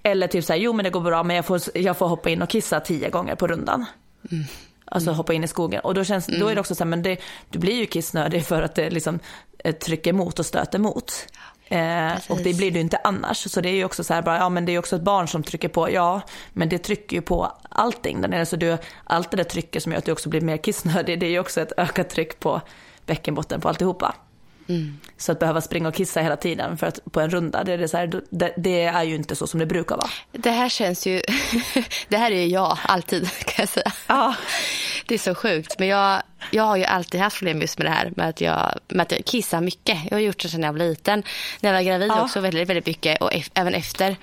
Eller 0.03 0.27
typ 0.27 0.45
så 0.45 0.53
här, 0.53 0.59
jo 0.59 0.73
men 0.73 0.83
det 0.83 0.89
går 0.89 1.01
bra 1.01 1.23
men 1.23 1.35
jag 1.35 1.45
får, 1.45 1.61
jag 1.73 1.97
får 1.97 2.07
hoppa 2.07 2.29
in 2.29 2.41
och 2.41 2.49
kissa 2.49 2.79
tio 2.79 3.09
gånger 3.09 3.35
på 3.35 3.47
rundan. 3.47 3.85
Mm. 4.31 4.45
Alltså 4.91 5.11
hoppa 5.11 5.33
in 5.33 5.43
i 5.43 5.47
skogen. 5.47 5.79
Och 5.83 5.93
då, 5.93 6.03
känns, 6.03 6.27
då 6.39 6.47
är 6.47 6.55
det 6.55 6.61
också 6.61 6.75
så 6.75 6.83
här, 6.83 6.89
men 6.89 7.01
det, 7.03 7.17
du 7.49 7.59
blir 7.59 7.73
ju 7.75 7.85
kissnödig 7.85 8.45
för 8.45 8.61
att 8.61 8.75
det 8.75 8.89
liksom 8.89 9.19
eh, 9.63 9.75
trycker 9.75 10.09
emot 10.09 10.39
och 10.39 10.45
stöter 10.45 10.79
emot. 10.79 11.13
Eh, 11.69 12.13
och 12.29 12.37
det 12.37 12.57
blir 12.57 12.71
du 12.71 12.79
inte 12.79 12.97
annars. 13.03 13.51
Så 13.51 13.61
det 13.61 13.69
är 13.69 13.73
ju 13.73 13.85
också 13.85 14.03
så 14.03 14.13
här, 14.13 14.21
bara, 14.21 14.37
ja 14.37 14.49
men 14.49 14.65
det 14.65 14.71
är 14.71 14.73
ju 14.73 14.79
också 14.79 14.95
ett 14.95 15.01
barn 15.01 15.27
som 15.27 15.43
trycker 15.43 15.69
på, 15.69 15.91
ja 15.91 16.21
men 16.53 16.69
det 16.69 16.77
trycker 16.77 17.15
ju 17.15 17.21
på 17.21 17.51
allting 17.69 18.21
där 18.21 18.29
nere. 18.29 18.45
Så 18.45 18.55
du, 18.55 18.77
allt 19.03 19.31
det 19.31 19.37
där 19.37 19.43
trycket 19.43 19.83
som 19.83 19.91
gör 19.91 19.99
att 19.99 20.05
du 20.05 20.11
också 20.11 20.29
blir 20.29 20.41
mer 20.41 20.57
kissnödig, 20.57 21.19
det 21.19 21.25
är 21.25 21.31
ju 21.31 21.39
också 21.39 21.61
ett 21.61 21.73
ökat 21.77 22.09
tryck 22.09 22.39
på 22.39 22.61
bäckenbotten 23.05 23.61
på 23.61 23.69
alltihopa. 23.69 24.15
Så 25.17 25.31
att 25.31 25.39
behöva 25.39 25.61
springa 25.61 25.87
och 25.87 25.93
kissa 25.95 26.21
hela 26.21 26.35
tiden 26.37 26.77
för 26.77 26.87
att, 26.87 26.99
på 27.11 27.19
en 27.21 27.29
runda, 27.29 27.63
det 27.63 27.73
är, 27.73 27.77
det, 27.77 27.93
här, 27.93 28.21
det, 28.29 28.53
det 28.57 28.81
är 28.83 29.03
ju 29.03 29.15
inte 29.15 29.35
så 29.35 29.47
som 29.47 29.59
det 29.59 29.65
brukar 29.65 29.95
vara. 29.95 30.09
Det 30.31 30.51
här 30.51 30.69
känns 30.69 31.07
ju... 31.07 31.21
det 32.07 32.17
här 32.17 32.31
är 32.31 32.35
ju 32.41 32.45
jag, 32.47 32.77
alltid, 32.83 33.29
kan 33.39 33.53
jag 33.57 33.69
säga. 33.69 33.91
Ja. 34.07 34.35
Det 35.05 35.13
är 35.13 35.19
så 35.19 35.35
sjukt. 35.35 35.79
Men 35.79 35.87
jag, 35.87 36.21
jag 36.51 36.63
har 36.63 36.77
ju 36.77 36.83
alltid 36.83 37.21
haft 37.21 37.37
problem 37.37 37.61
just 37.61 37.77
med 37.77 37.85
det 37.87 37.91
här 37.91 38.13
med 38.15 38.29
att 38.29 38.41
jag, 38.41 38.79
med 38.87 39.01
att 39.01 39.11
jag 39.11 39.25
kissar 39.25 39.61
mycket. 39.61 39.97
Jag 40.05 40.11
har 40.17 40.19
gjort 40.21 40.41
det 40.41 40.49
sedan 40.49 40.63
jag 40.63 40.71
var 40.73 40.79
liten. 40.79 41.23
När 41.61 41.69
jag 41.69 41.77
var 41.77 41.83
gravid 41.83 42.09
Ja. 42.09 42.21
också 42.23 42.39
väldigt, 42.39 42.69
väldigt 42.69 42.85
mycket 42.85 43.21
och 43.21 43.31
ef- 43.31 43.51
även 43.53 43.73
efter. 43.73 44.15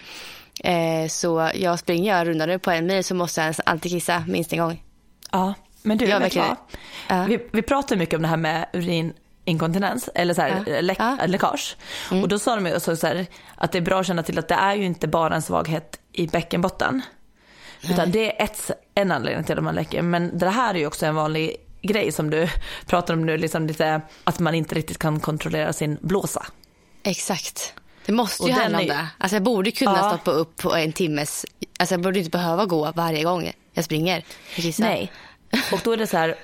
Eh, 0.64 1.09
så 1.09 1.50
jag 1.54 1.78
springer 1.78 2.18
jag 2.18 2.28
rundar 2.28 2.46
nu 2.46 2.59
på 2.59 2.70
en 2.70 2.87
mil 2.87 3.04
så 3.04 3.14
måste 3.14 3.40
jag 3.40 3.54
alltid 3.64 3.92
kissa 3.92 4.24
minst 4.28 4.52
en 4.52 4.59
gång. 4.59 4.82
Ja, 5.32 5.54
men 5.82 5.98
du, 5.98 6.04
Ja, 6.04 6.18
vet 6.18 6.37
verkligen. 6.37 7.28
Vi, 7.28 7.48
vi 7.52 7.62
pratar 7.62 7.96
mycket 7.96 8.14
om 8.16 8.22
det 8.22 8.28
här 8.28 8.37
med 8.37 8.66
urininkontinens, 9.46 10.09
eller 10.14 10.35
så 10.35 10.42
här, 10.42 10.64
Ja. 10.66 10.80
läck, 10.80 10.98
Ja. 11.00 11.12
Mm. 11.12 11.30
läckage. 11.30 11.76
Och 12.22 12.28
då 12.28 12.38
sa 12.38 12.54
de 12.54 12.66
ju 12.66 12.80
så 12.80 12.96
så 12.96 13.06
här, 13.06 13.26
att 13.54 13.72
det 13.72 13.78
är 13.78 13.82
bra 13.82 14.00
att 14.00 14.06
känna 14.06 14.22
till 14.22 14.38
att 14.38 14.48
det 14.48 14.54
är 14.54 14.74
ju 14.74 14.85
inte 14.85 15.09
bara 15.09 15.35
en 15.35 15.42
svaghet 15.42 16.00
i 16.12 16.26
bäckenbotten. 16.26 17.02
Utan 17.90 18.11
det 18.11 18.40
är 18.40 18.44
ett, 18.44 18.70
en 18.94 19.12
anledning 19.12 19.44
till 19.44 19.59
att 19.59 19.64
man 19.64 19.74
läcker. 19.74 20.02
Men 20.02 20.38
det 20.38 20.48
här 20.50 20.74
är 20.74 20.78
ju 20.78 20.87
också 20.87 21.06
en 21.06 21.14
vanlig 21.14 21.56
grej 21.82 22.12
som 22.12 22.30
du 22.30 22.48
pratar 22.87 23.14
om 23.14 23.26
nu, 23.26 23.38
liksom 23.38 23.66
lite, 23.66 24.00
att 24.24 24.38
man 24.38 24.54
inte 24.54 24.74
riktigt 24.74 24.98
kan 24.98 25.20
kontrollera 25.20 25.72
sin 25.72 25.98
blåsa. 26.00 26.46
Exakt. 27.02 27.74
Det 28.06 28.12
måste 28.12 28.46
ju 28.46 28.52
handla 28.52 28.78
om 28.80 28.87
det. 28.87 29.06
Alltså 29.18 29.37
jag 29.37 29.42
borde 29.42 29.70
kunna 29.70 29.96
Ja. 29.96 30.09
stoppa 30.11 30.30
upp 30.30 30.56
på 30.56 30.74
en 30.74 30.92
timmes... 30.92 31.46
Alltså 31.78 31.92
jag 31.94 32.02
borde 32.02 32.18
inte 32.18 32.30
behöva 32.30 32.64
gå 32.64 32.92
varje 32.94 33.24
gång 33.24 33.52
jag 33.72 33.85
springer 33.85 34.24
kissar. 34.54 34.85
Nej. 34.85 35.12
Och 35.72 35.80
då 35.85 35.92
är 35.92 35.96
det 35.96 36.06
så 36.06 36.16
här, 36.16 36.35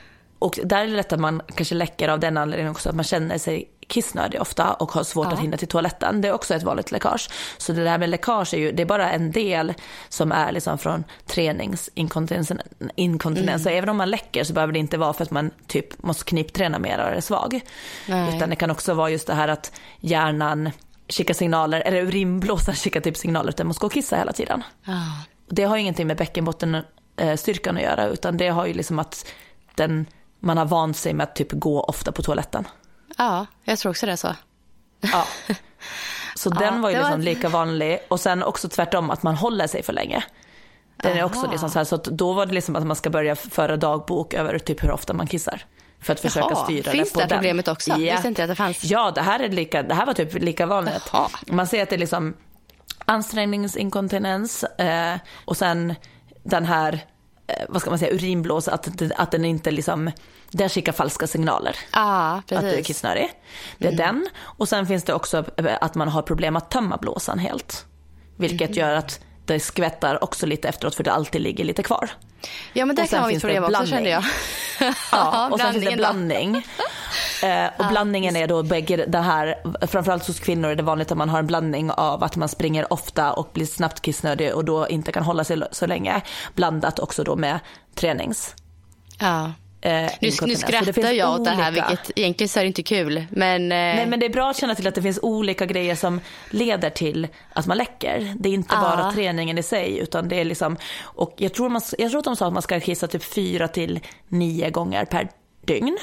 och 0.43 0.59
där 0.65 0.83
är 0.83 0.87
det 0.87 0.97
lätt 0.97 1.13
att 1.13 1.21
man 1.21 1.43
kanske 1.55 1.75
läcker 1.75 2.09
av 2.09 2.21
den 2.21 2.37
anledningen 2.37 2.71
också, 2.71 2.89
att 2.89 2.95
man 2.95 3.05
känner 3.05 3.39
sig 3.39 3.69
kissnödig 3.87 4.41
ofta 4.41 4.73
och 4.73 4.93
har 4.93 5.05
svårt 5.05 5.27
Ja. 5.27 5.33
att 5.33 5.41
hinna 5.41 5.57
till 5.57 5.69
toaletten. 5.69 6.21
Det 6.21 6.29
är 6.29 6.33
också 6.33 6.55
ett 6.55 6.63
vanligt 6.63 6.93
läckage. 6.93 7.31
Så 7.59 7.73
det 7.73 7.85
där 7.85 7.99
med 7.99 8.09
läckage 8.09 8.55
är 8.55 8.59
ju, 8.59 8.73
det 8.73 8.83
är 8.83 8.87
bara 8.87 9.11
en 9.11 9.31
del 9.33 9.75
som 10.09 10.33
är 10.33 10.53
liksom 10.53 10.79
från 10.79 11.05
träningsinkontinens. 11.27 12.53
Inkontinens. 12.97 13.63
Så 13.63 13.69
även 13.69 13.89
om 13.89 13.97
man 13.97 14.11
läcker 14.11 14.45
så 14.45 14.53
behöver 14.53 14.73
det 14.73 14.79
inte 14.79 14.99
vara 14.99 15.13
för 15.13 15.23
att 15.23 15.31
man 15.31 15.51
typ 15.67 16.03
måste 16.03 16.25
knipträna 16.25 16.79
mer 16.79 16.99
och 16.99 17.17
är 17.17 17.21
svag. 17.21 17.61
Nej. 18.09 18.37
Utan 18.37 18.51
det 18.51 18.57
kan 18.57 18.71
också 18.71 18.95
vara 18.95 19.11
just 19.11 19.27
det 19.27 19.35
här 19.35 19.49
att 19.49 19.73
hjärnan 20.01 20.71
skickar 21.09 21.35
signaler, 21.35 21.81
eller 21.81 22.01
urinblåsan 22.03 22.75
skickar 22.75 23.01
typ 23.01 23.17
signaler 23.17 23.49
att 23.51 23.57
den 23.57 23.67
måste 23.67 23.81
gå 23.81 23.87
och 23.87 23.93
kissa 23.93 24.17
hela 24.17 24.33
tiden. 24.33 24.63
Ja. 24.85 24.93
Det 25.49 25.65
har 25.65 25.77
ju 25.77 25.83
ingenting 25.83 26.07
med 26.07 26.17
bäckenbottenstyrkan 26.17 27.77
att 27.77 27.83
göra 27.83 28.07
utan 28.07 28.37
det 28.37 28.49
har 28.49 28.67
ju 28.67 28.73
liksom 28.75 28.99
att 28.99 29.27
den, 29.75 30.07
man 30.43 30.57
har 30.59 30.65
vant 30.65 30.97
sig 30.97 31.15
med 31.15 31.25
att 31.25 31.37
typ 31.37 31.53
gå 31.53 31.81
ofta 31.83 32.13
på 32.13 32.23
toaletten. 32.23 32.69
ja, 33.19 33.47
jag 33.65 33.79
tror 33.79 33.91
också 33.91 34.07
det 34.07 34.13
är 34.13 34.17
så. 34.17 34.35
Ja. 35.01 35.25
Så 36.37 36.51
den 36.51 36.83
var 36.83 36.91
ju 36.91 36.97
det 36.97 37.03
var- 37.03 37.09
liksom 37.09 37.21
lika 37.21 37.49
vanlig 37.49 37.99
och 38.09 38.21
sen 38.21 38.43
också 38.43 38.69
tvärtom 38.69 39.11
att 39.11 39.23
man 39.23 39.35
håller 39.35 39.67
sig 39.67 39.83
för 39.83 39.93
länge. 39.93 40.25
Den 40.97 41.19
är 41.19 41.25
också 41.25 41.41
Aha. 41.41 41.51
liksom 41.51 41.71
så 41.71 41.79
här, 41.79 41.85
så 41.85 41.97
då 41.97 42.33
var 42.33 42.47
det 42.47 42.53
liksom 42.55 42.77
att 42.77 42.87
man 42.87 42.97
ska 42.97 43.11
börja 43.11 43.37
föra 43.37 43.77
dagbok 43.77 44.35
över 44.35 44.59
typ 44.59 44.83
hur 44.85 44.91
ofta 44.91 45.13
man 45.13 45.27
kissar. 45.27 45.65
För 46.01 46.13
att 46.13 46.21
försöka 46.21 46.47
Jaha, 46.51 46.65
styra 46.65 46.91
finns 46.91 47.09
det 47.09 47.15
på 47.15 47.19
det 47.19 47.23
här 47.25 47.29
den. 47.29 47.39
problemet 47.39 47.69
också? 47.69 47.91
Ja. 47.91 47.97
Visste 48.15 48.29
inte 48.29 48.43
att 48.43 48.49
det 48.49 48.55
fanns. 48.55 48.85
Ja, 48.85 49.11
det 49.11 49.21
här, 49.21 49.41
är 49.41 49.49
lika, 49.49 49.83
det 49.83 49.95
här 49.95 50.07
var 50.07 50.15
typ 50.15 50.35
lika 50.35 50.67
vanligt. 50.67 51.11
Jaha. 51.13 51.29
Man 51.47 51.67
ser 51.67 51.83
att 51.83 51.89
det 51.91 51.97
är 51.97 51.99
liksom 51.99 52.35
ansträngningsinkontinens 53.05 54.65
eh, 54.65 55.17
och 55.45 55.57
sen 55.57 55.95
den 56.43 56.65
här, 56.65 57.01
vad 57.69 57.81
ska 57.81 57.91
man 57.91 57.99
säga, 57.99 58.13
urinblås, 58.15 58.69
att, 58.69 58.89
att 59.17 59.31
den 59.31 59.45
inte 59.45 59.71
liksom, 59.71 60.11
den 60.51 60.69
skickar 60.69 60.93
falska 60.93 61.27
signaler. 61.27 61.77
Ja, 61.93 62.33
Att 62.37 62.49
du 62.49 62.55
är. 62.55 62.63
Mm. 62.63 62.83
kissnödig. 62.85 63.29
Det 63.79 63.89
är 63.89 63.97
den. 63.97 64.27
Och 64.41 64.69
sen 64.69 64.87
finns 64.87 65.05
det 65.05 65.15
också 65.15 65.45
eh, 65.57 65.79
att 65.81 65.95
man 65.95 66.09
har 66.09 66.23
problem 66.23 66.57
att 66.57 66.71
tömma 66.71 66.97
blåsan 66.97 67.39
helt. 67.39 67.87
Vilket 68.37 68.71
Mm. 68.71 68.79
gör 68.79 68.95
att 68.95 69.21
det 69.45 69.61
skvättar 69.61 70.25
också 70.25 70.47
lite 70.47 70.69
efteråt 70.69 70.95
för 70.95 71.05
det 71.05 71.13
alltid 71.13 71.41
ligger 71.41 71.65
lite 71.65 71.83
kvar. 71.83 72.11
Ja, 72.73 72.87
men 72.87 72.97
det 72.97 73.07
kan 73.07 73.21
vara 73.21 73.33
mitt 73.33 73.41
problem 73.41 73.65
också 73.65 73.87
kände 73.87 74.11
jag. 74.11 74.25
Ja, 75.13 75.49
och 75.53 75.61
sen 75.61 75.73
finns 75.73 75.85
det 75.85 75.97
blandning. 75.97 76.67
Eh, 77.43 77.67
och 77.79 77.87
blandningen 77.91 78.37
är 78.37 78.47
då 78.47 78.63
bägge 78.63 78.97
det 78.97 79.19
här, 79.19 79.55
framförallt 79.87 80.27
hos 80.27 80.41
kvinnor 80.41 80.71
är 80.71 80.77
det 80.77 80.83
vanligt 80.83 81.13
att 81.13 81.19
man 81.19 81.29
har 81.29 81.39
en 81.39 81.47
blandning 81.47 81.91
av 81.91 82.25
att 82.25 82.37
man 82.37 82.49
springer 82.49 82.93
ofta 82.93 83.33
och 83.33 83.51
blir 83.53 83.67
snabbt 83.67 84.03
kissnödig 84.03 84.55
och 84.55 84.65
då 84.65 84.89
inte 84.89 85.13
kan 85.13 85.23
hålla 85.23 85.45
sig 85.45 85.63
så 85.73 85.87
länge. 85.87 86.21
Blandat 86.55 86.99
också 86.99 87.25
då 87.25 87.37
med 87.37 87.61
tränings. 87.95 88.55
Ja. 89.19 89.53
Eh, 89.85 90.11
Nu, 90.21 90.31
nu 90.43 90.55
skrattar 90.57 91.13
jag 91.13 91.35
åt 91.41 91.45
det 91.45 91.51
här, 91.51 91.73
vilket 91.73 92.11
egentligen 92.19 92.49
så 92.49 92.59
är 92.59 92.65
det 92.65 92.67
inte 92.69 92.83
kul. 92.83 93.25
Men, 93.31 93.63
eh, 93.63 93.69
Nej 93.69 94.07
men 94.07 94.21
det 94.21 94.27
är 94.27 94.31
bra 94.31 94.51
att 94.51 94.57
känna 94.57 94.75
till 94.75 94.87
att 94.87 94.95
det 94.95 95.03
finns 95.03 95.19
olika 95.23 95.67
grejer 95.67 95.95
som 95.95 96.21
leder 96.51 96.91
till 96.91 97.29
att 97.53 97.67
man 97.67 97.77
läcker. 97.77 98.35
Det 98.39 98.49
är 98.49 98.53
inte 98.53 98.75
Ja. 98.75 98.81
bara 98.81 99.13
träningen 99.13 99.59
i 99.59 99.63
sig 99.63 99.99
utan 99.99 100.29
det 100.29 100.37
är 100.41 100.45
liksom, 100.45 100.77
och 101.03 101.35
jag 101.37 101.55
tror, 101.55 101.69
man, 101.69 101.83
jag 101.99 102.11
tror 102.11 102.19
att 102.19 102.25
de 102.25 102.37
sa 102.37 102.47
att 102.47 102.53
man 102.53 102.63
ska 102.63 102.81
kissa 102.81 103.09
typ 103.09 103.25
fyra 103.25 103.69
till 103.69 104.01
nio 104.29 104.71
gånger 104.71 105.05
per 105.05 105.29
dygn. 105.67 105.99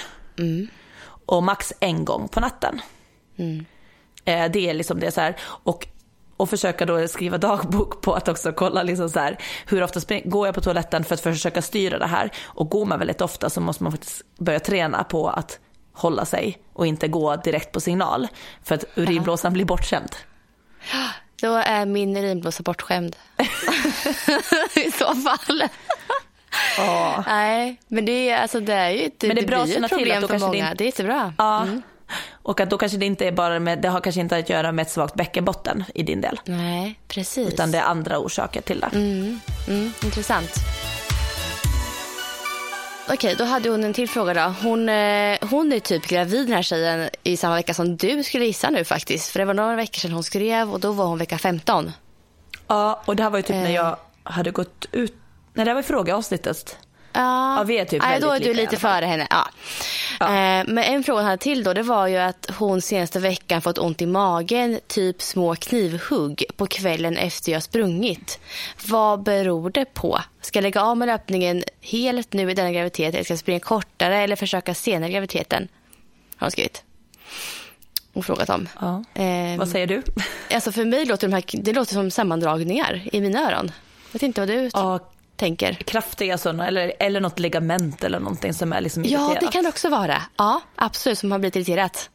Och 1.25 1.43
max 1.43 1.73
en 1.79 2.05
gång 2.05 2.27
på 2.27 2.39
natten. 2.39 2.81
Eh, 4.25 4.51
det 4.51 4.69
är 4.69 4.73
liksom 4.73 4.99
det 4.99 5.11
så 5.11 5.21
här. 5.21 5.35
Och, 5.41 5.87
och 6.39 6.49
försöka 6.49 6.85
då 6.85 7.07
skriva 7.07 7.37
dagbok 7.37 8.01
på 8.01 8.13
att 8.13 8.27
också 8.27 8.51
kolla 8.53 8.83
liksom 8.83 9.09
så 9.09 9.19
här, 9.19 9.37
hur 9.67 9.83
ofta 9.83 9.99
spring, 9.99 10.21
går 10.25 10.47
jag 10.47 10.55
på 10.55 10.61
toaletten 10.61 11.03
för 11.03 11.13
att 11.15 11.21
försöka 11.21 11.61
styra 11.61 11.99
det 11.99 12.05
här. 12.07 12.29
Och 12.45 12.69
går 12.69 12.85
man 12.85 12.99
väldigt 12.99 13.21
ofta 13.21 13.49
så 13.49 13.61
måste 13.61 13.83
man 13.83 13.91
faktiskt 13.91 14.21
börja 14.39 14.59
träna 14.59 15.03
på 15.03 15.29
att 15.29 15.59
hålla 15.93 16.25
sig 16.25 16.57
och 16.73 16.87
inte 16.87 17.07
gå 17.07 17.35
direkt 17.35 17.71
på 17.71 17.79
signal. 17.79 18.27
För 18.63 18.75
att 18.75 18.83
urinblåsan 18.95 19.53
blir 19.53 19.65
bortskämd. 19.65 20.15
Då 21.41 21.53
är 21.55 21.85
min 21.85 22.17
urinblåsa 22.17 22.63
bortskämd. 22.63 23.15
I 24.75 24.91
så 24.91 25.15
fall. 25.15 25.63
Ja. 26.77 27.23
Nej, 27.27 27.79
men 27.87 28.05
det 28.05 28.29
är, 28.29 28.41
alltså, 28.41 28.59
det 28.59 28.73
är 28.73 28.89
ju 28.89 29.01
ett, 29.05 29.23
Men 29.27 29.35
det 29.35 29.41
är 29.41 29.47
bra 29.47 29.57
att 29.57 29.63
blir 29.65 29.77
ett 29.83 29.89
till 29.89 29.97
problem 29.97 30.15
att 30.17 30.21
då 30.21 30.27
för 30.27 30.33
kanske 30.33 30.45
det 30.47 30.47
många. 30.59 30.71
inte- 30.71 30.75
Det 30.77 30.83
är 30.83 30.85
jättebra. 30.85 31.33
Ja. 31.37 31.67
Och 32.43 32.59
att 32.59 32.69
då 32.69 32.77
kanske 32.77 32.97
det 32.97 33.05
inte 33.05 33.27
är 33.27 33.31
bara 33.31 33.59
med, 33.59 33.79
det 33.81 33.89
har 33.89 34.01
kanske 34.01 34.21
inte 34.21 34.37
att 34.37 34.49
göra 34.49 34.71
med 34.71 34.83
ett 34.83 34.91
svagt 34.91 35.15
bäckenbotten 35.15 35.83
i 35.95 36.03
din 36.03 36.21
del. 36.21 36.39
Nej, 36.45 36.99
precis. 37.07 37.53
Utan 37.53 37.71
det 37.71 37.77
är 37.77 37.81
andra 37.83 38.19
orsaker 38.19 38.61
till 38.61 38.79
det. 38.79 38.89
Mm, 38.93 39.39
intressant. 40.03 40.51
Okej, 43.11 43.35
då 43.37 43.43
hade 43.43 43.69
hon 43.69 43.83
en 43.83 43.93
till 43.93 44.09
fråga 44.09 44.33
då. 44.33 44.53
Hon, 44.69 44.89
eh, 44.89 45.37
hon 45.49 45.73
är 45.73 45.79
typ 45.79 46.07
gravid 46.07 46.47
den 46.47 46.55
här 46.55 46.61
tjejen 46.61 47.09
i 47.23 47.37
samma 47.37 47.55
vecka 47.55 47.73
som 47.73 47.97
du 47.97 48.23
skulle 48.23 48.45
gissa 48.45 48.69
nu 48.69 48.83
faktiskt. 48.83 49.29
För 49.29 49.39
det 49.39 49.45
var 49.45 49.53
några 49.53 49.75
veckor 49.75 49.99
sedan 49.99 50.11
hon 50.11 50.23
skrev 50.23 50.73
och 50.73 50.79
då 50.79 50.91
var 50.91 51.05
hon 51.05 51.17
vecka 51.17 51.37
15. 51.37 51.91
Ja, 52.67 53.01
och 53.05 53.15
det 53.15 53.23
här 53.23 53.29
var 53.29 53.37
ju 53.37 53.43
typ 53.43 53.55
när 53.55 53.65
Eh. 53.65 53.73
jag 53.75 53.97
hade 54.23 54.51
gått 54.51 54.85
ut, 54.91 55.13
nej 55.53 55.65
det 55.65 55.69
här 55.71 55.75
var 55.75 55.81
frågeavsnittet. 55.81 56.77
Ja, 57.19 57.57
Ja, 57.57 57.63
vi 57.63 57.77
är 57.79 57.85
typ 57.85 58.01
Nej, 58.03 58.19
då 58.19 58.31
är 58.31 58.39
du 58.39 58.53
lite 58.53 58.77
före 58.77 59.05
henne. 59.05 59.27
Ja. 59.29 59.47
Eh, 60.21 60.63
men 60.67 60.77
en 60.77 61.03
fråga 61.03 61.21
hade 61.21 61.37
till 61.37 61.63
då, 61.63 61.73
det 61.73 61.83
var 61.83 62.07
ju 62.07 62.17
att 62.17 62.49
hon 62.57 62.81
senaste 62.81 63.19
veckan 63.19 63.61
fått 63.61 63.77
ont 63.77 64.01
i 64.01 64.05
magen, 64.05 64.79
typ 64.87 65.21
små 65.21 65.55
knivhugg 65.55 66.45
på 66.57 66.67
kvällen 66.67 67.17
efter 67.17 67.51
jag 67.51 67.63
sprungit. 67.63 68.39
Vad 68.87 69.23
beror 69.23 69.69
det 69.69 69.85
på? 69.85 70.19
Ska 70.41 70.57
jag 70.57 70.63
lägga 70.63 70.81
av 70.83 70.97
med 70.97 71.05
löpningen 71.05 71.63
helt 71.81 72.33
nu 72.33 72.51
i 72.51 72.53
denna 72.53 72.71
graviditet 72.71 73.13
eller 73.13 73.23
ska 73.23 73.33
jag 73.33 73.39
springa 73.39 73.59
kortare 73.59 74.17
eller 74.17 74.35
försöka 74.35 74.73
senare 74.73 75.09
i 75.09 75.13
graviditeten? 75.13 75.67
Har 76.37 76.45
hon 76.45 76.51
skrivit. 76.51 76.83
och 78.13 78.25
frågat 78.25 78.49
om. 78.49 78.69
Ja. 78.81 79.03
Eh, 79.23 79.57
Vad 79.57 79.69
säger 79.69 79.87
du? 79.87 80.03
Alltså 80.53 80.71
för 80.71 80.85
mig 80.85 81.05
låter 81.05 81.27
de 81.27 81.33
här, 81.33 81.43
det 81.63 81.73
låter 81.73 81.93
som 81.93 82.11
sammandragningar 82.11 83.01
i 83.11 83.21
mina 83.21 83.39
öron. 83.51 83.71
Jag 84.07 84.13
vet 84.13 84.23
inte 84.23 84.41
vad 84.41 84.47
du 84.47 84.69
Ja, 84.73 84.99
tänker. 85.39 85.73
kraftiga 85.73 86.37
sådana 86.37 86.67
eller, 86.67 86.93
eller 86.99 87.19
något 87.21 87.39
ligament 87.39 88.03
eller 88.03 88.19
någonting 88.19 88.53
som 88.53 88.73
är 88.73 88.81
liksom 88.81 89.03
Ja, 89.03 89.09
irriterat. 89.09 89.39
det 89.39 89.47
kan 89.51 89.63
det 89.63 89.69
också 89.69 89.89
vara. 89.89 90.21
Ja, 90.37 90.61
absolut, 90.75 91.19
som 91.19 91.31
har 91.31 91.39
blivit 91.39 91.55
irriterat. 91.55 92.09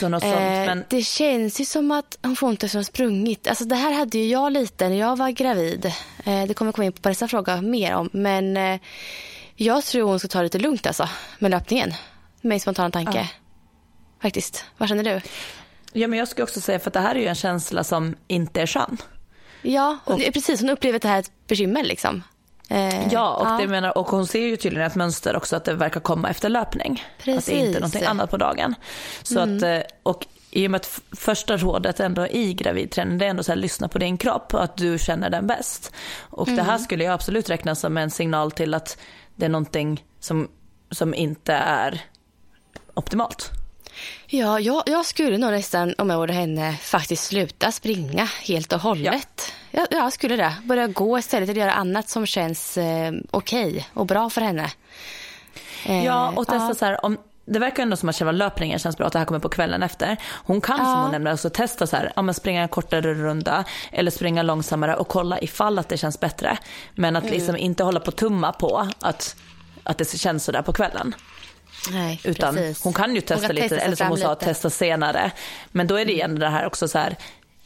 Så 0.00 0.08
något 0.08 0.22
sånt. 0.22 0.34
Eh, 0.34 0.40
Men 0.40 0.84
Det 0.88 1.02
känns 1.02 1.60
ju 1.60 1.64
som 1.64 1.90
att 1.90 2.18
hon 2.22 2.36
får 2.36 2.46
ont 2.46 2.62
eftersom 2.62 2.78
hon 2.78 2.84
sprungit. 2.84 3.48
Alltså 3.48 3.64
det 3.64 3.76
här 3.76 3.92
hade 3.92 4.18
ju 4.18 4.26
jag 4.28 4.52
lite 4.52 4.88
när 4.88 4.96
jag 4.96 5.16
var 5.18 5.30
gravid. 5.30 5.86
Eh, 6.24 6.44
det 6.46 6.54
kommer 6.54 6.68
jag 6.68 6.74
komma 6.74 6.84
in 6.84 6.92
på 6.92 7.08
nästa 7.08 7.28
fråga 7.28 7.62
mer 7.62 7.94
om. 7.94 8.10
Men 8.12 8.56
eh, 8.56 8.80
jag 9.56 9.84
tror 9.84 10.02
hon 10.08 10.18
ska 10.18 10.28
ta 10.28 10.38
det 10.38 10.44
lite 10.44 10.58
lugnt 10.58 10.86
alltså, 10.86 11.08
med 11.38 11.50
löpningen. 11.50 11.94
Min 12.40 12.60
spontana 12.60 12.90
tanke. 12.90 13.18
Ja. 13.18 13.26
Faktiskt. 14.22 14.64
Vad 14.78 14.88
känner 14.88 15.04
du? 15.04 15.20
Ja, 15.92 16.08
men 16.08 16.18
jag 16.18 16.28
skulle 16.28 16.44
också 16.44 16.60
säga, 16.60 16.78
för 16.78 16.90
att 16.90 16.94
det 16.94 17.00
här 17.00 17.14
är 17.14 17.20
ju 17.20 17.26
en 17.26 17.34
känsla 17.34 17.84
som 17.84 18.16
inte 18.28 18.62
är 18.62 18.66
skön. 18.66 18.96
Ja, 19.62 19.98
är 20.06 20.32
precis. 20.32 20.60
Hon 20.60 20.70
upplever 20.70 20.98
det 20.98 21.08
här 21.08 21.16
är 21.16 21.20
ett 21.20 21.32
bekymmer 21.46 21.84
liksom. 21.84 22.22
Eh, 22.70 23.12
Ja, 23.12 23.34
och, 23.34 23.60
Det 23.60 23.68
menar, 23.68 23.98
och 23.98 24.06
hon 24.06 24.26
ser 24.26 24.40
ju 24.40 24.56
tydligen 24.56 24.86
ett 24.86 24.94
mönster 24.94 25.36
också 25.36 25.56
att 25.56 25.64
det 25.64 25.74
verkar 25.74 26.00
komma 26.00 26.30
efter 26.30 26.48
löpning. 26.48 27.04
Att 27.18 27.24
det 27.24 27.30
inte 27.30 27.52
är 27.52 27.56
Precis. 27.56 27.74
någonting 27.74 28.04
annat 28.04 28.30
på 28.30 28.36
dagen. 28.36 28.74
Så 29.22 29.40
att, 29.40 29.62
eh, 29.62 29.80
och 30.02 30.26
i 30.50 30.66
och 30.66 30.70
med 30.70 30.78
att 30.78 31.00
första 31.12 31.56
rådet 31.56 32.00
ändå 32.00 32.26
i 32.26 32.54
gravidträning 32.54 33.18
det 33.18 33.24
är 33.26 33.30
ändå 33.30 33.42
så 33.42 33.52
här, 33.52 33.56
lyssna 33.56 33.88
på 33.88 33.98
din 33.98 34.16
kropp 34.18 34.54
och 34.54 34.64
att 34.64 34.76
du 34.76 34.98
känner 34.98 35.30
den 35.30 35.46
bäst. 35.46 35.92
Och 36.20 36.46
det 36.46 36.62
här 36.62 36.78
skulle 36.78 37.04
jag 37.04 37.14
absolut 37.14 37.50
räkna 37.50 37.74
som 37.74 37.96
en 37.96 38.10
signal 38.10 38.50
till 38.50 38.74
att 38.74 38.98
det 39.36 39.44
är 39.44 39.48
någonting 39.48 40.04
som, 40.20 40.48
som 40.90 41.14
inte 41.14 41.52
är 41.54 42.00
optimalt. 42.94 43.50
Ja, 44.26 44.60
jag, 44.60 44.82
jag 44.86 45.06
skulle 45.06 45.38
nog 45.38 45.50
nästan 45.50 45.94
om 45.98 46.10
jag 46.10 46.18
vore 46.18 46.32
henne 46.32 46.76
faktiskt 46.82 47.24
sluta 47.24 47.72
springa 47.72 48.24
helt 48.24 48.72
och 48.72 48.80
hållet. 48.80 49.28
Ja. 49.38 49.59
Jag, 49.70 49.86
jag 49.90 50.12
skulle 50.12 50.36
det. 50.36 50.54
Börja 50.64 50.86
gå 50.86 51.18
istället 51.18 51.48
eller 51.48 51.60
göra 51.60 51.72
annat 51.72 52.08
som 52.08 52.26
känns 52.26 52.78
eh, 52.78 53.12
okej 53.30 53.88
och 53.94 54.06
bra 54.06 54.30
för 54.30 54.40
henne. 54.40 54.70
Eh, 55.86 56.04
Ja, 56.04 56.32
och 56.36 56.46
testa 56.46 56.68
ja. 56.68 56.74
så 56.74 56.84
här, 56.84 57.04
om, 57.04 57.16
det 57.44 57.58
verkar 57.58 57.82
ändå 57.82 57.96
som 57.96 58.08
att 58.08 58.16
själva 58.16 58.32
löpningen 58.32 58.78
känns 58.78 58.96
bra, 58.96 59.06
att 59.06 59.12
det 59.12 59.18
här 59.18 59.26
kommer 59.26 59.40
på 59.40 59.48
kvällen 59.48 59.82
efter. 59.82 60.16
Hon 60.44 60.60
kan 60.60 60.76
som 60.78 60.86
Ja. 60.86 60.94
hon 61.02 61.10
nämnde 61.10 61.32
också 61.32 61.50
testa 61.50 61.86
så 61.86 61.96
här, 61.96 62.12
ja, 62.16 62.22
men 62.22 62.34
springa 62.34 62.62
en 62.62 62.68
kortare 62.68 63.14
runda 63.14 63.64
eller 63.92 64.10
springa 64.10 64.42
långsammare 64.42 64.96
och 64.96 65.08
kolla 65.08 65.40
ifall 65.40 65.78
att 65.78 65.88
det 65.88 65.96
känns 65.96 66.20
bättre. 66.20 66.58
Men 66.94 67.16
att 67.16 67.24
liksom 67.24 67.56
inte 67.56 67.84
hålla 67.84 68.00
på 68.00 68.06
och 68.08 68.16
tumma 68.16 68.52
på 68.52 68.88
att, 69.00 69.36
att 69.82 69.98
det 69.98 70.18
känns 70.18 70.44
sådär 70.44 70.62
på 70.62 70.72
kvällen. 70.72 71.14
Nej, 71.90 72.20
Utan 72.24 72.54
precis. 72.54 72.84
hon 72.84 72.92
kan 72.92 73.14
ju 73.14 73.20
testa 73.20 73.46
kan 73.46 73.56
lite, 73.56 73.68
sig 73.68 73.78
eller 73.78 73.96
som 73.96 74.06
hon 74.08 74.18
sa, 74.18 74.30
lite. 74.30 74.44
testa 74.44 74.70
senare. 74.70 75.30
Men 75.72 75.86
då 75.86 75.94
är 75.94 76.04
det 76.04 76.12
igen 76.12 76.38
det 76.38 76.48
här 76.48 76.66
också 76.66 76.88
så 76.88 76.98
här, 76.98 77.16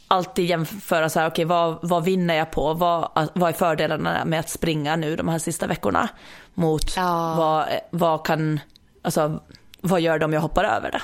alltid 0.07 0.45
jämföra 0.45 1.09
så 1.09 1.19
här, 1.19 1.27
okej 1.27 1.45
vad, 1.45 1.77
vad 1.81 2.03
vinner 2.03 2.35
jag 2.35 2.51
på? 2.51 2.73
Vad, 2.73 3.29
vad 3.33 3.49
är 3.49 3.53
fördelarna 3.53 4.25
med 4.25 4.39
att 4.39 4.49
springa 4.49 4.95
nu 4.95 5.15
de 5.15 5.27
här 5.27 5.39
sista 5.39 5.67
veckorna? 5.67 6.09
Mot 6.53 6.95
Ja. 6.95 7.35
vad, 7.37 7.67
vad 7.89 8.25
kan, 8.25 8.59
alltså 9.01 9.39
vad 9.81 10.01
gör 10.01 10.19
det 10.19 10.25
om 10.25 10.33
jag 10.33 10.41
hoppar 10.41 10.63
över 10.63 10.91
det? 10.91 11.01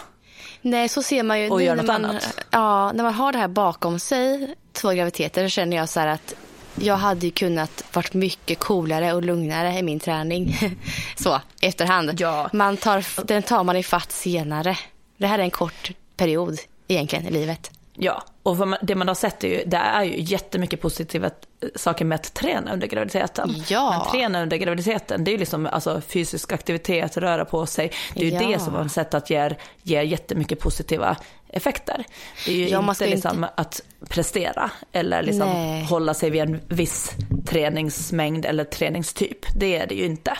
Nej, 0.61 0.89
så 0.89 1.03
ser 1.03 1.23
man 1.23 1.39
ju 1.41 1.49
Och 1.49 1.61
gör 1.61 1.75
när 1.75 1.83
något 1.83 1.87
man, 1.87 2.05
annat. 2.05 2.37
Ja, 2.51 2.91
när 2.91 3.03
man 3.03 3.13
har 3.13 3.31
det 3.31 3.37
här 3.37 3.47
bakom 3.47 3.99
sig, 3.99 4.55
två 4.73 4.89
graviditeter, 4.91 5.43
så 5.45 5.49
känner 5.49 5.77
jag 5.77 5.89
så 5.89 5.99
här 5.99 6.07
att 6.07 6.33
jag 6.75 6.95
hade 6.97 7.25
ju 7.25 7.31
kunnat 7.31 7.83
varit 7.93 8.13
mycket 8.13 8.59
coolare 8.59 9.13
och 9.13 9.21
lugnare 9.23 9.77
i 9.79 9.83
min 9.83 9.99
träning. 9.99 10.55
så, 11.17 11.41
efterhand. 11.61 12.11
Ja. 12.21 12.49
Man 12.53 12.77
tar, 12.77 13.25
den 13.25 13.43
tar 13.43 13.63
man 13.63 13.75
i 13.75 13.83
fatt 13.83 14.11
senare. 14.11 14.77
Det 15.17 15.27
här 15.27 15.39
är 15.39 15.43
en 15.43 15.51
kort 15.51 15.91
period 16.17 16.57
egentligen 16.87 17.25
i 17.27 17.31
livet. 17.31 17.71
Ja, 17.93 18.23
och 18.43 18.57
man, 18.57 18.75
det 18.81 18.95
man 18.95 19.07
har 19.07 19.15
sett 19.15 19.43
är 19.43 19.47
ju, 19.47 19.63
det 19.65 19.77
är 19.77 20.03
ju 20.03 20.15
jättemycket 20.21 20.81
positiva 20.81 21.29
saker 21.75 22.05
med 22.05 22.15
att 22.15 22.33
träna 22.33 22.73
under 22.73 22.87
graviditeten. 22.87 23.55
Ja. 23.69 23.89
Men 23.89 24.11
träna 24.21 24.41
under 24.41 24.57
graviditeten, 24.57 25.23
det 25.23 25.29
är 25.31 25.33
ju 25.33 25.37
liksom 25.37 25.65
alltså, 25.65 26.01
fysisk 26.07 26.51
aktivitet, 26.51 27.17
röra 27.17 27.45
på 27.45 27.65
sig. 27.65 27.91
Det 28.13 28.19
är 28.21 28.25
ju 28.25 28.31
Ja. 28.31 28.47
det 28.47 28.59
som 28.59 28.73
man 28.73 28.81
har 28.81 28.89
sett 28.89 29.13
att 29.13 29.29
ger, 29.29 29.57
ger 29.83 30.01
jättemycket 30.01 30.59
positiva 30.59 31.17
effekter. 31.49 32.03
Det 32.45 32.51
är 32.51 32.55
ju 32.55 32.67
Ja, 32.69 32.79
inte 32.79 32.95
ska 32.95 33.05
inte- 33.05 33.15
liksom 33.15 33.45
att 33.55 33.81
prestera 34.09 34.71
eller 34.91 35.23
liksom 35.23 35.47
Nej. 35.49 35.83
hålla 35.83 36.13
sig 36.13 36.29
vid 36.29 36.41
en 36.41 36.61
viss 36.67 37.11
träningsmängd 37.47 38.45
eller 38.45 38.63
träningstyp. 38.63 39.45
Det 39.55 39.77
är 39.77 39.87
det 39.87 39.95
ju 39.95 40.05
inte. 40.05 40.37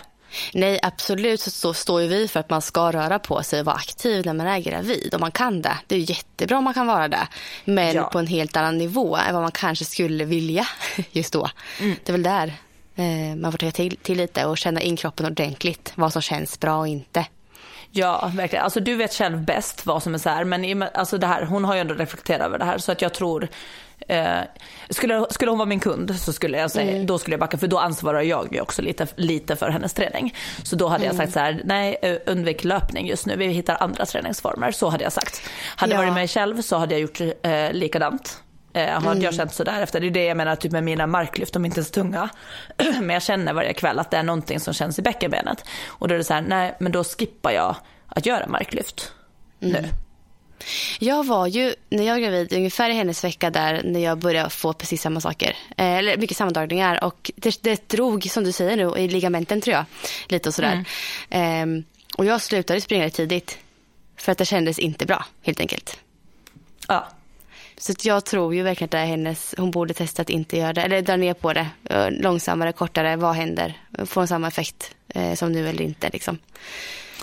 Nej, 0.54 0.78
absolut 0.82 1.40
så, 1.40 1.74
står 1.74 2.02
ju 2.02 2.08
vi 2.08 2.28
för 2.28 2.40
att 2.40 2.50
man 2.50 2.62
ska 2.62 2.92
röra 2.92 3.18
på 3.18 3.42
sig 3.42 3.60
och 3.60 3.66
vara 3.66 3.76
aktiv 3.76 4.26
när 4.26 4.32
man 4.32 4.46
är 4.46 4.58
gravid. 4.58 5.14
Om 5.14 5.20
man 5.20 5.30
kan 5.32 5.62
det. 5.62 5.76
Det 5.86 5.94
är 5.94 6.10
jättebra 6.10 6.58
om 6.58 6.64
man 6.64 6.74
kan 6.74 6.86
vara 6.86 7.08
det. 7.08 7.28
Men 7.64 7.94
Ja. 7.96 8.04
på 8.04 8.18
en 8.18 8.26
helt 8.26 8.56
annan 8.56 8.78
nivå 8.78 9.16
än 9.16 9.34
vad 9.34 9.42
man 9.42 9.52
kanske 9.52 9.84
skulle 9.84 10.24
vilja 10.24 10.66
just 11.12 11.32
då. 11.32 11.50
Det 11.78 12.08
är 12.08 12.12
väl 12.12 12.22
där 12.22 12.52
eh, 12.96 13.36
man 13.36 13.52
får 13.52 13.58
ta 13.58 13.70
till, 13.70 13.96
till 13.96 14.16
lite 14.18 14.44
och 14.44 14.58
känna 14.58 14.80
in 14.80 14.96
kroppen 14.96 15.26
ordentligt. 15.26 15.92
Vad 15.94 16.12
som 16.12 16.22
känns 16.22 16.60
bra 16.60 16.78
och 16.78 16.88
inte. 16.88 17.26
Ja, 17.90 18.30
verkligen. 18.34 18.64
Alltså 18.64 18.80
du 18.80 18.94
vet 18.96 19.14
själv 19.14 19.44
bäst 19.44 19.86
vad 19.86 20.02
som 20.02 20.14
är 20.14 20.18
så 20.18 20.28
här, 20.28 20.44
men 20.44 20.82
och 20.82 20.88
alltså 20.98 21.18
det 21.18 21.26
här, 21.26 21.44
hon 21.44 21.64
har 21.64 21.74
ju 21.74 21.80
ändå 21.80 21.94
reflekterat 21.94 22.40
över 22.46 22.58
det 22.58 22.64
här 22.64 22.78
så 22.78 22.92
att 22.92 23.02
jag 23.02 23.14
tror 23.14 23.48
eh, 24.08 24.38
skulle, 24.90 25.26
skulle 25.30 25.50
hon 25.50 25.58
vara 25.58 25.68
min 25.68 25.80
kund 25.80 26.16
så 26.20 26.32
skulle 26.32 26.58
jag 26.58 26.70
säga, 26.70 27.04
då 27.04 27.18
skulle 27.18 27.32
jag 27.34 27.40
backa 27.40 27.58
för 27.58 27.66
då 27.66 27.78
ansvarar 27.78 28.20
jag 28.22 28.52
ju 28.54 28.60
också 28.60 28.82
lite, 28.82 29.06
lite 29.16 29.56
för 29.56 29.70
hennes 29.70 29.94
träning. 29.94 30.34
Så 30.62 30.76
då 30.76 30.88
hade 30.88 31.04
jag 31.04 31.14
sagt 31.14 31.32
så 31.32 31.38
här, 31.38 31.60
nej 31.64 31.96
eh, 32.02 32.16
undvik 32.26 32.64
löpning 32.64 33.06
just 33.08 33.26
nu, 33.26 33.36
vi 33.36 33.46
hittar 33.46 33.76
andra 33.82 34.06
träningsformer. 34.06 34.72
Så 34.72 34.88
hade 34.88 35.04
jag 35.04 35.12
sagt. 35.12 35.42
Hade 35.76 35.92
jag 35.92 35.98
Ja. 36.00 36.02
varit 36.04 36.14
mig 36.14 36.28
själv 36.28 36.62
så 36.62 36.76
hade 36.76 36.94
jag 36.94 37.00
gjort 37.00 37.20
eh, 37.42 37.72
likadant. 37.72 38.42
Eh, 38.74 39.00
har 39.02 39.14
jag 39.16 39.34
känt 39.34 39.54
sådär 39.54 39.82
efter, 39.82 40.00
det 40.00 40.06
är 40.06 40.10
det 40.10 40.24
jag 40.24 40.36
menar 40.36 40.56
typ 40.56 40.72
med 40.72 40.84
mina 40.84 41.06
marklyft, 41.06 41.52
de 41.54 41.64
är 41.64 41.66
inte 41.66 41.78
ens 41.80 41.90
tunga. 41.90 42.28
men 43.00 43.10
jag 43.10 43.22
känner 43.22 43.52
varje 43.52 43.72
kväll 43.72 43.98
att 43.98 44.10
det 44.10 44.16
är 44.16 44.22
någonting 44.22 44.60
som 44.60 44.74
känns 44.74 44.98
i 44.98 45.02
bäckenbenet. 45.02 45.64
Och 45.86 46.08
då 46.08 46.14
är 46.14 46.18
det 46.18 46.24
så 46.24 46.34
här, 46.34 46.40
nej 46.42 46.76
men 46.80 46.92
då 46.92 47.04
skippar 47.04 47.50
jag 47.50 47.76
att 48.06 48.26
göra 48.26 48.46
marklyft 48.46 49.12
nu. 49.58 49.84
Jag 50.98 51.26
var 51.26 51.46
ju, 51.46 51.74
när 51.88 52.04
jag 52.04 52.14
var 52.14 52.20
gravid, 52.20 52.52
ungefär 52.52 52.90
i 52.90 52.92
hennes 52.92 53.24
vecka 53.24 53.50
där 53.50 53.82
när 53.84 54.00
jag 54.00 54.18
började 54.18 54.50
få 54.50 54.72
precis 54.72 55.02
samma 55.02 55.20
saker. 55.20 55.56
Eh, 55.76 55.86
eller 55.86 56.16
mycket 56.16 56.36
sammandragningar 56.36 57.04
och 57.04 57.30
det, 57.36 57.62
det 57.62 57.88
drog, 57.88 58.24
som 58.24 58.44
du 58.44 58.52
säger 58.52 58.76
nu, 58.76 58.98
i 58.98 59.08
ligamenten 59.08 59.60
tror 59.60 59.74
jag. 59.76 59.84
Lite 60.28 60.48
och 60.48 60.54
sådär. 60.54 60.84
Ehm, 61.30 61.84
och 62.16 62.24
jag 62.24 62.42
slutade 62.42 62.80
springa 62.80 63.10
tidigt. 63.10 63.58
För 64.16 64.32
att 64.32 64.38
det 64.38 64.44
kändes 64.44 64.78
inte 64.78 65.06
bra, 65.06 65.24
helt 65.42 65.60
enkelt. 65.60 65.98
Ja. 66.88 67.08
Så 67.78 67.92
jag 68.02 68.24
tror 68.24 68.54
ju 68.54 68.62
verkligen 68.62 68.86
att 68.86 68.90
det 68.90 68.98
är 68.98 69.06
hennes, 69.06 69.54
hon 69.58 69.70
borde 69.70 69.94
testa 69.94 70.22
att 70.22 70.30
inte 70.30 70.56
göra 70.56 70.72
det. 70.72 70.82
Eller 70.82 71.02
dra 71.02 71.16
ner 71.16 71.34
på 71.34 71.52
det. 71.52 71.66
Eh, 71.84 72.10
Långsammare, 72.10 72.72
kortare, 72.72 73.16
vad 73.16 73.34
händer? 73.34 73.80
Får 74.06 74.26
samma 74.26 74.48
effekt 74.48 74.94
eh, 75.08 75.34
som 75.34 75.52
nu 75.52 75.68
eller 75.68 75.82
inte 75.82 76.10
liksom. 76.12 76.38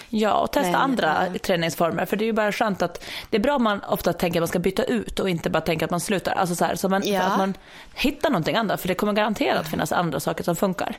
Ja, 0.09 0.33
och 0.33 0.51
testa 0.51 0.71
Men, 0.71 0.81
andra 0.81 1.27
ja. 1.33 1.39
träningsformer. 1.39 2.05
För 2.05 2.17
det 2.17 2.23
är 2.23 2.27
ju 2.27 2.33
bara 2.33 2.51
skönt 2.51 2.81
att 2.81 3.05
det 3.29 3.37
är 3.37 3.41
bra 3.41 3.55
om 3.55 3.63
man 3.63 3.83
ofta 3.83 4.13
tänker 4.13 4.39
att 4.39 4.41
man 4.41 4.47
ska 4.47 4.59
byta 4.59 4.83
ut 4.83 5.19
och 5.19 5.29
inte 5.29 5.49
bara 5.49 5.61
tänka 5.61 5.85
att 5.85 5.91
man 5.91 5.99
slutar. 5.99 6.31
Alltså 6.31 6.55
så 6.55 6.65
här, 6.65 6.75
så 6.75 6.89
man, 6.89 7.01
Ja. 7.05 7.21
att 7.21 7.37
man 7.37 7.53
hittar 7.93 8.29
någonting 8.29 8.55
annat. 8.55 8.81
För 8.81 8.87
det 8.87 8.95
kommer 8.95 9.13
garanterat 9.13 9.67
finnas 9.67 9.91
andra 9.91 10.19
saker 10.19 10.43
som 10.43 10.55
funkar. 10.55 10.97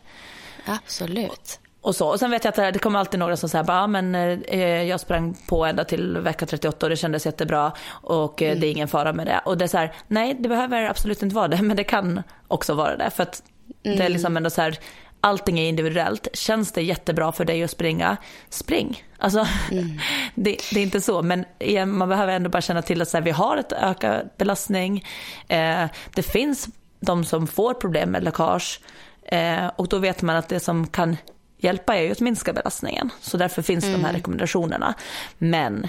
Absolut. 0.66 1.60
Och, 1.82 1.96
så. 1.96 2.08
och 2.08 2.18
sen 2.18 2.30
vet 2.30 2.44
jag 2.44 2.50
att 2.60 2.74
det, 2.74 2.78
kommer 2.78 2.98
alltid 2.98 3.20
några 3.20 3.36
som 3.36 3.48
säger 3.48 3.64
bara, 3.64 3.86
men 3.86 4.14
eh, 4.14 4.82
jag 4.82 5.00
sprang 5.00 5.36
på 5.48 5.64
ända 5.64 5.84
till 5.84 6.18
vecka 6.18 6.46
38 6.46 6.86
och 6.86 6.90
det 6.90 6.96
kändes 6.96 7.26
jättebra 7.26 7.72
och 7.90 8.42
eh, 8.42 8.58
det 8.58 8.66
är 8.66 8.70
ingen 8.70 8.88
fara 8.88 9.12
med 9.12 9.26
det. 9.26 9.40
Och 9.44 9.58
det 9.58 9.64
är 9.64 9.68
så 9.68 9.78
här, 9.78 9.92
nej 10.06 10.36
det 10.38 10.48
behöver 10.48 10.84
absolut 10.84 11.22
inte 11.22 11.34
vara 11.36 11.48
det, 11.48 11.56
men 11.62 11.76
det 11.76 11.84
kan 11.84 12.22
också 12.48 12.74
vara 12.74 12.96
det. 12.96 13.10
För 13.10 13.22
att 13.22 13.42
det 13.82 14.00
är 14.04 14.08
liksom 14.08 14.36
ändå 14.36 14.50
så 14.50 14.62
här, 14.62 14.78
allting 15.20 15.58
är 15.58 15.68
individuellt. 15.68 16.28
Känns 16.32 16.72
det 16.72 16.82
jättebra 16.82 17.32
för 17.32 17.44
dig 17.44 17.62
att 17.62 17.70
springa, 17.70 18.16
spring. 18.48 19.04
Alltså, 19.18 19.46
det, 20.34 20.56
det 20.72 20.80
är 20.80 20.82
inte 20.82 21.00
så, 21.00 21.22
men 21.22 21.44
igen, 21.58 21.98
man 21.98 22.08
behöver 22.08 22.32
ändå 22.32 22.50
bara 22.50 22.62
känna 22.62 22.82
till 22.82 23.02
att 23.02 23.08
så 23.08 23.16
här, 23.16 23.24
vi 23.24 23.30
har 23.30 23.56
ett 23.56 23.72
ökad 23.72 24.30
belastning. 24.36 25.04
Eh, 25.48 25.86
det 26.14 26.22
finns 26.22 26.68
de 27.00 27.24
som 27.24 27.46
får 27.46 27.74
problem 27.74 28.10
med 28.10 28.24
läckage 28.24 28.80
eh, 29.22 29.66
och 29.76 29.88
då 29.88 29.98
vet 29.98 30.22
man 30.22 30.36
att 30.36 30.48
det 30.48 30.60
som 30.60 30.86
kan 30.86 31.16
hjälpa 31.58 31.96
är 31.96 32.02
ju 32.02 32.12
att 32.12 32.20
minska 32.20 32.52
belastningen. 32.52 33.10
Så 33.20 33.36
därför 33.36 33.62
finns 33.62 33.84
de 33.84 34.04
här 34.04 34.12
rekommendationerna. 34.12 34.94
Men 35.38 35.88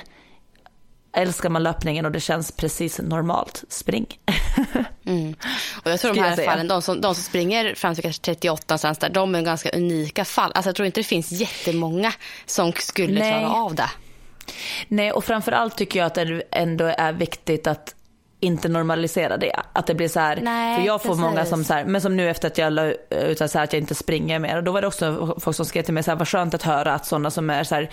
älskar 1.13 1.49
man 1.49 1.63
löpningen 1.63 2.05
och 2.05 2.11
det 2.11 2.19
känns 2.19 2.51
precis 2.51 2.99
normalt, 2.99 3.63
spring. 3.69 4.05
Mm. 5.05 5.35
Och 5.83 5.91
jag 5.91 5.99
tror 5.99 6.13
de 6.13 6.19
här 6.19 6.45
fallen, 6.45 6.67
de 6.67 6.81
som, 6.81 7.01
de 7.01 7.15
som 7.15 7.23
springer 7.23 7.75
fram 7.75 7.95
till 7.95 8.03
kanske 8.03 8.21
38 8.21 8.63
någonstans 8.69 8.97
där, 8.97 9.09
de 9.09 9.35
är 9.35 9.41
ganska 9.41 9.69
unika 9.69 10.25
fall. 10.25 10.51
Alltså 10.55 10.69
jag 10.69 10.75
tror 10.75 10.85
inte 10.85 10.99
det 10.99 11.03
finns 11.03 11.31
jättemånga 11.31 12.13
som 12.45 12.73
skulle 12.73 13.19
Nej. 13.19 13.31
klara 13.31 13.53
av 13.53 13.75
det. 13.75 13.89
Nej, 14.87 15.11
och 15.11 15.23
framförallt 15.23 15.77
tycker 15.77 15.99
jag 15.99 16.05
att 16.05 16.15
det 16.15 16.43
ändå 16.51 16.85
är 16.97 17.13
viktigt 17.13 17.67
att 17.67 17.95
inte 18.41 18.69
normalisera 18.69 19.37
det. 19.37 19.55
Att 19.73 19.87
det 19.87 19.95
blir 19.95 20.07
så 20.07 20.19
här, 20.19 20.39
Nej, 20.41 20.77
för 20.77 20.85
jag 20.85 21.01
får 21.01 21.09
precis. 21.09 21.21
många 21.21 21.45
som 21.45 21.63
så 21.63 21.73
här, 21.73 21.85
men 21.85 22.01
som 22.01 22.17
nu 22.17 22.29
efter 22.29 22.47
att 22.47 22.57
jag 22.57 22.73
la 22.73 22.85
ut 23.09 23.37
så 23.37 23.57
här, 23.57 23.63
att 23.63 23.73
jag 23.73 23.81
inte 23.81 23.95
springer 23.95 24.39
mer. 24.39 24.57
Och 24.57 24.63
då 24.63 24.71
var 24.71 24.81
det 24.81 24.87
också 24.87 25.35
folk 25.39 25.55
som 25.55 25.65
skrev 25.65 25.83
till 25.83 25.93
mig 25.93 26.03
så 26.03 26.11
här, 26.11 26.17
vad 26.17 26.27
skönt 26.27 26.53
att 26.53 26.63
höra 26.63 26.93
att 26.93 27.05
sådana 27.05 27.31
som 27.31 27.49
är 27.49 27.63
så 27.63 27.75
här, 27.75 27.89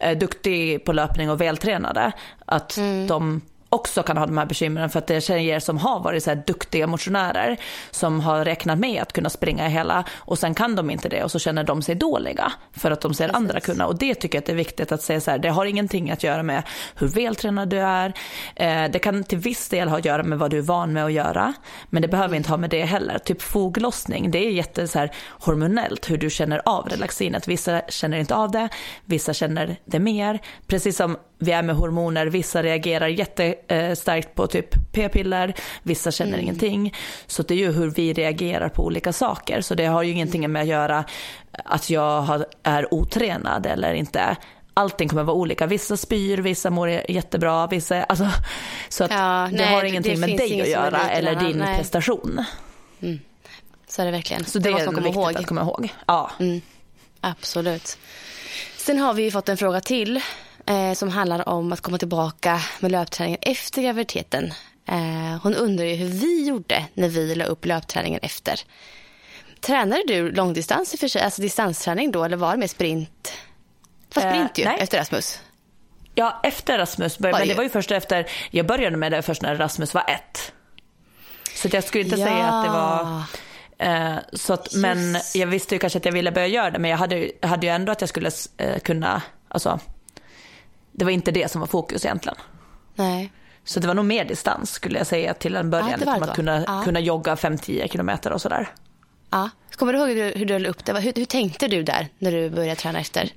är 0.00 0.14
duktig 0.14 0.84
på 0.84 0.92
löpning 0.92 1.30
och 1.30 1.40
vältränade, 1.40 2.12
att 2.46 2.76
Mm. 2.76 3.06
de 3.06 3.40
också 3.68 4.02
kan 4.02 4.16
ha 4.16 4.26
de 4.26 4.38
här 4.38 4.46
bekymren 4.46 4.90
för 4.90 4.98
att 4.98 5.06
det 5.06 5.14
är 5.14 5.20
tjejer 5.20 5.60
som 5.60 5.78
har 5.78 6.00
varit 6.00 6.24
så 6.24 6.34
duktiga 6.34 6.86
motionärer 6.86 7.56
som 7.90 8.20
har 8.20 8.44
räknat 8.44 8.78
med 8.78 9.02
att 9.02 9.12
kunna 9.12 9.30
springa 9.30 9.68
hela 9.68 10.04
och 10.16 10.38
sen 10.38 10.54
kan 10.54 10.76
de 10.76 10.90
inte 10.90 11.08
det 11.08 11.24
och 11.24 11.30
så 11.30 11.38
känner 11.38 11.64
de 11.64 11.82
sig 11.82 11.94
dåliga 11.94 12.52
för 12.72 12.90
att 12.90 13.00
de 13.00 13.14
ser 13.14 13.24
Precis. 13.24 13.36
andra 13.36 13.60
kunna 13.60 13.86
och 13.86 13.98
det 13.98 14.14
tycker 14.14 14.36
jag 14.36 14.42
att 14.42 14.46
det 14.46 14.52
är 14.52 14.56
viktigt 14.56 14.92
att 14.92 15.02
säga 15.02 15.20
så 15.20 15.30
här, 15.30 15.38
det 15.38 15.48
har 15.48 15.66
ingenting 15.66 16.10
att 16.10 16.22
göra 16.22 16.42
med 16.42 16.62
hur 16.94 17.08
vältränad 17.08 17.68
du 17.68 17.78
är, 17.78 18.12
eh, 18.56 18.84
det 18.90 18.98
kan 18.98 19.24
till 19.24 19.38
viss 19.38 19.68
del 19.68 19.88
ha 19.88 19.98
att 19.98 20.04
göra 20.04 20.22
med 20.22 20.38
vad 20.38 20.50
du 20.50 20.58
är 20.58 20.62
van 20.62 20.92
med 20.92 21.04
att 21.04 21.12
göra 21.12 21.54
men 21.90 22.02
det 22.02 22.08
behöver 22.08 22.36
inte 22.36 22.50
ha 22.50 22.56
med 22.56 22.70
det 22.70 22.84
heller. 22.84 23.18
Typ 23.18 23.42
foglossning, 23.42 24.30
det 24.30 24.38
är 24.38 24.50
jätte 24.50 24.88
så 24.88 24.98
här, 24.98 25.12
hormonellt 25.40 26.10
hur 26.10 26.18
du 26.18 26.30
känner 26.30 26.62
av 26.64 26.88
relaxinet. 26.88 27.48
Vissa 27.48 27.80
känner 27.88 28.18
inte 28.18 28.34
av 28.34 28.50
det, 28.50 28.68
vissa 29.04 29.34
känner 29.34 29.76
det 29.84 29.98
mer. 29.98 30.38
Precis 30.66 30.96
som 30.96 31.16
vi 31.38 31.52
är 31.52 31.62
med 31.62 31.76
hormoner, 31.76 32.26
vissa 32.26 32.62
reagerar 32.62 33.08
jättestarkt 33.68 34.34
på 34.34 34.46
typ 34.46 34.92
p-piller, 34.92 35.54
vissa 35.82 36.10
känner 36.10 36.32
mm. 36.32 36.40
ingenting. 36.40 36.94
Så 37.26 37.42
det 37.42 37.54
är 37.54 37.58
ju 37.58 37.72
hur 37.72 37.90
vi 37.90 38.12
reagerar 38.12 38.68
på 38.68 38.84
olika 38.84 39.12
saker. 39.12 39.60
Så 39.60 39.74
det 39.74 39.86
har 39.86 40.02
ju 40.02 40.12
ingenting 40.12 40.52
med 40.52 40.62
att 40.62 40.68
göra 40.68 41.04
att 41.64 41.90
jag 41.90 42.44
är 42.62 42.94
otränad 42.94 43.66
eller 43.66 43.94
inte. 43.94 44.36
Allting 44.74 45.08
kommer 45.08 45.22
vara 45.22 45.36
olika. 45.36 45.66
Vissa 45.66 45.96
spyr, 45.96 46.38
vissa 46.38 46.70
mår 46.70 46.88
jättebra, 46.88 47.66
vissa... 47.66 48.04
Alltså, 48.04 48.28
så 48.88 49.04
att 49.04 49.10
ja, 49.10 49.48
det 49.50 49.56
nej, 49.56 49.74
har 49.74 49.84
ingenting 49.84 50.20
med 50.20 50.36
dig 50.36 50.60
att 50.60 50.68
göra 50.68 51.10
eller 51.10 51.34
din 51.34 51.58
nej. 51.58 51.76
prestation. 51.76 52.44
Mm. 53.00 53.18
Så 53.88 54.02
är 54.02 54.06
det 54.06 54.12
verkligen. 54.12 54.44
Så 54.44 54.58
det, 54.58 54.70
det 54.70 54.80
är 54.80 54.86
viktigt 54.90 55.14
ihåg. 55.14 55.36
att 55.36 55.46
komma 55.46 55.60
ihåg. 55.60 55.88
Ja. 56.06 56.30
Mm. 56.40 56.60
Absolut. 57.20 57.98
Sen 58.76 58.98
har 58.98 59.14
vi 59.14 59.30
fått 59.30 59.48
en 59.48 59.56
fråga 59.56 59.80
till 59.80 60.20
eh, 60.68 60.92
som 60.92 61.08
handlar 61.08 61.48
om 61.48 61.72
att 61.72 61.80
komma 61.80 61.98
tillbaka 61.98 62.60
med 62.80 62.92
löpträningen 62.92 63.40
efter 63.42 63.82
graviditeten. 63.82 64.52
Eh, 64.88 65.42
hon 65.42 65.54
undrar 65.54 65.84
ju 65.84 65.94
hur 65.94 66.08
vi 66.08 66.46
gjorde 66.48 66.84
när 66.94 67.08
vi 67.08 67.34
la 67.34 67.44
upp 67.44 67.64
löpträningen 67.64 68.20
efter. 68.22 68.60
Tränade 69.60 70.02
du 70.06 70.30
långdistans 70.30 70.94
i 70.94 70.96
för 70.96 71.08
sig, 71.08 71.22
alltså 71.22 71.42
distansträning 71.42 72.10
då 72.10 72.24
eller 72.24 72.36
var 72.36 72.52
det 72.52 72.58
mer 72.58 72.66
sprint? 72.66 73.32
Det 74.08 74.20
var 74.20 74.30
sprint 74.30 74.58
eh, 74.58 74.64
ju 74.64 74.70
nej. 74.70 74.80
efter 74.80 74.98
Rasmus. 74.98 75.40
Ja, 76.14 76.40
efter 76.42 76.78
Rasmus. 76.78 77.18
Men 77.18 77.48
det 77.48 77.54
var 77.54 77.62
ju 77.62 77.70
först 77.70 77.90
efter, 77.90 78.30
jag 78.50 78.66
började 78.66 78.96
med 78.96 79.12
det 79.12 79.22
först 79.22 79.42
när 79.42 79.56
Rasmus 79.56 79.94
var 79.94 80.04
ett. 80.08 80.52
Så 81.54 81.68
jag 81.72 81.84
skulle 81.84 82.04
inte 82.04 82.16
ja. 82.16 82.26
säga 82.26 82.44
att 82.44 82.64
det 82.64 82.70
var 82.70 83.22
Eh, 83.78 84.16
så 84.32 84.52
att, 84.52 84.74
men 84.74 85.16
jag 85.34 85.46
visste 85.46 85.74
ju 85.74 85.78
kanske 85.78 85.98
att 85.98 86.04
jag 86.04 86.12
ville 86.12 86.32
börja 86.32 86.46
göra 86.46 86.70
det 86.70 86.78
men 86.78 86.90
jag 86.90 86.98
hade, 86.98 87.30
hade 87.42 87.66
ju 87.66 87.72
ändå 87.72 87.92
att 87.92 88.00
jag 88.00 88.08
skulle 88.08 88.30
eh, 88.56 88.78
kunna, 88.78 89.22
alltså 89.48 89.80
det 90.98 91.04
var 91.04 91.12
inte 91.12 91.30
det 91.30 91.50
som 91.50 91.60
var 91.60 91.68
fokus 91.68 92.04
egentligen. 92.04 92.38
Nej. 92.94 93.32
Så 93.64 93.80
det 93.80 93.86
var 93.86 93.94
nog 93.94 94.04
mer 94.04 94.24
distans 94.24 94.70
skulle 94.70 94.98
jag 94.98 95.06
säga 95.06 95.34
till 95.34 95.56
en 95.56 95.70
början. 95.70 95.90
Ja, 95.90 95.96
liksom 95.96 96.22
att 96.22 96.36
kunna, 96.36 96.64
ja. 96.66 96.82
kunna 96.84 97.00
jogga 97.00 97.34
5-10 97.34 97.88
kilometer 97.88 98.32
och 98.32 98.40
sådär. 98.40 98.68
Ja. 99.30 99.50
Kommer 99.76 99.92
du 99.92 99.98
ihåg 99.98 100.08
hur 100.08 100.14
du, 100.16 100.38
hur 100.38 100.46
du 100.46 100.68
upp 100.68 100.84
det? 100.84 101.00
Hur, 101.00 101.12
hur 101.16 101.24
tänkte 101.24 101.68
du 101.68 101.82
där 101.82 102.08
när 102.18 102.32
du 102.32 102.50
började 102.50 102.80
träna 102.80 103.00
efter 103.00 103.32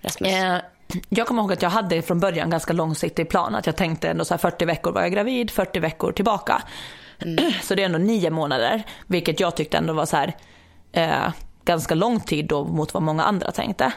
Rasmus? 0.00 0.32
Eh, 0.32 0.60
jag 1.08 1.26
kommer 1.26 1.42
ihåg 1.42 1.52
att 1.52 1.62
jag 1.62 1.70
hade 1.70 2.02
från 2.02 2.20
början 2.20 2.50
ganska 2.50 2.72
långsiktig 2.72 3.28
plan. 3.28 3.54
Att 3.54 3.66
jag 3.66 3.76
tänkte 3.76 4.08
ändå 4.08 4.24
så 4.24 4.34
här 4.34 4.38
40 4.38 4.64
veckor 4.64 4.92
var 4.92 5.02
jag 5.02 5.12
gravid, 5.12 5.50
40 5.50 5.80
veckor 5.80 6.12
tillbaka. 6.12 6.62
Mm. 7.18 7.52
Så 7.62 7.74
det 7.74 7.82
är 7.82 7.86
ändå 7.86 7.98
nio 7.98 8.30
månader, 8.30 8.82
vilket 9.06 9.40
jag 9.40 9.56
tyckte 9.56 9.76
ändå 9.76 9.92
var 9.92 10.06
så 10.06 10.16
här, 10.16 10.36
eh, 10.92 11.32
ganska 11.64 11.94
lång 11.94 12.20
tid 12.20 12.46
då 12.46 12.64
mot 12.64 12.94
vad 12.94 13.02
många 13.02 13.24
andra 13.24 13.50
tänkte. 13.50 13.92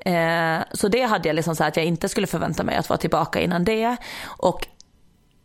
Eh, 0.00 0.58
så 0.72 0.88
det 0.88 1.02
hade 1.02 1.28
jag 1.28 1.36
liksom 1.36 1.56
så 1.56 1.64
att 1.64 1.76
jag 1.76 1.86
inte 1.86 2.08
skulle 2.08 2.26
förvänta 2.26 2.62
mig 2.62 2.76
att 2.76 2.88
vara 2.88 2.98
tillbaka 2.98 3.40
innan 3.40 3.64
det. 3.64 3.96
Och, 4.24 4.66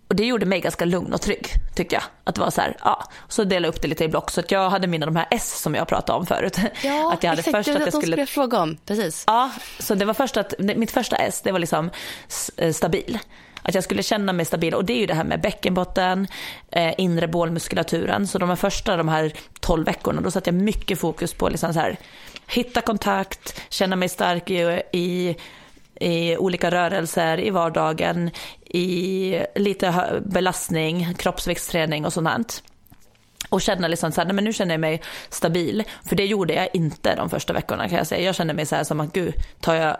och 0.07 0.15
det 0.15 0.25
gjorde 0.25 0.45
mig 0.45 0.59
ganska 0.59 0.85
lugn 0.85 1.13
och 1.13 1.21
trygg 1.21 1.47
tycker 1.75 1.95
jag. 1.95 2.03
Att 2.23 2.35
det 2.35 2.41
var 2.41 2.49
så 2.49 2.61
här, 2.61 2.77
ja. 2.83 3.03
Så 3.27 3.43
delade 3.43 3.67
jag 3.67 3.75
upp 3.75 3.81
det 3.81 3.87
lite 3.87 4.03
i 4.03 4.07
block. 4.07 4.31
Så 4.31 4.39
att 4.39 4.51
jag 4.51 4.69
hade 4.69 4.87
mina 4.87 5.05
de 5.05 5.15
här 5.15 5.27
S 5.31 5.61
som 5.61 5.75
jag 5.75 5.87
pratade 5.87 6.19
om 6.19 6.25
förut. 6.25 6.57
Ja, 6.83 7.13
att 7.13 7.23
jag 7.23 7.29
hade 7.29 7.39
exakt. 7.39 7.57
Först 7.57 7.69
att 7.69 7.79
jag 7.79 7.93
skulle... 7.93 8.01
skulle 8.01 8.25
fråga 8.25 8.59
om. 8.59 8.77
Precis. 8.85 9.23
Ja, 9.27 9.51
så 9.79 9.95
det 9.95 10.05
var 10.05 10.13
först 10.13 10.37
att, 10.37 10.53
mitt 10.59 10.91
första 10.91 11.15
S 11.15 11.41
det 11.43 11.51
var 11.51 11.59
liksom 11.59 11.89
eh, 12.57 12.73
stabil. 12.73 13.19
Att 13.63 13.75
jag 13.75 13.83
skulle 13.83 14.03
känna 14.03 14.33
mig 14.33 14.45
stabil 14.45 14.73
och 14.73 14.85
det 14.85 14.93
är 14.93 14.97
ju 14.97 15.05
det 15.05 15.13
här 15.13 15.23
med 15.23 15.41
bäckenbotten, 15.41 16.27
eh, 16.71 16.93
inre 16.97 17.27
bålmuskulaturen. 17.27 18.27
Så 18.27 18.37
de 18.37 18.49
här 18.49 18.55
första, 18.55 18.97
de 18.97 19.09
här 19.09 19.33
12 19.59 19.85
veckorna, 19.85 20.21
då 20.21 20.31
satte 20.31 20.49
jag 20.49 20.61
mycket 20.61 20.99
fokus 20.99 21.33
på 21.33 21.49
liksom 21.49 21.73
så 21.73 21.79
här, 21.79 21.97
hitta 22.51 22.81
kontakt, 22.81 23.61
känna 23.69 23.95
mig 23.95 24.09
stark 24.09 24.49
i, 24.49 24.81
i 24.91 25.35
i 26.01 26.37
olika 26.37 26.71
rörelser 26.71 27.39
i 27.39 27.49
vardagen, 27.49 28.31
i 28.65 29.45
lite 29.55 30.21
belastning, 30.25 31.13
kroppsviktsträning 31.13 32.05
och 32.05 32.13
sånt. 32.13 32.63
Och 33.49 33.61
känna 33.61 33.87
liksom 33.87 34.11
så 34.11 34.21
här, 34.21 34.25
nej 34.25 34.35
men 34.35 34.43
nu 34.43 34.53
känner 34.53 34.73
jag 34.73 34.81
mig 34.81 35.01
stabil. 35.29 35.83
För 36.05 36.15
det 36.15 36.25
gjorde 36.25 36.53
jag 36.53 36.69
inte 36.73 37.15
de 37.15 37.29
första 37.29 37.53
veckorna 37.53 37.89
kan 37.89 37.97
jag 37.97 38.07
säga. 38.07 38.25
Jag 38.25 38.35
kände 38.35 38.53
mig 38.53 38.65
så 38.65 38.75
här 38.75 38.83
som 38.83 38.99
att 38.99 39.13
gud, 39.13 39.33
tar 39.59 39.75
jag, 39.75 39.97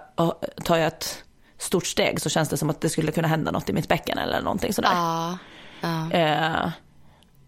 tar 0.64 0.78
jag 0.78 0.88
ett 0.88 1.24
stort 1.58 1.86
steg 1.86 2.22
så 2.22 2.30
känns 2.30 2.50
det 2.50 2.58
som 2.58 2.70
att 2.70 2.82
det 2.82 2.90
skulle 2.90 3.12
kunna 3.12 3.28
hända 3.28 3.52
något 3.52 3.70
i 3.70 3.74
mitt 3.74 3.88
bäcken 3.88 4.18
eller 4.18 4.42
någonting 4.42 4.74
sådär. 4.74 4.92
Ja, 4.94 5.38
ja. 5.82 6.12
Eh, 6.12 6.70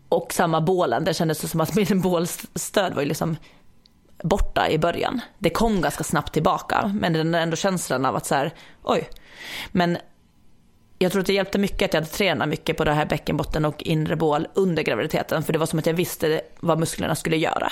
och 0.10 0.34
samma 0.34 0.62
bålen, 0.62 1.04
det 1.04 1.14
kändes 1.14 1.51
som 1.51 1.62
att 1.62 1.76
min 1.76 2.01
bålstöd 2.01 2.93
var 2.93 3.01
ju 3.01 3.08
liksom 3.08 3.38
borta 4.24 4.69
i 4.69 4.78
början. 4.78 5.21
Det 5.39 5.49
kom 5.49 5.82
ganska 5.82 6.03
snabbt 6.03 6.34
tillbaka, 6.34 6.91
men 6.93 7.13
den 7.13 7.36
ändå 7.36 7.55
känslan 7.55 8.05
av 8.05 8.15
att 8.15 8.26
så 8.26 8.36
här, 8.36 8.53
oj. 8.84 9.09
Men 9.71 9.97
jag 10.99 11.11
tror 11.11 11.21
att 11.21 11.28
det 11.28 11.34
hjälpte 11.34 11.57
mycket 11.57 11.86
att 11.86 11.93
jag 11.93 12.01
hade 12.01 12.13
tränat 12.13 12.49
mycket 12.49 12.78
på 12.78 12.84
det 12.84 12.93
här 12.93 13.05
bäckenbotten 13.05 13.65
och 13.65 13.84
inre 13.84 14.15
bål 14.15 14.47
under 14.53 14.84
graviditeten, 14.84 15.43
för 15.43 15.53
det 15.53 15.59
var 15.59 15.65
som 15.65 15.80
att 15.80 15.86
jag 15.86 15.93
visste 15.93 16.41
vad 16.59 16.80
musklerna 16.80 17.15
skulle 17.15 17.38
göra. 17.38 17.71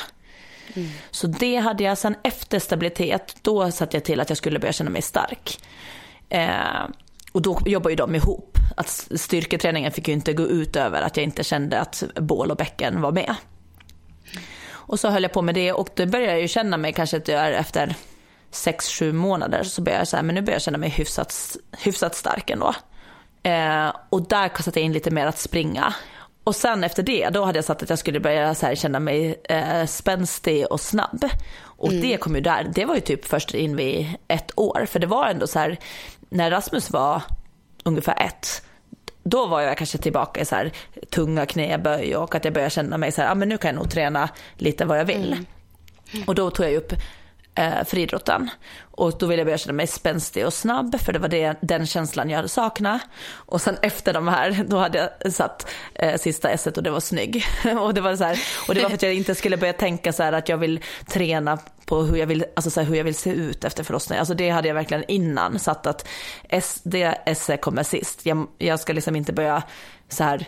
Mm. 0.74 0.90
Så 1.12 1.28
det 1.28 1.56
hade 1.56 1.84
jag 1.84 1.98
sen 1.98 2.16
efter 2.24 2.60
stabilitet, 2.60 3.36
då 3.42 3.72
satte 3.72 3.98
jag 3.98 4.04
till 4.04 4.20
att 4.20 4.30
jag 4.30 4.38
skulle 4.38 4.60
börja 4.60 4.74
känna 4.74 4.90
mig 4.90 5.02
stark. 5.02 5.60
Eh, 6.30 6.86
och 7.32 7.42
då 7.42 7.60
jobbar 7.66 7.90
ju 7.90 7.96
de 7.96 8.16
ihop. 8.16 8.58
Att 8.78 8.90
styrketräningen 9.16 9.92
fick 9.92 10.08
ju 10.08 10.14
inte 10.14 10.34
gå 10.34 10.44
ut 10.44 10.76
över 10.76 11.02
att 11.02 11.18
jag 11.18 11.24
inte 11.24 11.44
kände 11.44 11.80
att 11.80 12.04
bål 12.16 12.52
och 12.52 12.58
bäcken 12.58 13.02
var 13.02 13.12
med. 13.12 13.36
Och 14.92 15.00
så 15.00 15.10
höll 15.10 15.24
jag 15.24 15.32
på 15.32 15.42
med 15.42 15.56
det 15.56 15.74
och 15.74 15.90
då 15.96 16.06
började 16.06 16.32
jag 16.32 16.42
ju 16.42 16.48
känna 16.48 16.78
mig 16.78 16.94
kanske 16.94 17.18
att 17.18 17.28
jag 17.28 17.54
efter 17.54 17.96
6-7 18.52 19.12
månader 19.12 19.64
så 19.64 19.82
började 19.82 20.02
jag 20.02 20.08
säga 20.08 20.24
men 20.24 20.36
nu 20.36 20.42
börjar 20.42 20.56
jag 20.56 20.62
känna 20.62 20.78
mig 20.78 20.90
hyfsat, 20.90 21.58
hyfsat 21.78 22.16
stark 22.16 22.50
ändå. 22.50 22.74
Eh, 23.44 23.94
och 24.10 24.28
där 24.28 24.48
kastade 24.48 24.80
jag 24.80 24.86
in 24.86 24.94
lite 24.94 25.12
mer 25.12 25.26
att 25.26 25.38
springa. 25.38 25.94
Och 26.44 26.56
sen 26.56 26.84
efter 26.84 27.04
det, 27.04 27.30
då 27.30 27.44
hade 27.44 27.58
jag 27.58 27.66
satt 27.66 27.84
att 27.84 27.90
jag 27.90 28.00
skulle 28.00 28.20
börja 28.20 28.56
så 28.56 28.66
här, 28.66 28.76
känna 28.76 29.00
mig 29.00 29.42
eh, 29.44 29.86
spänstig 29.86 30.66
och 30.72 30.82
snabb. 30.82 31.30
Och 31.62 31.92
mm. 31.92 32.02
det 32.02 32.18
kom 32.18 32.36
ju 32.36 32.42
där, 32.42 32.72
det 32.76 32.86
var 32.86 32.96
ju 32.96 33.02
typ 33.02 33.26
först 33.26 33.54
in 33.54 33.76
vid 33.76 34.08
ett 34.28 34.52
år. 34.56 34.86
För 34.90 35.00
det 35.00 35.08
var 35.08 35.28
ändå 35.28 35.48
så 35.48 35.60
här, 35.60 35.78
när 36.30 36.52
Rasmus 36.52 36.92
var 36.92 37.22
ungefär 37.84 38.26
ett, 38.26 38.64
då 39.24 39.48
var 39.48 39.62
jag 39.62 39.78
kanske 39.78 39.98
tillbaka 39.98 40.42
i 40.42 40.46
så 40.46 40.56
här, 40.56 40.72
tunga 41.10 41.46
knäböj 41.46 42.16
och 42.16 42.36
att 42.36 42.46
jag 42.46 42.54
började 42.54 42.72
känna 42.72 42.98
mig 42.98 43.12
så 43.12 43.22
här, 43.22 43.32
ah, 43.32 43.36
men 43.36 43.50
nu 43.50 43.58
kan 43.58 43.70
jag 43.70 43.76
nog 43.76 43.92
träna 43.92 44.30
lite 44.58 44.86
vad 44.86 45.00
jag 45.00 45.06
vill. 45.06 45.34
Mm. 45.34 46.26
Och 46.28 46.36
då 46.36 46.50
tog 46.52 46.66
jag 46.66 46.76
upp 46.76 46.94
eh, 47.56 47.84
friidrotten. 47.86 48.50
Och 48.92 49.18
då 49.20 49.26
ville 49.26 49.40
jag 49.40 49.46
börja 49.46 49.58
känna 49.58 49.74
mig 49.74 49.88
spänstig 49.88 50.46
och 50.46 50.54
snabb 50.54 51.00
för 51.00 51.14
det 51.14 51.20
var 51.20 51.28
det, 51.28 51.56
den 51.62 51.86
känslan 51.86 52.30
jag 52.30 52.36
hade 52.36 52.50
saknat. 52.50 53.02
Och 53.32 53.62
sen 53.62 53.78
efter 53.82 54.14
de 54.14 54.28
här, 54.28 54.66
då 54.68 54.78
hade 54.78 55.12
jag 55.22 55.34
satt 55.34 55.68
eh, 55.96 56.18
sista 56.18 56.50
s 56.50 56.68
och 56.68 56.84
det 56.84 56.90
var 56.90 57.00
snygg. 57.00 57.46
och, 57.80 57.94
det 57.94 58.02
var 58.02 58.16
så 58.16 58.24
här, 58.24 58.40
och 58.68 58.76
det 58.76 58.82
var 58.82 58.90
för 58.90 58.96
att 58.96 59.02
jag 59.02 59.14
inte 59.14 59.36
skulle 59.36 59.58
börja 59.58 59.74
tänka 59.74 60.14
så 60.14 60.24
här 60.24 60.34
att 60.34 60.50
jag 60.50 60.58
vill 60.58 60.80
träna 61.08 61.58
på 61.86 62.02
hur 62.02 62.18
jag 62.18 62.28
vill, 62.28 62.46
alltså 62.56 62.70
så 62.70 62.80
här, 62.80 62.88
hur 62.88 62.96
jag 62.96 63.04
vill 63.04 63.16
se 63.16 63.30
ut 63.30 63.64
efter 63.64 63.84
förlossningen. 63.84 64.20
Alltså 64.20 64.34
det 64.34 64.50
hade 64.50 64.68
jag 64.68 64.76
verkligen 64.76 65.04
innan 65.08 65.60
satt 65.60 65.88
att 65.88 66.08
S, 66.50 66.82
det 66.84 67.22
S 67.26 67.50
kommer 67.62 67.84
sist. 67.84 68.26
Jag, 68.26 68.48
jag 68.58 68.80
ska 68.80 68.94
liksom 68.94 69.16
inte 69.16 69.34
börja 69.34 69.64
så 70.10 70.24
här 70.24 70.48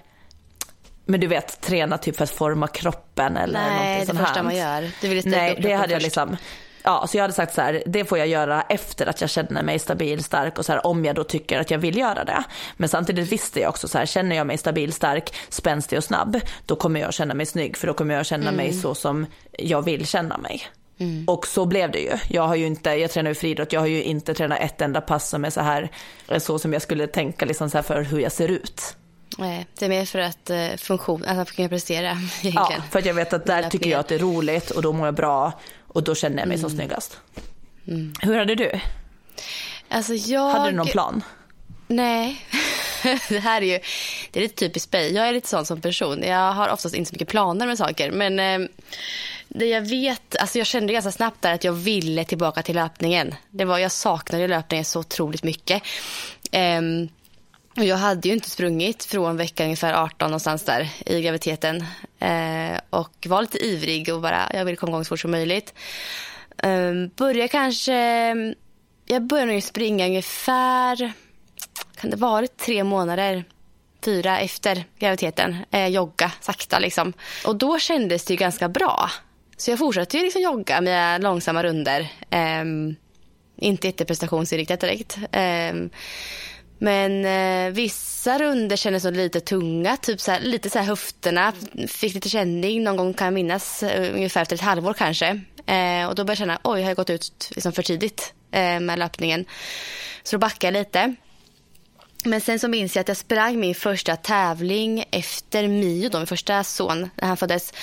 men 1.06 1.20
du 1.20 1.28
vet, 1.28 1.62
träna 1.62 1.98
typ 1.98 2.18
för 2.18 2.24
att 2.24 2.30
forma 2.30 2.68
kroppen 2.68 3.38
eller 3.38 3.60
Nej, 3.60 3.70
någonting 3.70 4.06
sånt 4.06 4.20
Nej, 4.20 4.24
det 4.24 4.28
första 4.28 4.44
man 4.44 4.56
gör. 4.56 4.92
Du 5.02 5.08
vill 5.08 5.28
Nej, 5.28 5.60
det 5.62 5.74
hade 5.74 5.94
jag 5.94 6.02
liksom 6.02 6.38
ja, 6.84 7.08
så 7.08 7.18
jag 7.18 7.24
hade 7.24 7.34
sagt 7.34 7.54
så 7.54 7.62
här, 7.62 7.84
det 7.86 8.06
får 8.06 8.18
jag 8.18 8.28
göra 8.28 8.62
efter 8.62 9.06
att 9.06 9.22
jag 9.22 9.30
känner 9.30 9.64
mig 9.64 9.80
stabil, 9.80 10.24
stark 10.24 10.58
och 10.60 10.66
så 10.66 10.72
här, 10.72 10.88
om 10.88 11.06
jag 11.06 11.16
då 11.16 11.24
tycker 11.24 11.60
att 11.60 11.72
jag 11.72 11.80
vill 11.80 11.98
göra 11.98 12.24
det. 12.24 12.44
Men 12.78 12.90
samtidigt 12.90 13.32
visste 13.32 13.60
jag 13.60 13.70
också 13.70 13.88
så 13.88 13.98
här, 13.98 14.06
känner 14.06 14.36
jag 14.36 14.48
mig 14.48 14.58
stabil, 14.58 14.94
stark, 14.94 15.36
spänstig 15.50 15.98
och 15.98 16.04
snabb, 16.04 16.40
då 16.66 16.76
kommer 16.76 17.00
jag 17.00 17.14
känna 17.14 17.34
mig 17.34 17.46
snygg, 17.46 17.78
för 17.78 17.88
då 17.88 17.94
kommer 17.94 18.16
jag 18.16 18.26
känna 18.26 18.44
mm. 18.50 18.56
mig 18.56 18.74
så 18.74 18.96
som 18.96 19.26
jag 19.52 19.82
vill 19.82 20.08
känna 20.08 20.38
mig. 20.38 20.62
Mm. 20.98 21.26
Och 21.28 21.48
så 21.48 21.66
blev 21.66 21.92
det 21.92 22.00
ju. 22.00 22.18
Jag 22.28 22.48
har 22.48 22.56
ju 22.56 22.66
inte, 22.66 22.90
jag 22.90 23.12
tränar 23.12 23.32
ju 23.32 23.36
friidrott, 23.36 23.74
jag 23.74 23.80
har 23.80 23.88
ju 23.88 24.04
inte 24.04 24.34
tränat 24.34 24.60
ett 24.60 24.82
enda 24.82 25.02
pass 25.02 25.30
som 25.30 25.46
är 25.46 25.50
så 25.50 25.62
här, 25.62 25.90
så 26.38 26.60
som 26.60 26.74
jag 26.74 26.82
skulle 26.82 27.08
tänka 27.08 27.46
liksom 27.46 27.70
så 27.70 27.78
här 27.78 27.84
för 27.84 28.02
hur 28.02 28.20
jag 28.20 28.32
ser 28.32 28.48
ut. 28.48 28.96
Nej, 29.38 29.68
det 29.80 29.86
är 29.86 29.90
mer 29.90 30.06
för 30.06 30.20
att 30.20 30.50
eh, 30.50 30.68
funktion, 30.78 31.26
att 31.26 31.52
kunna 31.52 31.70
prestera 31.70 32.10
egentligen. 32.42 32.54
Ja, 32.56 32.84
för 32.92 33.00
att 33.00 33.06
jag 33.06 33.14
vet 33.14 33.34
att 33.34 33.46
där 33.46 33.70
tycker 33.70 33.90
jag 33.90 34.00
att 34.00 34.08
det 34.08 34.16
är 34.16 34.20
roligt 34.20 34.72
och 34.72 34.82
då 34.82 34.94
mår 34.94 35.08
jag 35.08 35.16
bra 35.16 35.54
och 35.94 36.04
då 36.04 36.16
känner 36.16 36.38
jag 36.38 36.48
mig 36.48 36.58
mm. 36.58 36.70
som 36.70 36.78
snyggast. 36.78 37.20
Mm. 37.88 38.14
Hur 38.22 38.38
hade 38.38 38.56
du? 38.56 38.80
Alltså 39.90 40.14
jag... 40.14 40.50
Hade 40.50 40.72
du 40.72 40.76
någon 40.76 40.88
plan? 40.88 41.24
Nej. 41.88 42.46
det 43.30 43.40
här 43.40 43.62
är 43.62 43.66
ju 43.66 43.80
det 44.32 44.40
är 44.40 44.44
lite 44.44 44.56
typiskt 44.56 44.94
mig. 44.94 45.14
Jag 45.14 45.28
är 45.28 45.34
lite 45.34 45.48
sån 45.48 45.66
som 45.66 45.82
person. 45.82 46.24
Jag 46.24 46.52
har 46.54 46.70
oftast 46.70 46.96
inte 46.96 47.10
så 47.10 47.14
mycket 47.14 47.28
planer 47.28 47.68
med 47.68 47.78
saker. 47.78 48.12
Men 48.12 48.40
eh, 48.40 48.70
det 49.48 49.66
jag 49.66 49.82
vet, 49.82 50.36
alltså 50.36 50.58
jag 50.58 50.68
kände 50.68 50.94
ganska 50.94 51.12
snabbt 51.12 51.42
där 51.42 51.54
att 51.54 51.64
jag 51.64 51.74
ville 51.74 52.24
tillbaka 52.24 52.62
till 52.62 52.76
löpningen. 52.76 53.36
Det 53.50 53.66
var, 53.66 53.78
jag 53.80 53.92
saknade 53.92 54.48
löpningen 54.48 54.86
så 54.86 55.00
otroligt 55.00 55.44
mycket. 55.44 55.84
Eh, 56.52 56.82
och 57.78 57.86
jag 57.86 57.98
hade 57.98 58.28
ju 58.28 58.34
inte 58.34 58.50
sprungit 58.50 59.04
från 59.04 59.38
vecka 59.38 59.64
ungefär 59.64 59.94
18 59.94 60.32
någonstans 60.32 60.64
där 60.64 60.90
i 61.06 61.22
graviditeten. 61.22 61.86
Eh, 62.20 62.80
och 62.90 63.28
var 63.28 63.42
lite 63.42 63.66
ivrig 63.66 64.14
och 64.14 64.22
bara, 64.22 64.52
jag 64.54 64.66
vill 64.66 64.78
komma 64.78 64.90
igång 64.90 65.06
så 65.06 65.10
fort 65.10 65.20
som 65.20 65.32
möjligt. 65.32 65.74
Eh, 66.58 66.94
började 67.16 67.48
kanske, 67.48 67.94
jag 69.06 69.24
började 69.24 69.52
nog 69.52 69.64
springa 69.64 70.06
ungefär, 70.06 71.14
kan 71.96 72.10
det 72.10 72.18
varit 72.18 72.58
tre 72.58 72.84
månader, 72.84 73.44
fyra 74.06 74.40
efter 74.40 74.84
graviditeten. 75.00 75.58
Eh, 75.72 75.88
jogga 75.88 76.32
sakta 76.42 76.80
liksom. 76.80 77.14
Och 77.46 77.56
då 77.56 77.80
kändes 77.80 78.26
det 78.26 78.34
ju 78.34 78.38
ganska 78.38 78.70
bra. 78.70 79.10
Så 79.58 79.72
jag 79.72 79.80
fortsatte 79.80 80.18
ju 80.18 80.24
liksom 80.24 80.42
jogga 80.42 80.82
med 80.82 81.24
långsamma 81.24 81.64
runder. 81.64 82.12
Eh, 82.30 82.64
inte 83.58 83.88
jätteprestationsinriktat 83.88 84.80
direkt. 84.80 85.18
Eh, 85.32 85.74
men 86.84 87.26
eh, 87.26 87.74
vissa 87.74 88.40
runder 88.40 88.76
kändes 88.76 89.04
som 89.04 89.14
lite 89.14 89.40
tunga, 89.40 89.98
typ 89.98 90.22
så 90.22 90.32
här, 90.32 90.40
lite 90.40 90.70
så 90.70 90.80
här 90.80 90.86
höfterna. 90.86 91.54
Fick 91.88 92.14
lite 92.14 92.30
känning 92.30 92.84
någon 92.84 92.98
gång 92.98 93.14
kan 93.14 93.26
jag 93.26 93.34
minnas, 93.34 93.84
eh, 93.84 94.14
ungefär 94.16 94.42
efter 94.42 94.56
ett 94.56 94.62
halvår 94.62 94.94
kanske. 94.94 95.42
Eh, 95.66 96.06
och 96.06 96.16
då 96.16 96.24
började 96.24 96.32
jag 96.32 96.38
känna, 96.38 96.60
oj, 96.64 96.82
har 96.82 96.90
jag 96.90 96.98
gått 96.98 97.10
ut 97.10 97.52
liksom 97.56 97.72
för 97.72 97.84
tidigt 97.84 98.34
eh, 98.52 98.80
med 98.80 99.00
löpningen. 99.00 99.46
Så 100.24 100.36
då 100.36 100.40
backade 100.40 100.78
jag 100.78 100.82
lite. 100.82 101.16
Men 102.26 102.42
sen 102.42 102.60
så 102.60 102.68
minns 102.68 102.96
jag 102.96 103.02
att 103.02 103.08
jag 103.08 103.18
sprang 103.18 103.60
min 103.60 103.76
första 103.76 104.16
tävling 104.16 105.06
efter 105.12 105.68
Mio, 105.68 106.10
då, 106.10 106.18
min 106.18 106.28
första 106.28 106.64
son, 106.64 107.10
när 107.16 107.28
han 107.28 107.38
föddes. 107.38 107.74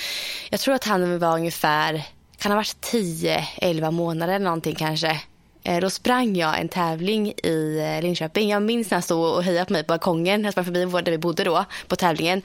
Jag 0.49 0.59
tror 0.59 0.75
att 0.75 0.83
han 0.83 1.19
var 1.19 1.35
ungefär, 1.35 2.03
kan 2.37 2.51
ha 2.51 2.57
varit 2.57 2.91
10-11 2.91 3.91
månader 3.91 4.33
eller 4.33 4.45
någonting 4.45 4.75
kanske. 4.75 5.21
Eh, 5.63 5.79
då 5.79 5.89
sprang 5.89 6.35
jag 6.35 6.59
en 6.59 6.69
tävling 6.69 7.33
i 7.43 7.79
eh, 7.79 8.01
Linköping. 8.01 8.49
Jag 8.49 8.63
minns 8.63 8.89
när 8.91 8.95
han 8.95 9.01
stod 9.01 9.35
och 9.35 9.43
hejade 9.43 9.65
på 9.65 9.73
mig 9.73 9.83
på 9.83 9.87
balkongen. 9.87 10.43
Jag 10.43 10.53
sprang 10.53 10.65
förbi 10.65 10.85
där 10.85 11.11
vi 11.11 11.17
bodde 11.17 11.43
då 11.43 11.65
på 11.87 11.95
tävlingen. 11.95 12.41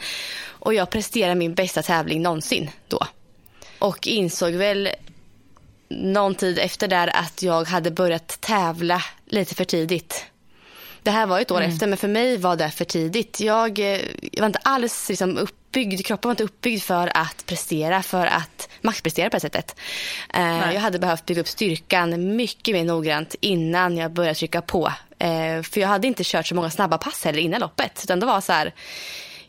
Och 0.49 0.75
jag 0.75 0.91
presterade 0.91 1.35
min 1.35 1.55
bästa 1.55 1.83
tävling 1.83 2.23
någonsin 2.23 2.71
då. 2.89 3.07
Och 3.79 4.07
insåg 4.07 4.53
väl 4.53 4.89
någon 5.89 6.35
tid 6.35 6.59
efter 6.59 6.89
där 6.89 7.17
att 7.17 7.43
jag 7.43 7.65
hade 7.65 7.91
börjat 7.91 8.41
tävla 8.41 9.03
lite 9.27 9.55
för 9.55 9.65
tidigt. 9.65 10.27
Det 11.07 11.13
här 11.13 11.27
var 11.27 11.41
ett 11.41 11.51
år 11.51 11.59
mm. 11.61 11.71
efter, 11.71 11.87
men 11.87 11.99
för 11.99 12.09
mig 12.09 12.37
var 12.37 12.57
det 12.57 12.71
för 12.71 12.85
tidigt. 12.85 13.41
Jag, 13.41 13.79
jag 13.79 13.95
eh, 13.95 14.41
var 14.41 14.47
inte 14.47 14.59
alls 14.63 15.09
liksom 15.09 15.39
uppbyggd, 15.39 16.07
kroppen 16.07 16.29
var 16.29 16.33
inte 16.33 16.45
uppbyggd 16.45 16.83
för 16.83 17.17
att 17.17 17.47
prestera, 17.47 18.03
för 18.03 18.27
att 18.27 18.69
maxprestera 18.83 19.31
på 19.31 19.37
det 19.37 19.41
sättet. 19.41 19.77
Uh, 20.37 20.75
jag 20.75 20.81
hade 20.81 20.99
behövt 20.99 21.27
bygga 21.27 21.41
upp 21.41 21.49
styrkan 21.49 22.37
mycket 22.37 22.75
mer 22.75 22.85
noggrant 22.85 23.35
innan 23.41 23.97
jag 23.97 24.13
började 24.13 24.35
trycka 24.35 24.63
på. 24.63 24.87
Uh, 24.87 25.63
för 25.63 25.81
jag 25.81 25.89
hade 25.89 26.07
inte 26.07 26.25
kört 26.25 26.47
så 26.47 26.55
många 26.55 26.71
snabba 26.71 26.99
pass 26.99 27.25
heller 27.25 27.39
innan 27.39 27.61
loppet. 27.61 28.01
Utan 28.05 28.21
det 28.21 28.27
var 28.27 28.41
så 28.41 28.53
här, 28.53 28.75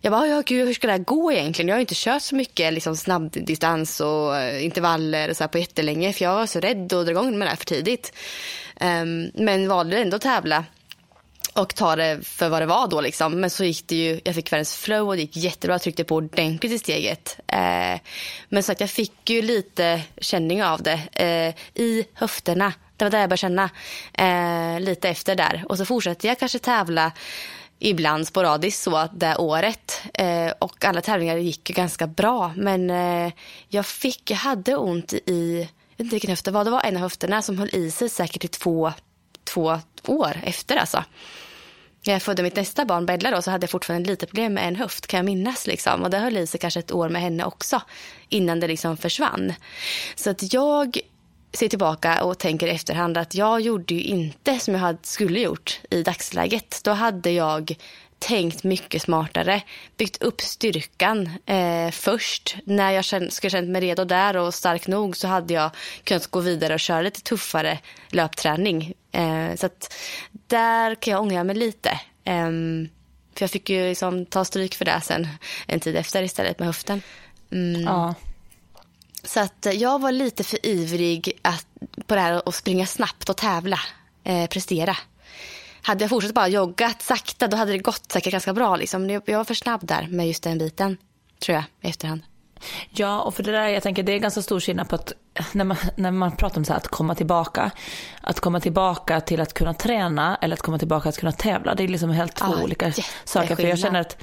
jag 0.02 0.12
bara, 0.12 0.28
ja, 0.28 0.44
gud, 0.46 0.68
hur 0.68 0.74
ska 0.74 0.88
det 0.88 0.94
här 0.94 1.00
gå 1.00 1.32
egentligen? 1.32 1.70
Jag 1.70 1.76
har 1.76 1.82
inte 1.82 1.96
kört 1.96 2.22
så 2.22 2.36
mycket 2.36 2.74
liksom, 2.74 2.96
snabbdistans 2.96 4.00
och 4.00 4.52
intervaller 4.62 5.30
och 5.30 5.38
så 5.38 5.48
på 5.48 5.58
jättelänge. 5.58 6.14
För 6.14 6.26
jag 6.26 6.34
var 6.34 6.46
så 6.46 6.60
rädd 6.60 6.94
att 6.94 7.06
dra 7.06 7.12
igång 7.12 7.38
med 7.38 7.46
det 7.46 7.50
här 7.50 7.58
för 7.58 7.66
tidigt. 7.66 8.14
Um, 8.82 9.32
men 9.34 9.68
valde 9.68 9.98
ändå 9.98 10.16
att 10.16 10.22
tävla 10.22 10.66
och 11.58 11.76
ta 11.76 11.96
det 11.96 12.20
för 12.24 12.50
vad 12.50 12.62
det 12.62 12.66
var 12.66 12.88
då 12.88 13.02
liksom. 13.02 13.42
Men 13.42 13.50
så 13.50 13.64
gick 13.64 13.88
det 13.88 13.96
ju, 13.96 14.22
jag 14.24 14.36
fick 14.36 14.54
världens 14.54 14.76
flow 14.76 15.08
och 15.08 15.16
det 15.16 15.22
gick 15.22 15.38
jättebra. 15.38 15.74
Jag 15.74 15.82
tryckte 15.82 16.04
på 16.04 16.16
ordentligt 16.16 16.72
i 16.72 16.80
steget. 16.80 17.40
Eh, 17.48 18.00
men 18.50 18.64
så 18.64 18.72
att 18.72 18.80
jag 18.80 18.90
fick 18.90 19.30
ju 19.30 19.42
lite 19.42 20.02
känning 20.18 20.64
av 20.64 20.82
det 20.82 21.00
eh, 21.14 21.82
i 21.84 22.06
höfterna. 22.14 22.74
Det 22.98 23.06
var 23.06 23.10
där 23.10 23.20
jag 23.20 23.30
började 23.30 23.38
känna 23.38 23.70
eh, 24.14 24.80
lite 24.80 25.10
efter 25.10 25.36
där. 25.36 25.66
Och 25.70 25.78
så 25.78 25.86
fortsatte 25.86 26.28
jag 26.28 26.40
kanske 26.40 26.60
tävla 26.60 27.12
ibland 27.80 28.28
sporadiskt 28.28 28.82
så 28.82 29.08
det 29.14 29.36
året. 29.36 30.02
Eh, 30.14 30.52
och 30.60 30.86
alla 30.86 31.02
tävlingar 31.02 31.38
gick 31.38 31.70
ju 31.70 31.74
ganska 31.74 32.08
bra. 32.08 32.54
Men 32.56 32.90
eh, 32.90 33.34
jag 33.68 33.86
fick, 33.86 34.32
jag 34.32 34.38
hade 34.38 34.76
ont 34.76 35.14
i, 35.14 35.58
jag 35.60 35.98
vet 35.98 36.06
inte 36.06 36.16
vilken 36.16 36.30
höft 36.30 36.46
det 36.46 36.52
var. 36.52 36.64
Det 36.64 36.72
var 36.72 36.82
en 36.82 36.96
av 36.96 37.02
höfterna 37.02 37.42
som 37.42 37.60
höll 37.60 37.76
i 37.76 37.92
sig 37.92 38.10
säkert 38.10 38.44
i 38.44 38.48
två, 38.48 38.94
två 39.44 39.80
år 40.06 40.42
efter 40.44 40.76
alltså 40.76 41.04
när 42.08 42.14
jag 42.14 42.22
födde 42.22 42.44
mitt 42.44 42.56
nästa 42.56 42.86
barn, 42.86 43.06
Bella, 43.06 43.32
då, 43.32 43.42
så 43.42 43.52
hade 43.52 43.64
jag 43.64 43.70
fortfarande 43.70 44.10
lite 44.10 44.26
problem 44.26 44.54
med 44.54 44.68
en 44.68 44.76
höft 44.76 45.08
kan 45.08 45.18
jag 45.18 45.26
minnas. 45.26 45.68
Liksom. 45.68 46.04
Och 46.04 46.10
det 46.10 46.18
höll 46.18 46.38
i 46.38 46.48
sig 46.48 46.60
kanske 46.60 46.80
ett 46.80 46.92
år 46.92 47.10
med 47.10 47.22
henne 47.22 47.46
också 47.46 47.82
innan 48.30 48.60
det 48.60 48.68
liksom 48.68 48.98
försvann. 48.98 49.54
Så 50.16 50.30
att 50.30 50.54
jag 50.54 51.00
ser 51.54 51.68
tillbaka 51.68 52.24
och 52.24 52.38
tänker 52.38 52.68
i 52.68 52.70
efterhand 52.70 53.18
att 53.18 53.36
jag 53.36 53.62
gjorde 53.62 53.94
ju 53.94 54.02
inte 54.02 54.60
som 54.60 54.76
jag 54.76 54.98
skulle 55.02 55.40
gjort 55.40 55.80
i 55.90 56.04
dagsläget. 56.04 56.82
Då 56.84 56.92
hade 56.92 57.32
jag 57.32 57.76
tänkt 58.20 58.64
mycket 58.64 59.02
smartare, 59.02 59.62
byggt 59.98 60.22
upp 60.22 60.42
styrkan 60.42 61.30
eh, 61.46 61.92
först. 61.92 62.56
När 62.64 62.92
jag 62.92 63.04
känt, 63.04 63.34
skulle 63.34 63.52
känt 63.52 63.70
mig 63.70 63.82
redo 63.82 64.06
där 64.06 64.38
och 64.38 64.54
stark 64.54 64.88
nog 64.88 65.18
så 65.18 65.28
hade 65.28 65.54
jag 65.54 65.72
kunnat 66.04 66.28
gå 66.28 66.40
vidare 66.40 66.74
och 66.74 66.80
köra 66.80 67.02
lite 67.02 67.22
tuffare 67.22 67.80
löpträning. 68.10 68.94
Eh, 69.12 69.56
så 69.56 69.66
att 69.66 69.94
där 70.48 70.96
kan 70.96 71.12
jag 71.12 71.22
ångra 71.22 71.44
mig 71.44 71.56
lite. 71.56 71.90
Eh, 72.24 72.50
för 73.34 73.44
jag 73.44 73.52
fick 73.52 73.70
ju 73.70 73.90
liksom 73.90 74.26
ta 74.26 74.46
stryk 74.46 74.76
för 74.76 74.86
det 74.86 75.02
sen 75.04 75.28
en 75.68 75.80
tid 75.80 75.96
efter 75.96 76.24
istället 76.24 76.60
med 76.60 76.66
höften. 76.66 77.02
Mm. 77.52 77.82
Ja. 77.82 78.14
Så 79.24 79.40
att 79.40 79.68
jag 79.74 80.02
var 80.02 80.12
lite 80.12 80.44
för 80.44 80.66
ivrig 80.66 81.40
att, 81.42 81.68
på 82.06 82.16
det 82.16 82.22
här 82.22 82.42
att 82.46 82.56
springa 82.56 82.86
snabbt 82.86 83.30
och 83.30 83.38
tävla, 83.38 83.80
eh, 84.24 84.48
prestera 84.48 84.98
hade 85.88 86.04
jag 86.04 86.10
fortsatt 86.10 86.34
bara 86.34 86.48
joggat 86.48 87.02
sakta 87.02 87.48
då 87.48 87.58
hade 87.58 87.72
det 87.72 87.78
gått 87.78 88.12
säkert 88.12 88.32
ganska 88.32 88.54
bra. 88.54 88.76
Liksom. 88.76 89.10
Jag 89.10 89.38
var 89.38 89.44
för 89.44 89.54
snabb 89.54 89.82
där 89.84 90.08
med 90.12 90.28
just 90.28 90.44
den 90.44 90.58
biten, 90.58 90.98
tror 91.40 91.56
jag, 91.56 91.64
i 91.82 91.90
efterhand. 91.90 92.22
Ja, 92.90 93.22
och 93.22 93.36
för 93.36 93.44
det 93.44 93.52
där, 93.52 93.68
jag 93.68 93.84
tänker 93.84 94.04
det 94.04 94.12
är 94.12 94.20
ganska 94.20 94.42
stor 94.42 94.60
skillnad 94.60 94.90
på 94.90 94.96
att 94.96 95.14
när 95.52 95.66
man, 95.66 95.78
när 95.96 96.12
man 96.12 96.32
pratar 96.32 96.58
om 96.58 96.66
så 96.66 96.74
här, 96.74 96.78
att 96.78 96.88
komma 96.88 97.16
tillbaka, 97.16 97.72
att 98.22 98.40
komma 98.40 98.60
tillbaka 98.60 99.22
till 99.22 99.42
att 99.42 99.54
kunna 99.54 99.74
träna 99.74 100.38
eller 100.42 100.54
att 100.54 100.62
komma 100.62 100.80
tillbaka 100.80 101.02
till 101.02 101.10
att 101.10 101.20
kunna 101.20 101.32
tävla. 101.32 101.76
Det 101.76 101.84
är 101.84 101.88
liksom 101.88 102.10
helt 102.10 102.36
två 102.36 102.46
ah, 102.46 102.64
olika 102.64 102.94
saker. 103.26 103.56
För 103.56 103.64
jag 103.64 103.80
känner 103.80 104.02
att 104.02 104.18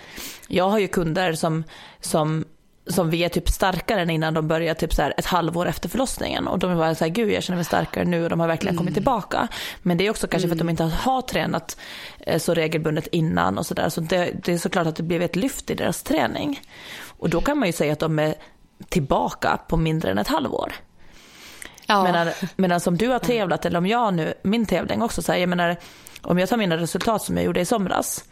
jag 0.49 0.69
har 0.69 0.79
ju 0.79 0.89
kunder 0.89 1.33
som, 1.33 1.65
som 2.01 2.45
som 2.87 3.11
vi 3.11 3.25
är 3.25 3.29
typ 3.29 3.49
starkare 3.49 4.03
än 4.03 4.11
innan 4.11 4.35
de 4.35 4.49
börjar 4.49 4.75
typ 4.75 4.95
så 4.95 5.03
här 5.03 5.15
ett 5.17 5.27
halvår 5.27 5.67
efter 5.67 5.89
förlossningen. 5.89 6.49
Och 6.49 6.59
de 6.59 6.71
är 6.71 6.77
bara 6.77 6.95
så 6.95 7.05
här, 7.05 7.11
gud 7.11 7.31
jag 7.31 7.43
känner 7.43 7.57
mig 7.57 7.65
starkare 7.65 8.05
nu 8.05 8.25
och 8.25 8.31
de 8.31 8.41
har 8.41 8.47
verkligen 8.47 8.75
mm. 8.75 8.79
kommit 8.79 8.95
tillbaka. 8.95 9.49
Men 9.83 9.97
det 9.97 10.07
är 10.07 10.11
också 10.11 10.27
kanske 10.27 10.49
för 10.49 10.55
att 10.55 10.59
de 10.59 10.63
mm. 10.63 10.71
inte 10.71 10.85
har 10.85 11.23
tränat 11.23 11.77
eh, 12.21 12.39
så 12.39 12.55
regelbundet 12.55 13.07
innan 13.07 13.59
och 13.59 13.67
sådär. 13.67 13.89
Så, 13.89 13.91
så 13.91 14.01
det, 14.01 14.31
det, 14.45 14.53
är 14.53 14.59
såklart 14.59 14.87
att 14.87 14.97
det 14.97 15.03
blev 15.03 15.23
ett 15.23 15.37
lyft 15.37 15.71
i 15.71 15.75
deras 15.75 16.03
träning. 16.03 16.61
Och 17.07 17.31
då 17.31 17.41
kan 17.41 17.59
man 17.59 17.69
ju 17.69 17.73
säga 17.73 17.93
att 17.93 17.99
de 17.99 18.19
är 18.19 18.35
tillbaka 18.89 19.59
på 19.69 19.77
mindre 19.77 20.11
än 20.11 20.19
ett 20.19 20.29
halvår. 20.29 20.73
Ja. 21.87 22.05
Medan, 22.05 22.29
medan 22.57 22.81
som 22.81 22.97
du 22.97 23.09
har 23.09 23.19
tävlat, 23.19 23.67
eller 23.67 23.79
om 23.79 23.87
jag 23.87 24.15
nu, 24.15 24.35
min 24.43 24.67
tävling 24.67 25.03
också, 25.03 25.23
så 25.23 25.33
här, 25.33 25.39
jag 25.39 25.49
menar, 25.49 25.77
om 26.23 26.39
jag 26.39 26.49
tar 26.49 26.57
mina 26.57 26.77
resultat 26.77 27.23
som 27.23 27.37
jag 27.37 27.45
gjorde 27.45 27.61
i 27.61 27.65
somras, 27.65 28.25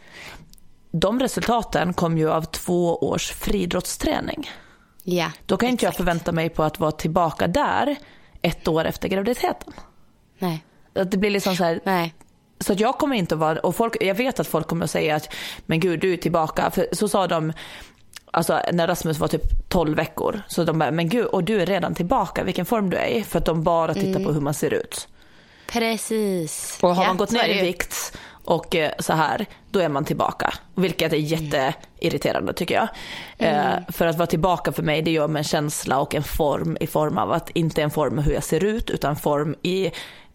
de 0.93 1.19
resultaten 1.19 1.93
kom 1.93 2.17
ju 2.17 2.31
av 2.31 2.41
två 2.41 2.97
års 2.97 3.31
friidrottsträning. 3.31 4.49
Ja, 5.03 5.31
Då 5.45 5.57
kan 5.57 5.69
inte 5.69 5.85
jag 5.85 5.95
förvänta 5.95 6.31
mig 6.31 6.49
på 6.49 6.63
att 6.63 6.79
vara 6.79 6.91
tillbaka 6.91 7.47
där 7.47 7.95
ett 8.41 8.67
år 8.67 8.85
efter 8.85 9.07
graviditeten. 9.07 9.73
Nej. 10.39 10.65
Att 10.95 11.11
det 11.11 11.17
blir 11.17 11.29
liksom 11.29 11.55
så 11.55 11.63
här, 11.63 11.79
Nej. 11.83 12.13
Så 12.59 12.73
att 12.73 12.79
jag 12.79 12.97
kommer 12.97 13.15
inte 13.15 13.35
att 13.35 13.39
vara, 13.39 13.59
och 13.59 13.75
folk, 13.75 13.97
jag 14.03 14.15
vet 14.15 14.39
att 14.39 14.47
folk 14.47 14.67
kommer 14.67 14.83
att 14.83 14.91
säga 14.91 15.15
att 15.15 15.33
men 15.65 15.79
gud 15.79 15.99
du 15.99 16.13
är 16.13 16.17
tillbaka. 16.17 16.71
För 16.71 16.87
så 16.91 17.07
sa 17.07 17.27
de 17.27 17.53
alltså 18.31 18.59
när 18.73 18.87
Rasmus 18.87 19.19
var 19.19 19.27
typ 19.27 19.69
12 19.69 19.95
veckor. 19.95 20.41
Så 20.47 20.63
de 20.63 20.79
bara, 20.79 20.91
men 20.91 21.09
gud, 21.09 21.25
och 21.25 21.43
du 21.43 21.61
är 21.61 21.65
redan 21.65 21.95
tillbaka, 21.95 22.43
vilken 22.43 22.65
form 22.65 22.89
du 22.89 22.97
är 22.97 23.07
i. 23.07 23.23
För 23.23 23.39
att 23.39 23.45
de 23.45 23.63
bara 23.63 23.93
tittar 23.93 24.09
mm. 24.09 24.23
på 24.23 24.31
hur 24.31 24.41
man 24.41 24.53
ser 24.53 24.73
ut. 24.73 25.07
Precis. 25.67 26.79
Och 26.81 26.95
har 26.95 27.03
ja, 27.03 27.07
man 27.07 27.17
gått 27.17 27.31
ner 27.31 27.49
i 27.49 27.61
vikt 27.61 28.17
och 28.43 28.75
eh, 28.75 28.91
så 28.99 29.13
här, 29.13 29.45
då 29.71 29.79
är 29.79 29.89
man 29.89 30.05
tillbaka. 30.05 30.53
Vilket 30.75 31.13
är 31.13 31.17
jätteirriterande 31.17 32.53
tycker 32.53 32.75
jag. 32.75 32.87
Eh, 33.37 33.67
mm. 33.67 33.83
för 33.89 34.07
att 34.07 34.17
vara 34.17 34.27
tillbaka 34.27 34.71
för 34.71 34.83
mig 34.83 35.01
det 35.01 35.11
gör 35.11 35.27
mig 35.27 35.39
en 35.39 35.43
känsla 35.43 35.99
och 35.99 36.15
en 36.15 36.23
form 36.23 36.77
i 36.79 36.87
form 36.87 37.17
av 37.17 37.31
att 37.31 37.49
inte 37.49 37.81
en 37.81 37.91
form 37.91 38.17
hur 38.17 38.33
jag 38.33 38.43
ser 38.43 38.63
ut 38.63 38.89
utan 38.89 39.15
form 39.15 39.55
i 39.61 39.91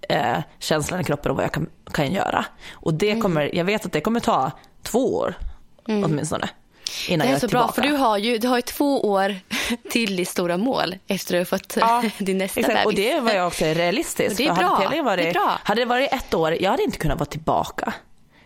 eh, 0.09 0.39
känslan 0.59 1.01
i 1.01 1.05
kroppen 1.05 1.31
och 1.31 1.37
vad 1.37 1.45
jag 1.45 1.53
kan, 1.53 1.67
kan 1.93 2.13
göra. 2.13 2.45
Och 2.73 2.95
det 2.95 3.11
mm. 3.11 3.23
kommer, 3.23 3.55
jag 3.55 3.65
vet 3.65 3.87
att 3.87 3.93
det 3.93 4.01
kommer 4.01 4.21
ta 4.21 4.51
två 4.83 5.15
år 5.17 5.35
mm. 5.89 6.05
åtminstone. 6.05 6.49
Innan 7.09 7.27
det 7.27 7.33
är, 7.33 7.37
är 7.37 7.41
så 7.41 7.49
bra 7.49 7.73
för 7.73 7.83
du 7.83 7.93
har 7.93 8.19
ju 8.19 8.39
du 8.39 8.49
har 8.49 8.57
ju 8.57 8.63
två 8.63 9.11
år 9.11 9.37
till 9.91 10.17
ditt 10.17 10.29
stora 10.29 10.57
mål 10.57 10.97
efter 11.07 11.35
att 11.41 11.49
du 11.49 11.57
har 11.57 11.59
fått 11.59 11.77
ja, 11.77 12.03
din 12.19 12.39
nästa 12.39 12.61
exakt. 12.61 12.85
bebis. 12.85 12.87
Och 12.87 12.95
det 12.95 13.21
var 13.21 13.33
jag 13.33 13.47
också 13.47 13.65
realistiskt. 13.65 14.37
Det 14.37 14.47
är 14.47 14.55
bra. 14.55 14.75
Hade, 14.85 15.03
varit, 15.03 15.25
det 15.25 15.29
är 15.29 15.33
bra. 15.33 15.59
hade 15.63 15.81
det 15.81 15.85
varit 15.85 16.13
ett 16.13 16.35
år, 16.35 16.57
jag 16.61 16.71
hade 16.71 16.83
inte 16.83 16.99
kunnat 16.99 17.19
vara 17.19 17.29
tillbaka. 17.31 17.95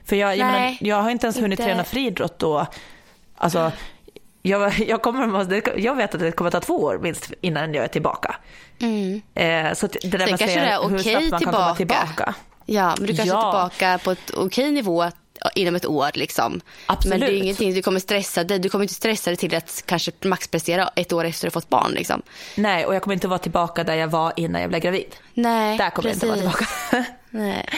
För 0.04 0.16
jag, 0.16 0.36
jag, 0.36 0.46
menar, 0.46 0.76
jag 0.80 1.02
har 1.02 1.10
inte 1.10 1.26
ens 1.26 1.36
hunnit 1.36 1.50
inte... 1.50 1.64
träna 1.64 1.84
friidrott 1.84 2.38
då. 2.38 2.66
Alltså, 3.36 3.72
jag, 4.42 4.78
jag, 4.78 5.02
kommer, 5.02 5.78
jag 5.78 5.94
vet 5.94 6.14
att 6.14 6.20
det 6.20 6.32
kommer 6.32 6.48
att 6.48 6.52
ta 6.52 6.60
två 6.60 6.74
år 6.74 6.98
minst 6.98 7.32
innan 7.40 7.74
jag 7.74 7.84
är 7.84 7.88
tillbaka. 7.88 8.36
Mm. 8.80 9.22
Eh, 9.34 9.74
så 9.74 9.86
det 9.86 10.08
där 10.08 10.26
Sen 10.26 10.38
kanske 10.38 10.60
det 10.60 10.66
är 10.66 10.78
okej 10.78 11.16
okay 11.16 11.38
tillbaka. 11.38 11.74
tillbaka. 11.74 12.34
Ja, 12.66 12.94
men 12.98 13.06
du 13.06 13.16
kanske 13.16 13.34
ja. 13.34 13.64
är 13.64 13.68
tillbaka 13.68 13.98
på 14.04 14.10
ett 14.10 14.30
okej 14.36 14.70
nivå 14.70 15.10
inom 15.54 15.76
ett 15.76 15.86
år. 15.86 16.10
Liksom. 16.14 16.60
Absolut. 16.86 17.10
Men 17.10 17.20
det 17.20 17.34
är 17.34 17.38
ingenting 17.38 17.74
du 17.74 17.82
kommer 17.82 18.00
stressa 18.00 18.44
dig. 18.44 18.58
Du 18.58 18.68
kommer 18.68 18.84
inte 18.84 18.94
stressa 18.94 19.30
dig 19.30 19.36
till 19.36 19.54
att 19.54 19.82
kanske 19.86 20.12
maxprestera 20.24 20.88
ett 20.96 21.12
år 21.12 21.24
efter 21.24 21.46
att 21.46 21.52
du 21.52 21.54
fått 21.54 21.68
barn. 21.68 21.92
Liksom. 21.92 22.22
Nej, 22.56 22.86
och 22.86 22.94
jag 22.94 23.02
kommer 23.02 23.14
inte 23.14 23.28
vara 23.28 23.38
tillbaka 23.38 23.84
där 23.84 23.94
jag 23.94 24.08
var 24.08 24.32
innan 24.36 24.60
jag 24.60 24.70
blev 24.70 24.82
gravid. 24.82 25.16
Nej, 25.34 25.78
Där 25.78 25.90
kommer 25.90 26.08
precis. 26.08 26.22
jag 26.22 26.36
inte 26.36 26.46
vara 26.46 26.56
tillbaka. 26.56 27.04
Nej. 27.30 27.68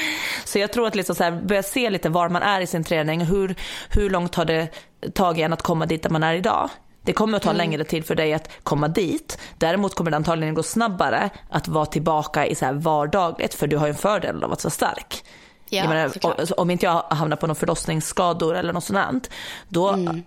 Så 0.45 0.59
jag 0.59 0.73
tror 0.73 0.87
att 0.87 0.95
liksom 0.95 1.15
så 1.15 1.25
här, 1.25 1.31
börja 1.31 1.63
se 1.63 1.91
lite 1.91 2.09
var 2.09 2.29
man 2.29 2.43
är 2.43 2.61
i 2.61 2.67
sin 2.67 2.85
träning. 2.85 3.21
Hur, 3.21 3.55
hur 3.89 4.11
långt 4.11 4.35
har 4.35 4.45
det 4.45 4.69
tagit 5.15 5.45
en 5.45 5.53
att 5.53 5.63
komma 5.63 5.87
dit 5.87 6.03
där 6.03 6.11
man 6.11 6.23
är 6.23 6.35
idag? 6.35 6.71
Det 7.03 7.13
kommer 7.13 7.37
att 7.37 7.43
ta 7.43 7.51
mm. 7.51 7.59
längre 7.59 7.85
tid 7.85 8.07
för 8.07 8.15
dig 8.15 8.35
att 8.35 8.51
komma 8.63 8.89
dit. 8.89 9.39
Däremot 9.59 9.95
kommer 9.95 10.11
det 10.11 10.17
antagligen 10.17 10.55
gå 10.55 10.63
snabbare 10.63 11.31
att 11.51 11.69
vara 11.69 11.87
tillbaka 11.87 12.47
i 12.47 12.55
så 12.55 12.65
här 12.65 12.73
vardagligt 12.73 13.55
för 13.55 13.67
du 13.67 13.77
har 13.77 13.87
ju 13.87 13.91
en 13.91 13.97
fördel 13.97 14.45
av 14.45 14.53
att 14.53 14.65
vara 14.65 14.71
stark. 14.71 15.25
Ja, 15.69 15.89
menar, 15.89 16.61
om 16.61 16.71
inte 16.71 16.87
jag 16.87 17.03
hamnar 17.11 17.37
på 17.37 17.47
någon 17.47 17.57
förlossningsskador 17.57 18.55
eller 18.57 18.73
något 18.73 18.85
sånt, 18.85 19.31
då, 19.69 19.89
mm. 19.89 20.23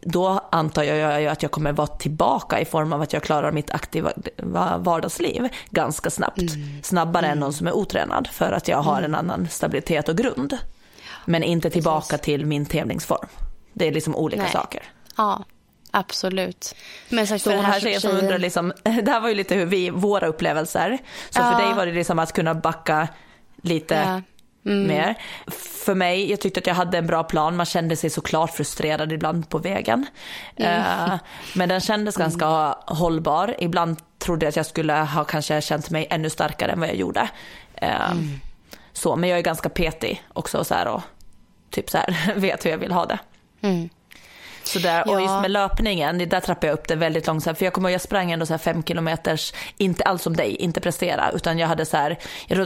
då 0.00 0.48
antar 0.52 0.82
jag 0.82 1.26
att 1.26 1.42
jag 1.42 1.52
kommer 1.52 1.72
vara 1.72 1.86
tillbaka 1.86 2.60
i 2.60 2.64
form 2.64 2.92
av 2.92 3.02
att 3.02 3.12
jag 3.12 3.22
klarar 3.22 3.52
mitt 3.52 3.70
aktiva 3.70 4.12
vardagsliv 4.76 5.48
ganska 5.70 6.10
snabbt. 6.10 6.38
Mm. 6.38 6.82
Snabbare 6.82 7.26
mm. 7.26 7.32
än 7.32 7.40
någon 7.40 7.52
som 7.52 7.66
är 7.66 7.72
otränad 7.72 8.28
för 8.32 8.52
att 8.52 8.68
jag 8.68 8.82
har 8.82 8.98
en 8.98 9.04
mm. 9.04 9.18
annan 9.20 9.48
stabilitet 9.48 10.08
och 10.08 10.16
grund. 10.16 10.58
Men 11.24 11.42
inte 11.42 11.70
tillbaka 11.70 12.06
Precis. 12.06 12.24
till 12.24 12.46
min 12.46 12.66
tävlingsform. 12.66 13.28
Det 13.72 13.88
är 13.88 13.92
liksom 13.92 14.16
olika 14.16 14.42
Nej. 14.42 14.52
saker. 14.52 14.82
Ja, 15.16 15.44
Absolut. 15.94 16.74
Men 17.08 17.26
sagt, 17.26 17.44
för 17.44 17.50
så 17.50 17.62
här 17.62 17.80
tjejer 17.80 18.00
som 18.00 18.10
undrar, 18.10 18.38
liksom, 18.38 18.72
det 18.82 19.10
här 19.10 19.20
var 19.20 19.28
ju 19.28 19.34
lite 19.34 19.54
hur 19.54 19.66
vi, 19.66 19.90
våra 19.90 20.26
upplevelser. 20.26 20.98
Så 21.30 21.40
ja. 21.40 21.50
för 21.50 21.64
dig 21.64 21.74
var 21.74 21.86
det 21.86 21.92
liksom 21.92 22.18
att 22.18 22.32
kunna 22.32 22.54
backa 22.54 23.08
lite 23.62 23.94
ja. 23.94 24.22
Mm. 24.66 24.86
mer. 24.86 25.18
För 25.84 25.94
mig, 25.94 26.30
jag 26.30 26.40
tyckte 26.40 26.60
att 26.60 26.66
jag 26.66 26.74
hade 26.74 26.98
en 26.98 27.06
bra 27.06 27.22
plan. 27.22 27.56
Man 27.56 27.66
kände 27.66 27.96
sig 27.96 28.10
såklart 28.10 28.50
frustrerad 28.50 29.12
ibland 29.12 29.48
på 29.48 29.58
vägen. 29.58 30.06
Mm. 30.56 30.80
Uh, 30.80 31.18
men 31.54 31.68
den 31.68 31.80
kändes 31.80 32.16
mm. 32.16 32.24
ganska 32.24 32.46
hållbar. 32.94 33.54
Ibland 33.58 33.96
trodde 34.18 34.46
jag 34.46 34.48
att 34.48 34.56
jag 34.56 34.66
skulle 34.66 34.92
ha 34.92 35.24
kanske 35.24 35.60
känt 35.60 35.90
mig 35.90 36.06
ännu 36.10 36.30
starkare 36.30 36.72
än 36.72 36.80
vad 36.80 36.88
jag 36.88 36.96
gjorde. 36.96 37.28
Uh, 37.82 38.14
så, 38.92 39.16
men 39.16 39.30
jag 39.30 39.38
är 39.38 39.42
ganska 39.42 39.68
petig 39.68 40.22
också 40.32 40.64
så 40.64 40.74
här, 40.74 40.88
och 40.88 41.02
typ 41.70 41.90
så 41.90 41.98
här, 41.98 42.34
vet 42.36 42.64
hur 42.64 42.70
jag 42.70 42.78
vill 42.78 42.92
ha 42.92 43.06
det. 43.06 43.18
Mm. 44.62 44.66
Så 44.66 44.78
där, 44.78 45.02
ja. 45.06 45.12
Och 45.12 45.20
just 45.20 45.40
med 45.40 45.50
löpningen, 45.50 46.18
där 46.18 46.40
trappade 46.40 46.66
jag 46.66 46.74
upp 46.74 46.88
det 46.88 46.96
väldigt 46.96 47.26
långsamt. 47.26 47.58
För 47.58 47.64
jag 47.64 47.72
kommer 47.72 47.88
ihåg, 47.88 47.94
jag 47.94 48.00
sprang 48.00 48.30
ändå 48.30 48.46
så 48.46 48.52
här 48.52 48.58
fem 48.58 48.82
kilometers, 48.82 49.52
inte 49.76 50.04
alls 50.04 50.22
som 50.22 50.36
dig, 50.36 50.56
inte 50.56 50.80
prestera. 50.80 51.30
Utan 51.30 51.58
jag 51.58 51.68
hade 51.68 51.86
så 51.86 51.96
här, 51.96 52.18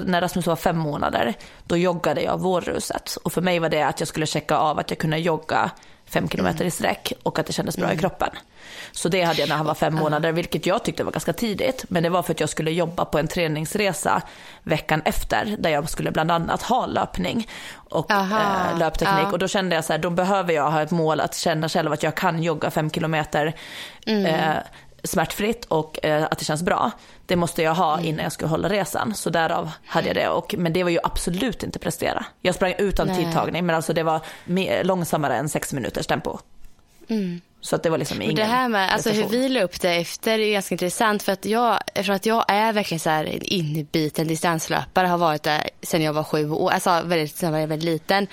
när 0.06 0.20
Rasmus 0.20 0.46
var 0.46 0.56
fem 0.56 0.78
månader, 0.78 1.34
då 1.64 1.76
joggade 1.76 2.22
jag 2.22 2.40
vårruset. 2.40 3.16
Och 3.22 3.32
för 3.32 3.42
mig 3.42 3.58
var 3.58 3.68
det 3.68 3.82
att 3.82 4.00
jag 4.00 4.08
skulle 4.08 4.26
checka 4.26 4.56
av 4.56 4.78
att 4.78 4.90
jag 4.90 4.98
kunde 4.98 5.18
jogga 5.18 5.70
fem 6.06 6.28
kilometer 6.28 6.64
i 6.64 6.70
sträck 6.70 7.12
och 7.22 7.38
att 7.38 7.46
det 7.46 7.52
kändes 7.52 7.76
bra 7.76 7.86
i 7.86 7.92
mm. 7.92 7.98
kroppen. 7.98 8.30
Så 8.96 9.08
det 9.08 9.22
hade 9.22 9.40
jag 9.40 9.48
när 9.48 9.56
han 9.56 9.66
var 9.66 9.74
fem 9.74 9.94
månader, 9.94 10.32
vilket 10.32 10.66
jag 10.66 10.84
tyckte 10.84 11.04
var 11.04 11.12
ganska 11.12 11.32
tidigt. 11.32 11.84
Men 11.88 12.02
det 12.02 12.08
var 12.08 12.22
för 12.22 12.32
att 12.32 12.40
jag 12.40 12.48
skulle 12.48 12.70
jobba 12.70 13.04
på 13.04 13.18
en 13.18 13.28
träningsresa 13.28 14.22
veckan 14.62 15.02
efter, 15.04 15.56
där 15.58 15.70
jag 15.70 15.88
skulle 15.88 16.10
bland 16.10 16.30
annat 16.30 16.62
ha 16.62 16.86
löpning 16.86 17.48
och 17.74 18.10
eh, 18.10 18.78
löpteknik. 18.78 19.24
Ja. 19.24 19.32
Och 19.32 19.38
då 19.38 19.48
kände 19.48 19.74
jag 19.74 19.84
så 19.84 19.92
här, 19.92 19.98
då 19.98 20.10
behöver 20.10 20.52
jag 20.52 20.70
ha 20.70 20.82
ett 20.82 20.90
mål 20.90 21.20
att 21.20 21.36
känna 21.36 21.68
själv 21.68 21.92
att 21.92 22.02
jag 22.02 22.14
kan 22.14 22.42
jogga 22.42 22.70
fem 22.70 22.90
kilometer 22.90 23.54
mm. 24.06 24.26
eh, 24.26 24.56
smärtfritt 25.04 25.64
och 25.64 26.04
eh, 26.04 26.24
att 26.24 26.38
det 26.38 26.44
känns 26.44 26.62
bra. 26.62 26.90
Det 27.26 27.36
måste 27.36 27.62
jag 27.62 27.74
ha 27.74 27.94
mm. 27.94 28.06
innan 28.06 28.22
jag 28.22 28.32
skulle 28.32 28.48
hålla 28.48 28.68
resan. 28.68 29.14
Så 29.14 29.30
därav 29.30 29.70
hade 29.86 30.06
jag 30.06 30.16
det. 30.16 30.28
Och, 30.28 30.54
men 30.58 30.72
det 30.72 30.82
var 30.82 30.90
ju 30.90 30.98
absolut 31.02 31.62
inte 31.62 31.78
prestera. 31.78 32.24
Jag 32.40 32.54
sprang 32.54 32.74
utan 32.78 33.06
Nej. 33.06 33.16
tidtagning 33.16 33.66
men 33.66 33.76
alltså 33.76 33.92
det 33.92 34.02
var 34.02 34.20
mer, 34.44 34.84
långsammare 34.84 35.36
än 35.36 35.48
sex 35.48 35.72
minuters 35.72 36.06
tempo. 36.06 36.38
Mm. 37.08 37.40
Så 37.66 37.76
att 37.76 37.82
det 37.82 37.90
var 37.90 37.98
liksom 37.98 38.22
ingen 38.22 38.34
Det 38.34 38.44
här 38.44 38.68
med 38.68 38.92
alltså, 38.92 39.10
hur 39.10 39.28
vi 39.28 39.48
la 39.48 39.60
upp 39.60 39.80
det 39.80 39.94
efter 39.94 40.38
är 40.38 40.52
ganska 40.52 40.74
intressant 40.74 41.22
för 41.22 41.32
att 41.32 41.44
jag, 41.44 41.78
eftersom 41.86 42.14
att 42.14 42.26
jag 42.26 42.44
är 42.48 42.72
verkligen 42.72 43.00
så 43.00 43.10
här 43.10 43.52
inbiten 43.52 44.28
distanslöpare, 44.28 45.06
har 45.06 45.18
varit 45.18 45.42
det 45.42 45.70
sedan 45.82 46.02
jag 46.02 46.12
var 46.12 46.24
sju 46.24 46.50
år, 46.50 46.70
alltså 46.70 47.02
väldigt, 47.04 47.36
sedan 47.36 47.52
jag 47.52 47.60
var 47.60 47.66
väldigt 47.66 47.86
liten 47.92 48.26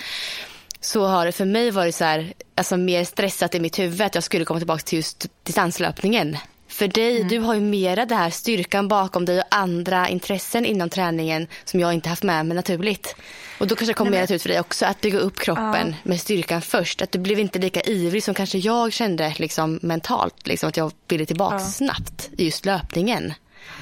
så 0.81 1.05
har 1.05 1.25
det 1.25 1.31
för 1.31 1.45
mig 1.45 1.71
varit 1.71 1.95
så 1.95 2.03
här, 2.03 2.33
alltså 2.55 2.77
mer 2.77 3.03
stressat 3.03 3.55
i 3.55 3.59
mitt 3.59 3.79
huvud 3.79 4.01
att 4.01 4.15
jag 4.15 4.23
skulle 4.23 4.45
komma 4.45 4.59
tillbaka 4.59 4.81
till 4.81 4.97
just 4.97 5.27
distanslöpningen. 5.43 6.37
För 6.67 6.87
dig, 6.87 7.15
mm. 7.15 7.27
du 7.27 7.39
har 7.39 7.53
ju 7.53 7.61
mera 7.61 8.05
det 8.05 8.15
här 8.15 8.29
styrkan 8.29 8.87
bakom 8.87 9.25
dig 9.25 9.39
och 9.39 9.45
andra 9.49 10.09
intressen 10.09 10.65
inom 10.65 10.89
träningen 10.89 11.47
som 11.65 11.79
jag 11.79 11.93
inte 11.93 12.09
haft 12.09 12.23
med 12.23 12.45
mig 12.45 12.55
naturligt. 12.55 13.15
Och 13.59 13.67
då 13.67 13.75
kanske 13.75 13.89
det 13.89 13.97
kommer 13.97 14.11
mer 14.11 14.31
ut 14.31 14.41
för 14.41 14.49
dig 14.49 14.59
också 14.59 14.85
att 14.85 15.01
bygga 15.01 15.19
upp 15.19 15.39
kroppen 15.39 15.89
ja. 15.89 15.95
med 16.03 16.21
styrkan 16.21 16.61
först. 16.61 17.01
Att 17.01 17.11
du 17.11 17.19
blev 17.19 17.39
inte 17.39 17.59
lika 17.59 17.81
ivrig 17.81 18.23
som 18.23 18.33
kanske 18.33 18.57
jag 18.57 18.93
kände 18.93 19.33
liksom, 19.37 19.79
mentalt. 19.81 20.47
Liksom, 20.47 20.69
att 20.69 20.77
jag 20.77 20.91
ville 21.07 21.25
tillbaka 21.25 21.55
ja. 21.55 21.59
snabbt 21.59 22.29
i 22.37 22.45
just 22.45 22.65
löpningen. 22.65 23.33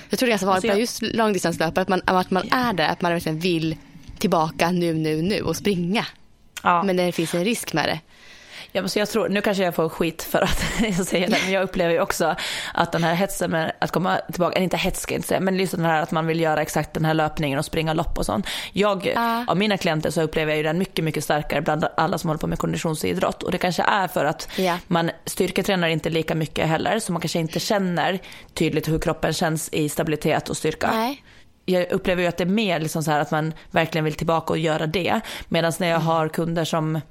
Jag 0.09 0.19
tror 0.19 0.27
det 0.27 0.29
är 0.29 0.31
ganska 0.31 0.47
vanligt 0.47 0.71
alltså 0.71 0.79
just 0.79 1.01
långdistanslöpare 1.15 1.81
att 1.81 1.89
man, 1.89 2.01
att 2.05 2.31
man 2.31 2.47
är 2.51 2.73
där, 2.73 2.87
att 2.87 3.01
man 3.01 3.11
verkligen 3.11 3.39
vill 3.39 3.75
tillbaka 4.17 4.71
nu, 4.71 4.93
nu, 4.93 5.21
nu 5.21 5.41
och 5.41 5.55
springa. 5.55 6.05
Ja. 6.63 6.83
Men 6.83 6.97
det 6.97 7.11
finns 7.11 7.33
en 7.33 7.45
risk 7.45 7.73
med 7.73 7.85
det. 7.85 7.99
Ja, 8.71 8.81
men 8.81 8.89
så 8.89 8.99
jag 8.99 9.09
tror, 9.09 9.29
nu 9.29 9.41
kanske 9.41 9.63
jag 9.63 9.75
får 9.75 9.89
skit 9.89 10.23
för 10.23 10.41
att 10.41 10.63
jag 10.97 11.05
säger 11.07 11.27
det, 11.27 11.37
men 11.43 11.53
jag 11.53 11.63
upplever 11.63 11.93
ju 11.93 12.01
också 12.01 12.35
att 12.73 12.91
den 12.91 13.03
här 13.03 13.13
hetsen 13.13 13.51
med 13.51 13.71
att 13.79 13.91
komma 13.91 14.17
tillbaka, 14.31 14.55
eller 14.55 14.63
inte 14.63 14.77
hets 14.77 15.01
ska 15.01 15.13
jag 15.13 15.17
inte 15.17 15.27
säga, 15.27 15.39
men 15.39 15.59
just 15.59 15.75
den 15.75 15.85
här 15.85 16.01
att 16.01 16.11
man 16.11 16.27
vill 16.27 16.39
göra 16.39 16.61
exakt 16.61 16.93
den 16.93 17.05
här 17.05 17.13
löpningen 17.13 17.59
och 17.59 17.65
springa 17.65 17.93
lopp 17.93 18.17
och 18.17 18.25
sånt. 18.25 18.47
Jag, 18.73 19.07
uh. 19.07 19.49
av 19.49 19.57
mina 19.57 19.77
klienter 19.77 20.09
så 20.09 20.21
upplever 20.21 20.51
jag 20.51 20.57
ju 20.57 20.63
den 20.63 20.77
mycket, 20.77 21.05
mycket 21.05 21.23
starkare 21.23 21.61
bland 21.61 21.85
alla 21.97 22.17
som 22.17 22.27
håller 22.27 22.39
på 22.39 22.47
med 22.47 22.59
konditionsidrott. 22.59 23.43
Och 23.43 23.51
det 23.51 23.57
kanske 23.57 23.83
är 23.83 24.07
för 24.07 24.25
att 24.25 24.49
yeah. 24.59 24.77
man 24.87 25.11
styrketränar 25.25 25.87
inte 25.87 26.09
lika 26.09 26.35
mycket 26.35 26.67
heller, 26.67 26.99
så 26.99 27.11
man 27.11 27.21
kanske 27.21 27.39
inte 27.39 27.59
känner 27.59 28.19
tydligt 28.53 28.87
hur 28.87 28.99
kroppen 28.99 29.33
känns 29.33 29.69
i 29.69 29.89
stabilitet 29.89 30.49
och 30.49 30.57
styrka. 30.57 30.91
Nej 30.91 31.23
jag 31.65 31.91
upplever 31.91 32.21
ju 32.21 32.27
att 32.27 32.37
det 32.37 32.43
är 32.43 32.45
mer 32.45 32.79
liksom 32.79 33.03
så 33.03 33.11
att 33.11 33.31
man 33.31 33.53
verkligen 33.71 34.05
vill 34.05 34.13
tillbaka 34.13 34.53
och 34.53 34.59
göra 34.59 34.87
det. 34.87 35.19
Medan 35.47 35.73
när 35.79 35.87
jag 35.87 35.95
mm. 35.95 36.07
har 36.07 36.29
kunder 36.29 36.65
som 36.65 37.01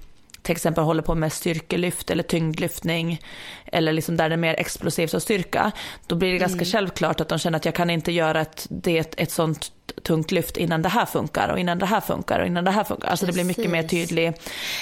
till 0.43 0.53
exempel 0.53 0.85
håller 0.85 1.03
på 1.03 1.15
med 1.15 1.33
styrkelyft 1.33 2.11
eller 2.11 2.23
tyngdlyftning 2.23 3.21
eller 3.67 3.93
liksom 3.93 4.17
där 4.17 4.29
det 4.29 4.35
är 4.35 4.37
mer 4.37 4.55
explosivt 4.59 5.15
och 5.15 5.23
styrka, 5.23 5.73
då 6.07 6.15
blir 6.15 6.33
det 6.33 6.39
ganska 6.39 6.55
mm. 6.55 6.65
självklart 6.65 7.21
att 7.21 7.29
de 7.29 7.39
känner 7.39 7.57
att 7.57 7.65
jag 7.65 7.75
kan 7.75 7.91
inte 7.91 8.13
göra 8.13 8.41
ett, 8.41 8.67
det, 8.71 9.21
ett 9.21 9.31
sånt 9.31 9.73
tungt 10.03 10.33
lyft 10.33 10.57
innan 10.57 10.83
det 10.83 10.89
här 10.89 11.07
funkar 11.07 11.49
och 11.49 11.59
innan 11.59 11.79
det 11.79 11.87
här 11.87 12.01
funkar 12.01 12.41
och 12.41 12.47
innan 12.47 12.65
det 12.65 12.71
här 12.71 12.85
funkar. 12.85 13.09
Alltså 13.09 13.27
Precis. 13.27 13.41
det 13.41 13.45
blir 13.45 13.57
mycket 13.57 13.71
mer 13.71 13.83
tydlig 13.83 14.33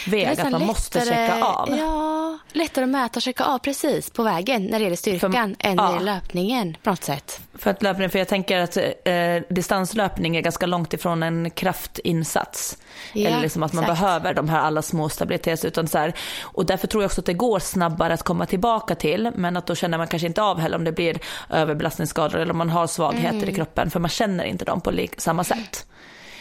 väg 0.06 0.26
att 0.26 0.38
man 0.38 0.52
lättare, 0.52 0.66
måste 0.66 1.00
checka 1.00 1.44
av. 1.44 1.68
Ja, 1.78 2.27
lättare 2.52 2.84
att 2.84 2.90
mäta 2.90 3.18
och 3.18 3.22
checka 3.22 3.44
av 3.44 3.58
precis 3.58 4.10
på 4.10 4.22
vägen 4.22 4.64
när 4.64 4.78
det 4.78 4.82
gäller 4.84 4.96
styrkan 4.96 5.32
för, 5.32 5.68
än 5.68 5.76
när 5.76 5.86
det 5.86 5.92
gäller 5.92 6.14
löpningen 6.14 6.76
på 6.82 6.90
något 6.90 7.04
sätt. 7.04 7.40
För 7.54 7.70
att 7.70 7.82
löpning, 7.82 8.10
för 8.10 8.18
jag 8.18 8.28
tänker 8.28 8.58
att 8.58 8.76
eh, 8.76 9.54
distanslöpning 9.54 10.36
är 10.36 10.40
ganska 10.40 10.66
långt 10.66 10.94
ifrån 10.94 11.22
en 11.22 11.50
kraftinsats. 11.50 12.78
Ja, 13.12 13.28
Eller 13.28 13.40
liksom 13.40 13.62
att 13.62 13.72
man 13.72 13.84
exakt. 13.84 14.00
behöver 14.00 14.34
de 14.34 14.48
här 14.48 14.60
alla 14.60 14.82
små 14.82 15.08
stabilitets 15.08 15.64
utan 15.64 15.88
så 15.88 15.98
här, 15.98 16.12
Och 16.42 16.66
därför 16.66 16.86
tror 16.86 17.02
jag 17.02 17.08
också 17.08 17.20
att 17.20 17.26
det 17.26 17.34
går 17.34 17.58
snabbare 17.58 18.14
att 18.14 18.22
komma 18.22 18.46
tillbaka 18.46 18.94
till. 18.94 19.30
Men 19.34 19.56
att 19.56 19.66
då 19.66 19.74
känner 19.74 19.98
man 19.98 20.06
kanske 20.06 20.26
inte 20.26 20.42
av 20.42 20.58
heller 20.58 20.76
om 20.76 20.84
det 20.84 20.92
blir 20.92 21.18
överbelastningsskador 21.50 22.38
eller 22.38 22.52
om 22.52 22.58
man 22.58 22.70
har 22.70 22.86
svagheter 22.86 23.36
mm. 23.36 23.48
i 23.48 23.54
kroppen. 23.54 23.90
För 23.90 24.00
man 24.00 24.10
känner 24.10 24.44
inte 24.44 24.64
dem 24.64 24.80
på 24.80 24.92
samma 25.16 25.44
sätt. 25.44 25.86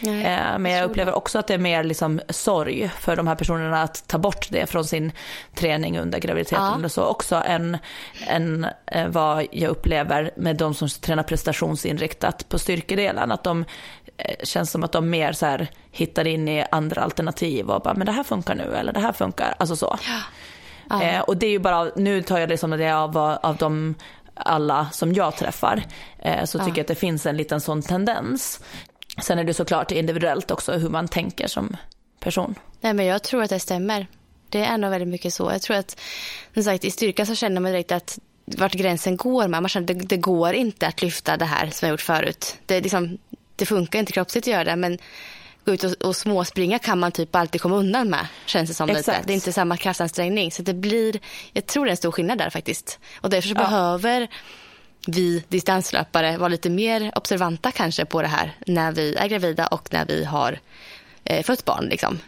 Nej, 0.00 0.24
eh, 0.24 0.58
men 0.58 0.72
jag 0.72 0.84
upplever 0.84 1.14
också 1.14 1.38
att 1.38 1.46
det 1.46 1.54
är 1.54 1.58
mer 1.58 1.84
liksom 1.84 2.20
sorg 2.28 2.90
för 3.00 3.16
de 3.16 3.26
här 3.26 3.34
personerna 3.34 3.82
att 3.82 4.08
ta 4.08 4.18
bort 4.18 4.46
det 4.50 4.66
från 4.66 4.84
sin 4.84 5.12
träning 5.54 5.98
under 5.98 6.18
graviditeten. 6.18 6.82
Ja. 6.82 6.88
så 6.88 7.04
också 7.04 7.42
än, 7.46 7.78
än 8.26 8.66
eh, 8.86 9.08
vad 9.08 9.46
jag 9.50 9.70
upplever 9.70 10.30
med 10.36 10.56
de 10.56 10.74
som 10.74 10.88
tränar 10.88 11.22
prestationsinriktat 11.22 12.48
på 12.48 12.58
styrkedelen. 12.58 13.32
Att 13.32 13.44
de 13.44 13.64
eh, 14.16 14.34
känns 14.44 14.70
som 14.70 14.84
att 14.84 14.92
de 14.92 15.10
mer 15.10 15.32
så 15.32 15.46
här 15.46 15.70
hittar 15.90 16.26
in 16.26 16.48
i 16.48 16.64
andra 16.70 17.02
alternativ 17.02 17.70
och 17.70 17.82
bara, 17.82 17.94
men 17.94 18.06
det 18.06 18.12
här 18.12 18.24
funkar 18.24 18.54
nu 18.54 18.74
eller 18.76 18.92
det 18.92 19.00
här 19.00 19.12
funkar. 19.12 19.54
Alltså 19.58 19.76
så. 19.76 19.98
Ja. 20.06 20.20
Ja. 20.90 21.22
och 21.22 21.36
det 21.36 21.46
är 21.46 21.50
ju 21.50 21.58
bara, 21.58 21.90
nu 21.96 22.22
tar 22.22 22.38
jag 22.38 22.48
det 22.48 22.58
som 22.58 22.70
det 22.70 22.90
av, 22.90 23.18
av 23.18 23.56
de 23.56 23.94
alla 24.34 24.88
som 24.92 25.12
jag 25.12 25.36
träffar 25.36 25.82
så 26.44 26.58
tycker 26.58 26.70
jag 26.70 26.80
att 26.80 26.88
det 26.88 26.94
finns 26.94 27.26
en 27.26 27.36
liten 27.36 27.60
sån 27.60 27.82
tendens. 27.82 28.60
Sen 29.22 29.38
är 29.38 29.44
det 29.44 29.54
såklart 29.54 29.90
individuellt 29.90 30.50
också 30.50 30.72
hur 30.72 30.88
man 30.88 31.08
tänker 31.08 31.46
som 31.46 31.76
person. 32.20 32.54
Nej, 32.80 32.94
men 32.94 33.06
jag 33.06 33.22
tror 33.22 33.42
att 33.42 33.50
det 33.50 33.60
stämmer. 33.60 34.06
Det 34.48 34.64
är 34.64 34.78
nog 34.78 34.90
väldigt 34.90 35.08
mycket 35.08 35.34
så. 35.34 35.50
Jag 35.52 35.62
tror 35.62 35.76
att 35.76 36.00
som 36.54 36.62
sagt, 36.62 36.84
i 36.84 36.90
styrka 36.90 37.26
så 37.26 37.34
känner 37.34 37.60
man 37.60 37.72
direkt 37.72 37.92
att 37.92 38.18
vart 38.44 38.72
gränsen 38.72 39.16
går 39.16 39.48
med. 39.48 39.62
Man 39.62 39.68
känner 39.68 39.94
att 39.94 39.98
det, 39.98 40.06
det 40.06 40.16
går 40.16 40.52
inte 40.52 40.86
att 40.86 41.02
lyfta 41.02 41.36
det 41.36 41.44
här 41.44 41.70
som 41.70 41.86
jag 41.86 41.92
gjort 41.92 42.00
förut. 42.00 42.58
Det, 42.66 42.80
liksom, 42.80 43.18
det 43.56 43.66
funkar 43.66 43.98
inte 43.98 44.12
kroppsligt 44.12 44.48
att 44.48 44.52
göra 44.52 44.64
det 44.64 44.76
men 44.76 44.98
gå 45.64 45.72
ut 45.72 45.84
och, 45.84 45.92
och 45.92 46.16
småspringa 46.16 46.78
kan 46.78 46.98
man 46.98 47.12
typ 47.12 47.34
alltid 47.36 47.60
komma 47.60 47.76
undan 47.76 48.10
med. 48.10 48.26
Känns 48.46 48.70
det 48.70 48.74
som 48.74 48.90
Exakt. 48.90 49.26
Det 49.26 49.32
är 49.32 49.34
inte 49.34 49.52
samma 49.52 49.76
kraftansträngning. 49.76 50.52
Så 50.52 50.62
det 50.62 50.74
blir, 50.74 51.20
jag 51.52 51.66
tror 51.66 51.84
det 51.84 51.88
är 51.88 51.90
en 51.90 51.96
stor 51.96 52.12
skillnad 52.12 52.38
där 52.38 52.50
faktiskt. 52.50 52.98
Och 53.20 53.30
därför 53.30 53.48
så 53.48 53.54
behöver 53.54 54.28
vi 55.06 55.44
distanslöpare 55.48 56.36
vara 56.38 56.48
lite 56.48 56.70
mer 56.70 57.12
observanta 57.14 57.70
kanske 57.70 58.04
på 58.04 58.22
det 58.22 58.28
här 58.28 58.56
när 58.66 58.92
vi 58.92 59.14
är 59.14 59.28
gravida 59.28 59.66
och 59.66 59.88
när 59.92 60.06
vi 60.06 60.24
har 60.24 60.58
eh, 61.24 61.42
fött 61.44 61.64
barn. 61.64 61.84
Liksom. 61.84 62.18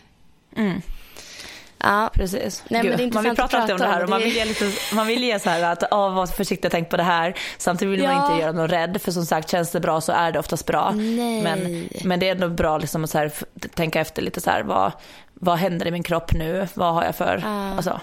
Ja, 1.82 2.10
Precis. 2.14 2.64
Nej, 2.68 2.82
men 2.82 2.96
det 2.96 3.04
är 3.04 3.12
man 3.12 3.24
vill 3.24 3.36
prata 3.36 3.58
alltid 3.58 3.74
om 3.74 3.80
det 3.80 3.86
här 3.86 4.02
och 4.02 4.08
man 4.10 4.20
vill 4.22 4.34
ge, 4.36 4.44
lite, 4.44 4.72
man 4.94 5.06
vill 5.06 5.24
ge 5.24 5.38
så 5.38 5.50
här 5.50 5.62
att 5.62 5.82
oh, 5.82 6.14
var 6.14 6.26
försiktig, 6.26 6.70
tänk 6.70 6.90
på 6.90 6.96
det 6.96 7.02
här. 7.02 7.34
Samtidigt 7.58 7.92
vill 7.94 8.02
man 8.02 8.16
Ja. 8.16 8.30
inte 8.30 8.42
göra 8.42 8.52
någon 8.52 8.68
rädd 8.68 9.02
för 9.02 9.12
som 9.12 9.26
sagt 9.26 9.50
känns 9.50 9.70
det 9.70 9.80
bra 9.80 10.00
så 10.00 10.12
är 10.12 10.32
det 10.32 10.38
oftast 10.38 10.66
bra. 10.66 10.90
Nej. 10.90 11.42
Men, 11.42 11.88
men 12.04 12.20
det 12.20 12.28
är 12.28 12.32
ändå 12.32 12.48
bra 12.48 12.78
liksom 12.78 13.04
att 13.04 13.10
så 13.10 13.18
här, 13.18 13.32
tänka 13.74 14.00
efter 14.00 14.22
lite 14.22 14.40
så 14.40 14.50
här 14.50 14.62
vad, 14.62 14.92
vad 15.34 15.58
händer 15.58 15.86
i 15.86 15.90
min 15.90 16.02
kropp 16.02 16.32
nu? 16.32 16.68
Vad 16.74 16.94
har 16.94 17.04
jag 17.04 17.16
för, 17.16 17.42
alltså, 17.76 18.00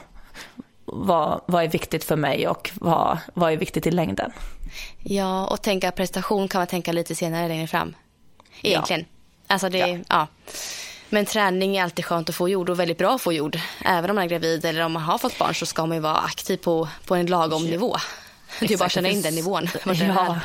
vad, 0.87 1.41
vad 1.45 1.63
är 1.63 1.67
viktigt 1.67 2.03
för 2.03 2.15
mig 2.15 2.47
och 2.47 2.71
vad, 2.73 3.17
vad 3.33 3.53
är 3.53 3.57
viktigt 3.57 3.87
i 3.87 3.91
längden? 3.91 4.31
Ja, 5.03 5.47
och 5.47 5.61
tänka 5.61 5.91
prestation 5.91 6.47
kan 6.47 6.59
man 6.59 6.67
tänka 6.67 6.91
lite 6.91 7.15
senare 7.15 7.47
längre 7.47 7.67
fram. 7.67 7.95
Egentligen. 8.61 9.05
Alltså 9.47 9.69
det, 9.69 10.03
ja. 10.09 10.27
Men 11.09 11.25
träning 11.25 11.77
är 11.77 11.83
alltid 11.83 12.05
skönt 12.05 12.29
att 12.29 12.35
få 12.35 12.49
gjord 12.49 12.69
och 12.69 12.79
väldigt 12.79 12.97
bra 12.97 13.15
att 13.15 13.21
få 13.21 13.33
gjord. 13.33 13.59
Även 13.85 14.09
om 14.09 14.15
man 14.15 14.25
är 14.25 14.29
gravid 14.29 14.65
eller 14.65 14.81
om 14.81 14.91
man 14.91 15.03
har 15.03 15.17
fått 15.17 15.39
barn 15.39 15.55
så 15.55 15.65
ska 15.65 15.85
man 15.85 15.97
ju 15.97 16.01
vara 16.01 16.17
aktiv 16.17 16.57
på, 16.57 16.87
på 17.05 17.15
en 17.15 17.25
lagom 17.25 17.65
nivå. 17.65 17.95
Det 18.67 18.73
är 18.73 18.77
bara 18.77 18.85
att 18.85 18.91
känna 18.91 19.09
in 19.09 19.21
den 19.21 19.35
nivån. 19.35 19.67
Ja. 19.85 19.93
är, 19.93 20.39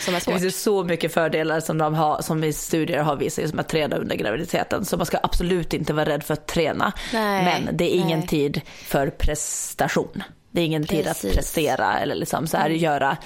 som 0.00 0.14
är 0.14 0.32
Det 0.34 0.40
finns 0.40 0.62
så 0.62 0.84
mycket 0.84 1.14
fördelar 1.14 1.60
som, 1.60 1.78
de 1.78 1.94
har, 1.94 2.22
som 2.22 2.44
i 2.44 2.52
studier 2.52 3.02
har 3.02 3.16
visat 3.16 3.50
som 3.50 3.58
att 3.58 3.68
träna 3.68 3.96
under 3.96 4.16
graviditeten. 4.16 4.84
Så 4.84 4.96
man 4.96 5.06
ska 5.06 5.18
absolut 5.22 5.74
inte 5.74 5.92
vara 5.92 6.08
rädd 6.08 6.24
för 6.24 6.34
att 6.34 6.46
träna. 6.46 6.92
Nej, 7.12 7.44
Men 7.44 7.76
det 7.76 7.84
är 7.84 7.96
ingen 7.96 8.18
nej. 8.18 8.28
tid 8.28 8.60
för 8.84 9.10
prestation. 9.10 10.22
Det 10.50 10.60
är 10.60 10.64
ingen 10.64 10.86
tid 10.86 11.06
att 11.06 11.22
prestera 11.22 11.98
eller 11.98 12.14
liksom 12.14 12.46
så 12.46 12.56
här 12.56 12.70
göra 12.70 13.16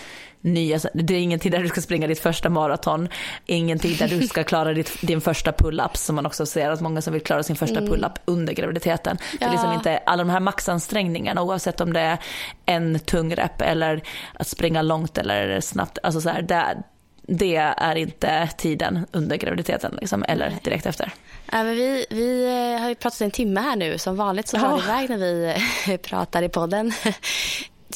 nya, 0.45 0.79
det 0.95 1.15
är 1.15 1.19
ingen 1.19 1.39
tid 1.39 1.53
där 1.53 1.59
du 1.63 1.69
ska 1.69 1.81
springa 1.81 2.07
ditt 2.07 2.19
första 2.21 2.49
maraton, 2.49 3.09
ingen 3.47 3.79
tid 3.79 3.99
där 3.99 4.09
du 4.09 4.23
ska 4.29 4.45
klara 4.53 4.73
ditt, 4.73 5.01
din 5.01 5.21
första 5.21 5.53
pull-up 5.53 5.97
som 5.97 6.17
man 6.17 6.27
också 6.27 6.47
ser 6.47 6.71
att 6.71 6.81
många 6.81 7.03
som 7.03 7.13
vill 7.13 7.23
klara 7.23 7.43
sin 7.43 7.57
första 7.57 7.81
pull-up 7.81 8.13
under 8.25 8.53
graviditeten. 8.53 9.19
Det 9.39 9.45
är 9.45 9.51
liksom 9.51 9.69
Ja. 9.71 9.75
inte 9.75 9.99
alla 10.07 10.25
de 10.25 10.31
här 10.31 10.41
maxansträngningarna 10.41 11.43
oavsett 11.43 11.81
om 11.81 11.93
det 11.93 12.01
är 12.01 12.19
en 12.67 12.99
tung 12.99 13.35
rep 13.37 13.63
eller 13.63 14.03
att 14.35 14.47
springa 14.47 14.83
långt 14.83 15.19
eller 15.19 15.61
snabbt, 15.61 15.99
alltså 16.03 16.21
så 16.21 16.29
här, 16.29 16.43
det, 16.43 16.83
det 17.23 17.57
är 17.57 17.95
inte 17.97 18.49
tiden 18.59 19.07
under 19.13 19.37
graviditeten 19.37 19.99
liksom, 20.01 20.25
eller 20.29 20.55
direkt 20.65 20.87
efter. 20.87 21.13
Ja, 21.53 21.65
men 21.65 21.75
vi, 21.75 22.07
vi 22.11 22.45
eh, 22.75 22.81
har 22.83 22.89
ju 22.89 22.95
pratat 22.95 23.21
en 23.21 23.31
timme 23.31 23.61
här 23.61 23.77
nu. 23.77 23.99
Som 23.99 24.17
vanligt 24.17 24.49
så 24.49 24.57
drar 24.57 24.71
Ja. 24.71 24.77
det 24.77 24.83
iväg 24.83 25.11
när 25.11 25.17
vi 25.19 25.99
pratar 25.99 26.43
i 26.43 26.49
podden. 26.49 26.93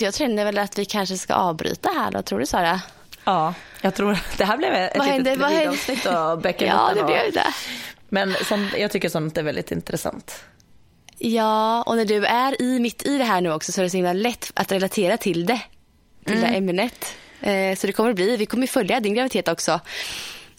Jag 0.00 0.14
känner 0.14 0.44
väl 0.44 0.58
att 0.58 0.78
vi 0.78 0.84
kanske 0.84 1.18
ska 1.18 1.34
avbryta 1.34 1.90
här 1.90 2.10
då. 2.10 2.22
Tror 2.22 2.38
du 2.38 2.46
Sara? 2.46 2.80
Ja, 3.24 3.54
jag 3.80 3.94
tror 3.94 4.18
det 4.36 4.44
här 4.44 4.56
blev 4.56 4.74
ett 4.74 4.98
Vad 4.98 5.18
litet 5.18 5.68
avsnitt 5.68 6.06
och 6.32 6.38
bäcken 6.38 6.68
Ja, 6.68 6.90
det 6.94 7.04
blev 7.04 7.32
det. 7.32 7.54
Men 8.08 8.34
som, 8.44 8.70
jag 8.78 8.90
tycker 8.90 9.08
sånt 9.08 9.38
är 9.38 9.42
väldigt 9.42 9.70
intressant. 9.72 10.44
Ja, 11.18 11.82
och 11.82 11.96
när 11.96 12.04
du 12.04 12.24
är 12.24 12.62
i, 12.62 12.78
mitt 12.80 13.06
i 13.06 13.18
det 13.18 13.24
här 13.24 13.40
nu 13.40 13.52
också 13.52 13.72
så 13.72 13.80
är 13.80 13.82
det 13.82 13.90
så 13.90 13.96
himla 13.96 14.12
lätt 14.12 14.52
att 14.54 14.72
relatera 14.72 15.16
till 15.16 15.46
det. 15.46 15.60
Till 16.24 16.40
det 16.40 16.46
här 16.46 16.56
ämnet. 16.56 17.14
Eh, 17.40 17.76
så 17.76 17.86
det 17.86 17.92
kommer 17.92 18.10
att 18.10 18.16
bli, 18.16 18.36
vi 18.36 18.46
kommer 18.46 18.66
följa 18.66 19.00
din 19.00 19.14
graviditet 19.14 19.48
också. 19.48 19.80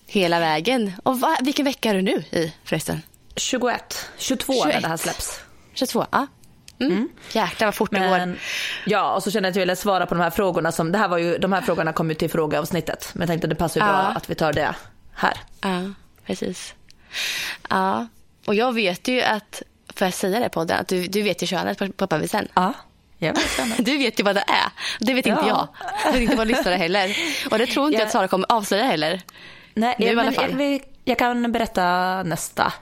Hela 0.06 0.40
vägen. 0.40 0.94
Och 1.04 1.20
va, 1.20 1.38
vilken 1.42 1.66
vecka 1.66 1.90
är 1.90 1.94
du 1.94 2.02
nu 2.02 2.24
i 2.32 2.54
förresten? 2.64 3.02
21, 3.36 4.10
22 4.18 4.54
när 4.54 4.72
21. 4.72 4.82
det 4.82 4.88
här 4.88 4.98
släpps. 4.98 5.40
22? 5.74 6.06
Ja. 6.12 6.28
Mm. 6.80 7.10
Jäklar 7.32 7.68
vad 7.68 7.76
fort 7.76 7.92
det 7.92 8.00
går. 8.00 8.36
Ja, 8.86 9.14
och 9.16 9.24
så 9.24 9.32
känner 9.32 9.48
jag 9.48 9.52
att 9.52 9.56
jag 9.56 9.62
ville 9.62 9.76
svara 9.76 10.06
på 10.06 10.16
de 10.16 10.22
här 10.22 10.30
frågorna 10.30 10.72
som, 10.72 10.92
det 10.92 10.98
här 10.98 11.08
var 11.08 11.18
ju, 11.18 11.38
de 11.38 11.54
här 11.54 11.62
frågorna 11.62 11.94
kom 11.94 12.10
ju 12.10 12.16
till 12.16 12.30
frågeavsnittet. 12.30 13.12
Men 13.14 13.22
jag 13.22 13.28
tänkte 13.28 13.46
att 13.46 13.50
det 13.50 13.56
passar 13.56 13.82
ju 13.82 13.88
Ja. 13.88 13.92
bra 13.94 14.02
att 14.02 14.30
vi 14.30 14.36
tar 14.36 14.54
det 14.54 14.76
här. 15.14 15.34
Ja, 15.62 15.82
precis. 16.26 16.74
Ja, 17.70 18.08
och 18.46 18.56
jag 18.56 18.74
vet 18.74 19.08
ju 19.08 19.22
att, 19.22 19.62
får 19.96 20.08
jag 20.08 20.14
säga 20.14 20.40
det 20.40 20.50
på 20.50 20.54
podden, 20.60 20.80
att 20.80 20.88
du, 20.88 21.08
du 21.08 21.22
vet 21.22 21.44
ju 21.44 21.48
könet 21.48 21.78
på 21.78 21.92
pappavisen. 21.92 22.48
Ja, 22.54 22.74
jag 23.18 23.34
vet 23.34 23.50
sen. 23.50 23.74
Du 23.86 23.98
vet 23.98 24.20
ju 24.20 24.24
vad 24.24 24.36
det 24.36 24.42
är. 24.48 24.72
Det 25.00 25.14
vet 25.14 25.26
inte 25.26 25.42
Ja. 25.48 25.48
jag. 25.48 25.68
Jag 26.06 26.12
vet 26.14 26.22
inte 26.22 26.36
vad 26.36 26.48
lyssnare 26.48 26.76
heller. 26.76 27.16
Och 27.52 27.58
det 27.58 27.66
tror 27.68 27.86
inte 27.86 27.96
jag 27.96 28.02
Jag- 28.02 28.06
att 28.06 28.12
Sara 28.12 28.28
kommer 28.28 28.52
avslöja 28.52 28.84
heller. 28.84 29.22
Nej, 29.74 29.96
Nu 30.00 30.06
i 30.06 30.16
men 30.16 30.20
alla 30.28 30.32
fall. 30.32 30.62
Jag, 30.62 30.82
jag 31.04 31.18
kan 31.20 31.52
berätta 31.52 31.84
nästa 32.24 32.74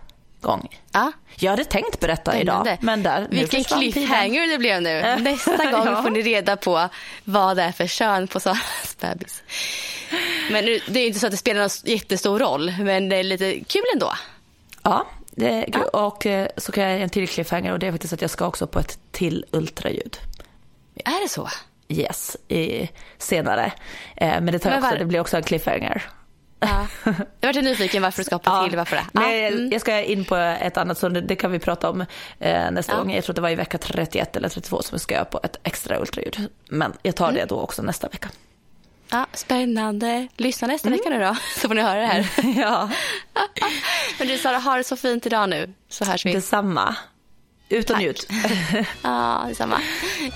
gång. 0.46 0.80
Ja, 0.92 1.12
Jag 1.36 1.52
hade 1.52 1.64
tänkt 1.66 2.00
berätta 2.00 2.40
idag, 2.40 2.56
spännande. 2.66 2.78
men 2.82 3.04
där, 3.04 3.28
Vilken 3.30 3.64
cliffhanger 3.64 4.48
det 4.52 4.58
blev 4.58 4.82
nu. 4.82 5.16
Nästa 5.20 5.72
gång 5.72 5.86
Ja. 5.86 6.04
får 6.04 6.10
ni 6.10 6.22
reda 6.22 6.58
på 6.58 6.90
vad 7.24 7.58
det 7.58 7.64
är 7.64 7.72
för 7.72 7.88
kön 7.88 8.28
på 8.28 8.40
Saras 8.40 8.98
bebis. 9.02 9.44
Men 10.52 10.66
nu, 10.66 10.80
det 10.88 11.00
är 11.00 11.08
inte 11.08 11.20
så 11.20 11.26
att 11.28 11.32
det 11.32 11.38
spelar 11.38 11.62
någon 11.62 11.70
jättestor 11.84 12.40
roll, 12.40 12.74
men 12.80 13.10
det 13.10 13.16
är 13.16 13.24
lite 13.24 13.60
kul 13.68 13.84
ändå. 13.94 14.14
Ja, 14.84 15.06
det 15.32 15.66
och 15.94 16.26
eh, 16.26 16.48
så 16.58 16.72
kan 16.72 16.84
jag 16.84 16.98
ge 16.98 17.04
en 17.04 17.10
till 17.10 17.28
cliffhanger 17.28 17.72
och 17.72 17.80
det 17.80 17.88
är 17.88 17.92
faktiskt 17.92 18.14
att 18.14 18.22
jag 18.22 18.30
ska 18.30 18.48
också 18.48 18.68
på 18.68 18.80
ett 18.80 19.00
till 19.12 19.46
ultraljud. 19.52 20.18
Är 20.96 21.24
det 21.24 21.30
så? 21.30 21.50
Yes, 21.88 22.38
i, 22.48 22.90
senare. 23.18 23.72
Eh, 24.18 24.28
men 24.28 24.46
det, 24.46 24.60
tar 24.60 24.70
Men 24.70 24.84
också, 24.84 24.96
det 24.98 25.06
blir 25.06 25.20
också 25.20 25.38
en 25.38 25.44
cliffhanger. 25.44 26.04
Ja. 26.60 26.88
Jag 27.42 27.54
vart 27.54 27.64
nyfiken 27.64 28.04
varför 28.04 28.18
du 28.20 28.24
ska 28.24 28.36
hoppa 28.36 28.68
till. 28.68 28.78
Varför 28.78 28.96
det? 28.96 29.06
Ja, 29.14 29.32
jag, 29.32 29.52
mm. 29.54 29.70
jag 29.72 29.82
ska 29.82 30.02
in 30.02 30.26
på 30.26 30.36
ett 30.36 30.78
annat, 30.78 30.98
så 30.98 31.10
det, 31.10 31.36
kan 31.36 31.52
vi 31.52 31.60
prata 31.60 31.90
om 31.90 32.02
eh, 32.40 32.72
nästa 32.72 32.92
Ja. 32.94 32.98
gång. 32.98 33.12
Jag 33.14 33.24
tror 33.24 33.34
att 33.34 33.36
det 33.36 33.42
var 33.42 33.50
i 33.50 33.56
vecka 33.56 33.78
31 33.78 34.36
eller 34.36 34.50
32 34.50 34.82
som 34.82 34.90
jag 34.96 35.02
ska 35.02 35.14
göra 35.16 35.26
på 35.26 35.40
ett 35.44 35.58
extra 35.64 36.00
ultraljud. 36.00 36.50
Men 36.70 36.94
jag 37.02 37.16
tar 37.16 37.26
Mm. 37.30 37.36
det 37.36 37.46
då 37.46 37.60
också 37.60 37.82
nästa 37.82 38.08
vecka. 38.08 38.30
ja, 39.12 39.26
spännande. 39.34 40.28
Lyssna 40.38 40.68
nästa 40.68 40.88
Mm. 40.88 41.00
vecka 41.00 41.10
nu 41.10 41.20
då, 41.26 41.36
så 41.62 41.68
får 41.68 41.76
ni 41.76 41.82
höra 41.82 42.00
det 42.00 42.06
här. 42.08 42.26
ja, 42.62 42.90
Men 44.20 44.28
du 44.28 44.38
Sara, 44.38 44.58
ha 44.60 44.78
det 44.78 44.84
så 44.84 44.96
fint 44.98 45.26
idag 45.26 45.50
nu, 45.50 45.74
så 45.90 46.06
hörs 46.06 46.26
vi. 46.26 46.34
detsamma. 46.34 46.96
Ut 47.70 47.90
och 47.90 47.98
njut. 48.00 48.28
Ja, 49.02 49.46
detsamma. 49.48 49.82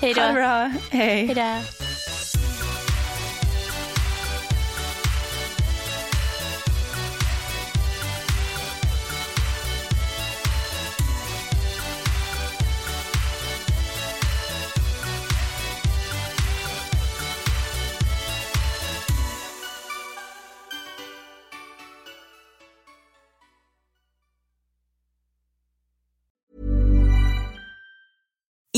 Hej 0.00 0.14
då. 0.14 0.20
Ha 0.20 0.28
det 0.28 0.34
bra. 0.34 0.72
Hej. 0.90 1.26
Hej 1.26 1.34
då. 1.34 1.89